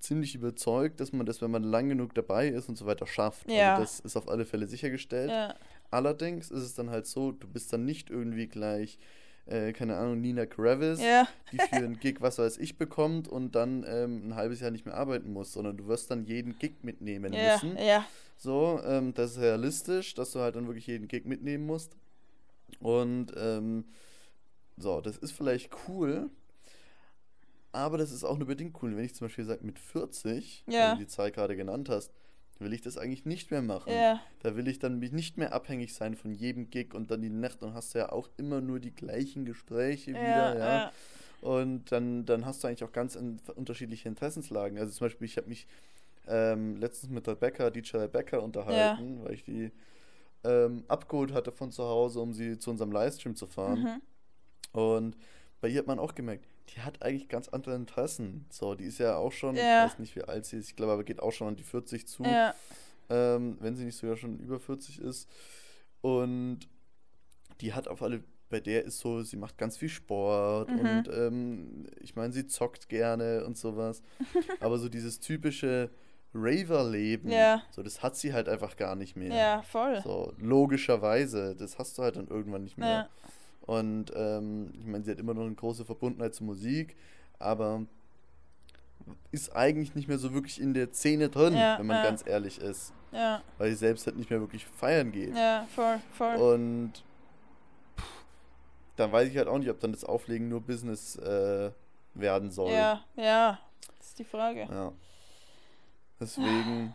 ziemlich 0.00 0.34
überzeugt, 0.34 1.00
dass 1.00 1.12
man 1.12 1.26
das, 1.26 1.42
wenn 1.42 1.50
man 1.50 1.62
lang 1.62 1.88
genug 1.88 2.14
dabei 2.14 2.48
ist 2.48 2.68
und 2.68 2.76
so 2.76 2.86
weiter, 2.86 3.06
schafft. 3.06 3.50
Ja. 3.50 3.76
Also 3.76 3.82
das 3.82 4.00
ist 4.00 4.16
auf 4.16 4.28
alle 4.28 4.44
Fälle 4.46 4.66
sichergestellt. 4.66 5.30
ja. 5.30 5.54
Allerdings 5.90 6.50
ist 6.50 6.62
es 6.62 6.74
dann 6.74 6.90
halt 6.90 7.06
so, 7.06 7.32
du 7.32 7.48
bist 7.48 7.72
dann 7.72 7.84
nicht 7.84 8.10
irgendwie 8.10 8.46
gleich, 8.46 8.98
äh, 9.46 9.72
keine 9.72 9.96
Ahnung, 9.96 10.20
Nina 10.20 10.46
Kravis, 10.46 11.00
ja. 11.00 11.26
die 11.50 11.58
für 11.58 11.76
einen 11.76 11.98
Gig, 11.98 12.20
was 12.20 12.38
weiß 12.38 12.58
ich, 12.58 12.78
bekommt 12.78 13.26
und 13.26 13.56
dann 13.56 13.84
ähm, 13.88 14.28
ein 14.28 14.34
halbes 14.36 14.60
Jahr 14.60 14.70
nicht 14.70 14.86
mehr 14.86 14.94
arbeiten 14.94 15.32
muss, 15.32 15.52
sondern 15.52 15.76
du 15.76 15.88
wirst 15.88 16.10
dann 16.10 16.24
jeden 16.24 16.58
Gig 16.58 16.74
mitnehmen 16.82 17.32
müssen. 17.32 17.76
ja, 17.76 18.06
So, 18.36 18.80
ähm, 18.86 19.12
das 19.14 19.32
ist 19.32 19.38
realistisch, 19.40 20.14
dass 20.14 20.30
du 20.30 20.38
halt 20.38 20.54
dann 20.54 20.66
wirklich 20.66 20.86
jeden 20.86 21.08
Gig 21.08 21.24
mitnehmen 21.24 21.66
musst. 21.66 21.96
Und 22.78 23.32
ähm, 23.36 23.84
so, 24.76 25.00
das 25.00 25.18
ist 25.18 25.32
vielleicht 25.32 25.70
cool, 25.88 26.30
aber 27.72 27.98
das 27.98 28.10
ist 28.10 28.24
auch 28.24 28.36
nur 28.38 28.46
bedingt 28.48 28.76
cool. 28.82 28.96
Wenn 28.96 29.04
ich 29.04 29.14
zum 29.14 29.26
Beispiel 29.26 29.44
sage, 29.44 29.64
mit 29.64 29.78
40, 29.78 30.64
weil 30.66 30.74
Ja. 30.74 30.92
du 30.92 30.98
die 30.98 31.06
Zahl 31.06 31.30
gerade 31.30 31.56
genannt 31.56 31.88
hast, 31.88 32.12
will 32.58 32.72
ich 32.72 32.82
das 32.82 32.98
eigentlich 32.98 33.24
nicht 33.24 33.50
mehr 33.50 33.62
machen. 33.62 33.92
ja, 33.92 34.20
Da 34.40 34.54
will 34.56 34.68
ich 34.68 34.78
dann 34.78 34.98
mich 34.98 35.12
nicht 35.12 35.38
mehr 35.38 35.52
abhängig 35.54 35.94
sein 35.94 36.14
von 36.14 36.32
jedem 36.32 36.68
Gig 36.70 36.94
und 36.94 37.10
dann 37.10 37.22
die 37.22 37.30
Nacht 37.30 37.62
und 37.62 37.74
hast 37.74 37.94
du 37.94 37.98
ja 38.00 38.12
auch 38.12 38.28
immer 38.36 38.60
nur 38.60 38.80
die 38.80 38.94
gleichen 38.94 39.44
Gespräche 39.44 40.12
ja, 40.12 40.20
wieder, 40.20 40.58
ja. 40.58 40.92
Und 41.40 41.90
dann, 41.90 42.26
dann 42.26 42.44
hast 42.44 42.62
du 42.62 42.68
eigentlich 42.68 42.84
auch 42.84 42.92
ganz 42.92 43.14
in, 43.14 43.40
unterschiedliche 43.54 44.08
Interessenslagen. 44.08 44.78
Also 44.78 44.92
zum 44.92 45.06
Beispiel, 45.06 45.24
ich 45.24 45.38
habe 45.38 45.48
mich 45.48 45.66
ähm, 46.28 46.76
letztens 46.76 47.10
mit 47.10 47.26
Rebecca, 47.26 47.70
DJ 47.70 47.96
Rebecca, 47.96 48.38
unterhalten, 48.38 49.24
weil 49.24 49.32
ich 49.34 49.44
die 49.44 49.70
ähm, 50.44 50.84
abgeholt 50.88 51.32
hatte 51.32 51.50
von 51.50 51.72
zu 51.72 51.84
Hause, 51.84 52.20
um 52.20 52.34
sie 52.34 52.58
zu 52.58 52.70
unserem 52.70 52.92
Livestream 52.92 53.36
zu 53.36 53.46
fahren. 53.46 53.80
Mhm. 54.74 54.78
Und 54.78 55.16
bei 55.62 55.68
ihr 55.68 55.78
hat 55.78 55.86
man 55.86 55.98
auch 55.98 56.14
gemerkt, 56.14 56.46
die 56.74 56.80
hat 56.82 57.02
eigentlich 57.02 57.28
ganz 57.28 57.48
andere 57.48 57.74
Interessen. 57.74 58.46
So, 58.50 58.74
die 58.74 58.84
ist 58.84 58.98
ja 58.98 59.16
auch 59.16 59.32
schon, 59.32 59.56
Ja. 59.56 59.84
ich 59.86 59.92
weiß 59.92 59.98
nicht, 59.98 60.16
wie 60.16 60.22
alt 60.24 60.46
sie 60.46 60.56
ist, 60.58 60.68
ich 60.70 60.76
glaube, 60.76 60.92
aber 60.92 61.04
geht 61.04 61.20
auch 61.20 61.32
schon 61.32 61.48
an 61.48 61.56
die 61.56 61.62
40 61.64 62.06
zu, 62.06 62.22
Ja, 62.24 62.54
ähm, 63.08 63.56
wenn 63.60 63.74
sie 63.76 63.84
nicht 63.84 63.96
sogar 63.96 64.16
schon 64.16 64.38
über 64.38 64.60
40 64.60 65.00
ist. 65.00 65.28
Und 66.00 66.60
die 67.60 67.74
hat 67.74 67.88
auf 67.88 68.02
alle, 68.02 68.22
bei 68.48 68.60
der 68.60 68.84
ist 68.84 68.98
so, 69.00 69.22
sie 69.22 69.36
macht 69.36 69.58
ganz 69.58 69.76
viel 69.76 69.88
Sport 69.88 70.70
Mhm. 70.70 70.78
und 70.80 71.08
ähm, 71.12 71.86
ich 72.00 72.16
meine, 72.16 72.32
sie 72.32 72.46
zockt 72.46 72.88
gerne 72.88 73.44
und 73.44 73.56
sowas. 73.58 74.02
aber 74.60 74.78
so 74.78 74.88
dieses 74.88 75.20
typische 75.20 75.90
Raver-Leben, 76.34 77.30
Ja. 77.30 77.62
so 77.72 77.82
das 77.82 78.02
hat 78.02 78.16
sie 78.16 78.32
halt 78.32 78.48
einfach 78.48 78.76
gar 78.76 78.94
nicht 78.94 79.16
mehr. 79.16 79.34
ja, 79.34 79.62
voll. 79.62 80.00
So, 80.02 80.32
logischerweise, 80.38 81.56
das 81.56 81.78
hast 81.78 81.98
du 81.98 82.02
halt 82.02 82.16
dann 82.16 82.28
irgendwann 82.28 82.62
nicht 82.62 82.78
mehr. 82.78 82.88
Ja. 82.88 83.08
Und 83.62 84.12
ähm, 84.16 84.72
ich 84.78 84.86
meine, 84.86 85.04
sie 85.04 85.10
hat 85.12 85.18
immer 85.18 85.34
noch 85.34 85.42
eine 85.44 85.54
große 85.54 85.84
Verbundenheit 85.84 86.34
zur 86.34 86.46
Musik, 86.46 86.96
aber 87.38 87.82
ist 89.32 89.54
eigentlich 89.56 89.94
nicht 89.94 90.08
mehr 90.08 90.18
so 90.18 90.32
wirklich 90.34 90.60
in 90.60 90.74
der 90.74 90.92
Szene 90.92 91.28
drin, 91.28 91.54
Ja, 91.54 91.78
wenn 91.78 91.86
man 91.86 91.96
ja. 91.98 92.02
ganz 92.04 92.26
ehrlich 92.26 92.58
ist. 92.60 92.92
Ja, 93.12 93.42
Weil 93.58 93.70
sie 93.70 93.76
selbst 93.76 94.06
halt 94.06 94.16
nicht 94.16 94.30
mehr 94.30 94.40
wirklich 94.40 94.66
feiern 94.66 95.10
geht. 95.10 95.34
ja, 95.34 95.66
voll, 95.74 95.98
voll. 96.12 96.36
Und 96.36 96.92
pff, 97.98 98.04
dann 98.96 99.10
weiß 99.10 99.28
ich 99.28 99.36
halt 99.36 99.48
auch 99.48 99.58
nicht, 99.58 99.70
ob 99.70 99.80
dann 99.80 99.92
das 99.92 100.04
Auflegen 100.04 100.48
nur 100.48 100.60
Business 100.60 101.16
äh, 101.16 101.70
werden 102.14 102.50
soll. 102.50 102.72
Ja, 102.72 103.04
ja, 103.16 103.58
das 103.98 104.08
ist 104.08 104.18
die 104.18 104.24
Frage. 104.24 104.68
Ja. 104.70 104.92
Deswegen, 106.20 106.94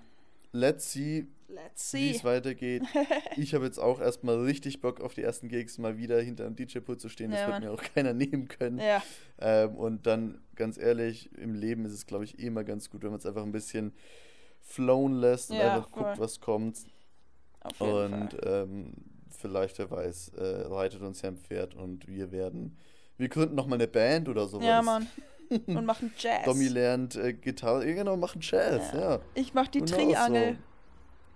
let's 0.52 0.92
see, 0.92 1.28
Let's 1.48 1.94
wie 1.94 2.12
see. 2.12 2.16
es 2.18 2.24
weitergeht. 2.24 2.84
Ich 3.38 3.54
habe 3.54 3.66
jetzt 3.66 3.78
auch 3.80 4.00
erstmal 4.02 4.40
richtig 4.44 4.82
Bock 4.82 5.00
auf 5.02 5.14
die 5.14 5.22
ersten 5.22 5.48
Gigs, 5.48 5.78
mal 5.78 5.98
wieder 5.98 6.20
hinter 6.22 6.46
einem 6.46 6.56
DJ-Pult 6.56 7.00
zu 7.02 7.10
stehen. 7.10 7.32
Das 7.32 7.42
Ja, 7.42 7.48
wird 7.50 7.60
mir 7.62 7.72
auch 7.72 7.82
keiner 7.84 8.14
nehmen 8.16 8.48
können. 8.48 8.80
Ja, 8.80 9.04
Ähm, 9.40 9.76
und 9.76 10.08
dann, 10.08 10.42
ganz 10.56 10.78
ehrlich, 10.78 11.30
im 11.38 11.54
Leben 11.54 11.86
ist 11.86 11.92
es, 11.94 12.06
glaube 12.08 12.24
ich, 12.24 12.40
eh 12.40 12.48
immer 12.48 12.64
ganz 12.64 12.90
gut, 12.90 13.04
wenn 13.04 13.10
man 13.12 13.20
es 13.20 13.26
einfach 13.26 13.44
ein 13.44 13.52
bisschen 13.52 13.94
flowen 14.62 15.14
lässt 15.20 15.52
und 15.52 15.58
Ja, 15.58 15.76
einfach 15.76 15.92
guckt, 15.92 16.16
voll. 16.16 16.20
was 16.20 16.40
kommt. 16.40 16.78
auf 17.62 17.80
jeden 17.80 18.14
Und 18.24 18.34
Fall. 18.34 18.64
ähm, 18.64 18.94
vielleicht, 19.30 19.78
wer 19.80 19.92
weiß, 19.92 20.30
äh, 20.30 20.44
reitet 20.68 21.02
uns 21.02 21.22
ja 21.22 21.30
ein 21.30 21.38
Pferd 21.38 21.76
und 21.76 22.08
wir 22.08 22.32
werden. 22.32 22.78
Wir 23.18 23.30
gründen 23.30 23.56
nochmal 23.56 23.78
eine 23.78 23.88
Band 23.88 24.28
oder 24.30 24.48
sowas. 24.48 24.66
Ja, 24.66 24.82
Mann. 24.82 25.08
Und 25.68 25.86
machen 25.86 26.12
Jazz. 26.18 26.44
Domi 26.46 26.68
lernt 26.68 27.16
äh, 27.16 27.32
Gitarre, 27.34 27.86
genau, 27.94 28.18
machen 28.18 28.42
Jazz, 28.42 28.92
Ja. 28.94 29.20
Ich 29.36 29.54
mach 29.54 29.68
die 29.68 29.82
Triangel. 29.84 30.54
so. 30.54 30.75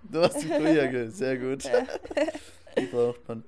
Du 0.02 0.20
hast 0.22 0.42
die 0.42 0.48
Triangel, 0.48 1.10
sehr 1.10 1.36
gut. 1.38 1.64
Ja. 1.64 1.86
die 2.78 2.86
braucht 2.86 3.26
man. 3.28 3.44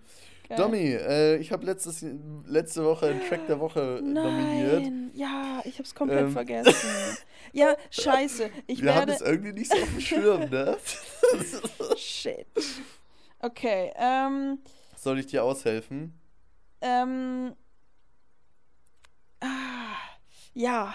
Domi, 0.57 0.93
äh, 0.93 1.37
ich 1.37 1.51
habe 1.51 1.65
letzte 1.65 2.85
Woche 2.85 3.07
einen 3.07 3.27
Track 3.27 3.47
der 3.47 3.59
Woche 3.59 4.01
nominiert. 4.03 4.83
Nein, 4.83 5.11
ja, 5.15 5.63
ich 5.65 5.79
hab's 5.79 5.95
komplett 5.95 6.21
Ähm. 6.27 6.33
vergessen. 6.33 6.73
Ja, 7.55 7.77
scheiße. 7.91 8.49
Ich 8.67 8.83
Wir 8.83 8.95
haben 8.95 9.09
werde. 9.09 9.13
es 9.13 9.21
irgendwie 9.21 9.53
nicht 9.53 9.71
so 9.71 9.77
auf 9.77 9.89
dem 9.91 10.01
Schirm, 10.01 10.49
ne? 10.49 10.79
Shit. 11.97 12.47
Okay, 13.41 13.93
ähm. 13.97 14.59
Soll 14.97 15.19
ich 15.19 15.27
dir 15.27 15.45
aushelfen? 15.45 16.19
Ähm. 16.81 17.55
Ah, 19.41 19.97
ja. 20.55 20.95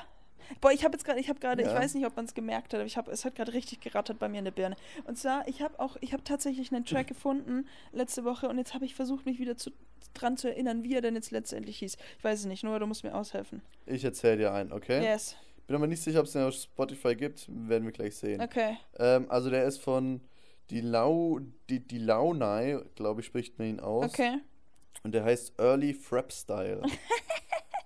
Boah, 0.62 0.71
ich 0.71 0.83
habe 0.83 0.93
jetzt 0.93 1.03
gerade, 1.05 1.19
ich 1.19 1.29
habe 1.29 1.39
gerade, 1.39 1.62
ich 1.62 1.67
Ja. 1.67 1.75
weiß 1.75 1.93
nicht, 1.95 2.05
ob 2.05 2.15
man 2.15 2.25
es 2.25 2.33
gemerkt 2.33 2.73
hat, 2.73 2.79
aber 2.79 2.86
ich 2.88 2.97
habe, 2.97 3.12
es 3.12 3.25
hat 3.25 3.36
gerade 3.36 3.53
richtig 3.53 3.79
gerattert 3.81 4.19
bei 4.19 4.29
mir 4.29 4.39
in 4.39 4.45
der 4.45 4.51
Birne. 4.51 4.75
Und 5.05 5.17
zwar, 5.17 5.47
ich 5.47 5.62
habe 5.62 5.79
auch, 5.79 5.97
ich 6.01 6.13
habe 6.13 6.23
tatsächlich 6.23 6.71
einen 6.73 6.86
Track 6.86 7.07
gefunden 7.07 7.67
letzte 7.91 8.23
Woche 8.25 8.47
und 8.49 8.57
jetzt 8.57 8.73
habe 8.73 8.86
ich 8.86 8.95
versucht, 8.95 9.25
mich 9.25 9.39
wieder 9.39 9.57
zu, 9.57 9.71
dran 10.13 10.38
zu 10.38 10.47
erinnern, 10.49 10.83
wie 10.83 10.95
er 10.95 11.01
denn 11.01 11.15
jetzt 11.15 11.31
letztendlich 11.31 11.79
hieß. 11.79 11.97
Ich 12.17 12.23
weiß 12.23 12.39
es 12.41 12.45
nicht, 12.45 12.63
nur 12.63 12.79
du 12.79 12.86
musst 12.88 13.03
mir 13.03 13.13
aushelfen. 13.15 13.62
Ich 13.86 14.03
erzähle 14.03 14.38
dir 14.38 14.53
einen, 14.53 14.71
okay? 14.71 15.03
Yes. 15.03 15.36
Bin 15.67 15.75
aber 15.75 15.88
nicht 15.88 16.01
sicher, 16.01 16.19
ob 16.19 16.25
es 16.27 16.31
den 16.31 16.43
auf 16.43 16.53
Spotify 16.53 17.15
gibt. 17.15 17.45
Werden 17.49 17.83
wir 17.83 17.91
gleich 17.91 18.15
sehen. 18.15 18.41
Okay. 18.41 18.77
Ähm, 18.99 19.25
also 19.29 19.49
der 19.49 19.65
ist 19.65 19.79
von 19.81 20.21
die 20.69 20.81
Lau, 20.81 21.39
die, 21.69 21.79
die 21.81 21.97
Launai, 21.97 22.79
glaube 22.95 23.19
ich, 23.21 23.27
spricht 23.27 23.60
man 23.60 23.67
ihn 23.67 23.79
aus. 23.81 24.05
Okay. 24.13 24.38
Und 25.03 25.12
der 25.13 25.23
heißt 25.25 25.60
Early 25.60 25.93
Frap 25.93 26.31
Style. 26.31 26.81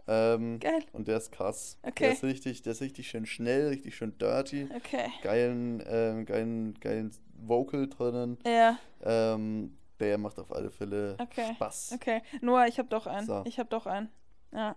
ähm, 0.08 0.60
Geil. 0.60 0.84
und 0.94 1.08
der 1.08 1.18
ist 1.18 1.32
krass. 1.32 1.78
Okay. 1.84 2.04
Der 2.06 2.12
ist 2.14 2.24
richtig, 2.24 2.62
der 2.64 2.72
ist 2.74 2.82
richtig 2.82 3.10
schön 3.10 3.26
schnell, 3.26 3.68
richtig 3.70 3.96
schön 3.96 4.18
dirty. 4.18 4.68
Okay. 4.76 5.10
Geilen, 5.22 5.84
ähm, 5.88 6.26
geilen, 6.26 6.80
geilen 6.80 7.12
Vocal 7.44 7.88
drinnen. 7.88 8.38
Ja, 8.46 8.78
Ähm, 9.04 9.78
der 10.00 10.18
macht 10.18 10.40
auf 10.40 10.52
alle 10.52 10.72
Fälle 10.72 11.16
Okay. 11.20 11.54
Spaß. 11.56 11.92
okay. 11.96 12.22
Noah, 12.42 12.66
ich 12.68 12.80
habe 12.80 12.90
doch 12.90 13.06
einen. 13.08 13.28
So. 13.28 13.44
Ich 13.46 13.60
habe 13.60 13.70
doch 13.70 13.86
einen. 13.86 14.10
Ja. 14.52 14.76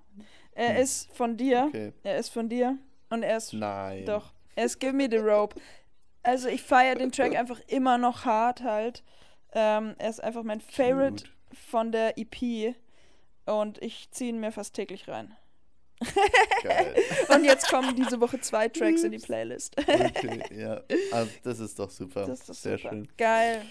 Er 0.52 0.74
Hm. 0.76 0.82
ist 0.82 1.10
von 1.16 1.36
dir. 1.36 1.64
Okay. 1.68 1.92
Er 2.02 2.18
ist 2.18 2.28
von 2.30 2.48
dir. 2.48 2.78
Und 3.10 3.22
er 3.22 3.36
ist 3.38 3.52
Nein. 3.52 4.04
Doch. 4.06 4.32
Er 4.54 4.66
ist 4.66 4.78
Give 4.80 4.92
Me 4.92 5.08
the 5.10 5.16
Rope. 5.18 5.60
Also 6.22 6.48
ich 6.48 6.62
feiere 6.62 6.94
den 6.94 7.10
Track 7.12 7.34
einfach 7.36 7.60
immer 7.68 7.98
noch 7.98 8.24
hart 8.24 8.62
halt. 8.62 9.02
Ähm, 9.52 9.94
er 9.98 10.10
ist 10.10 10.22
einfach 10.22 10.42
mein 10.42 10.60
Favorite 10.60 11.24
Cute. 11.24 11.30
von 11.70 11.92
der 11.92 12.16
EP. 12.18 12.74
Und 13.46 13.82
ich 13.82 14.10
ziehe 14.10 14.30
ihn 14.30 14.40
mir 14.40 14.52
fast 14.52 14.74
täglich 14.74 15.08
rein. 15.08 15.34
Geil. 16.62 16.94
Und 17.28 17.44
jetzt 17.44 17.68
kommen 17.68 17.94
diese 17.96 18.20
Woche 18.20 18.40
zwei 18.40 18.68
Tracks 18.68 19.02
in 19.02 19.12
die 19.12 19.18
Playlist. 19.18 19.76
Okay, 19.78 20.42
ja. 20.56 20.80
Also, 21.12 21.30
das 21.42 21.60
ist 21.60 21.78
doch 21.78 21.90
super. 21.90 22.26
Das 22.26 22.40
ist 22.40 22.48
doch 22.48 22.54
Sehr 22.54 22.78
super. 22.78 22.90
schön. 22.90 23.08
Geil. 23.16 23.62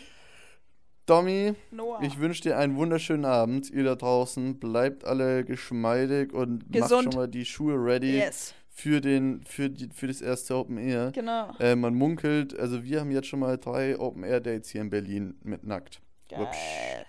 Domi, 1.06 1.54
Noah. 1.72 2.02
ich 2.02 2.18
wünsche 2.20 2.44
dir 2.44 2.58
einen 2.58 2.78
wunderschönen 2.78 3.26
Abend. 3.26 3.70
Ihr 3.70 3.84
da 3.84 3.96
draußen, 3.96 4.58
bleibt 4.60 5.04
alle 5.04 5.44
geschmeidig 5.44 6.32
und 6.32 6.64
macht 6.70 6.84
Gesund. 6.84 7.04
schon 7.04 7.16
mal 7.16 7.28
die 7.28 7.46
Schuhe 7.46 7.76
ready 7.76 8.20
yes. 8.20 8.54
für, 8.70 9.02
den, 9.02 9.44
für, 9.44 9.70
die, 9.70 9.90
für 9.94 10.08
das 10.08 10.22
erste 10.22 10.56
Open 10.56 10.78
Air. 10.78 11.12
Genau. 11.14 11.54
Äh, 11.60 11.76
man 11.76 11.94
munkelt, 11.94 12.58
also 12.58 12.84
wir 12.84 13.02
haben 13.02 13.12
jetzt 13.12 13.28
schon 13.28 13.42
mal 13.42 13.58
drei 13.58 14.00
Open 14.00 14.24
Air 14.24 14.40
Dates 14.40 14.70
hier 14.70 14.80
in 14.80 14.90
Berlin 14.90 15.36
mit 15.44 15.66
nackt. 15.66 16.00
Geil. 16.30 17.06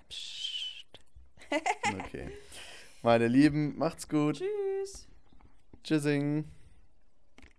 Okay. 2.00 2.30
Meine 3.04 3.28
Lieben, 3.28 3.76
macht's 3.76 4.08
gut. 4.08 4.36
Tschüss. 4.38 5.06
Tschüssing. 5.82 6.46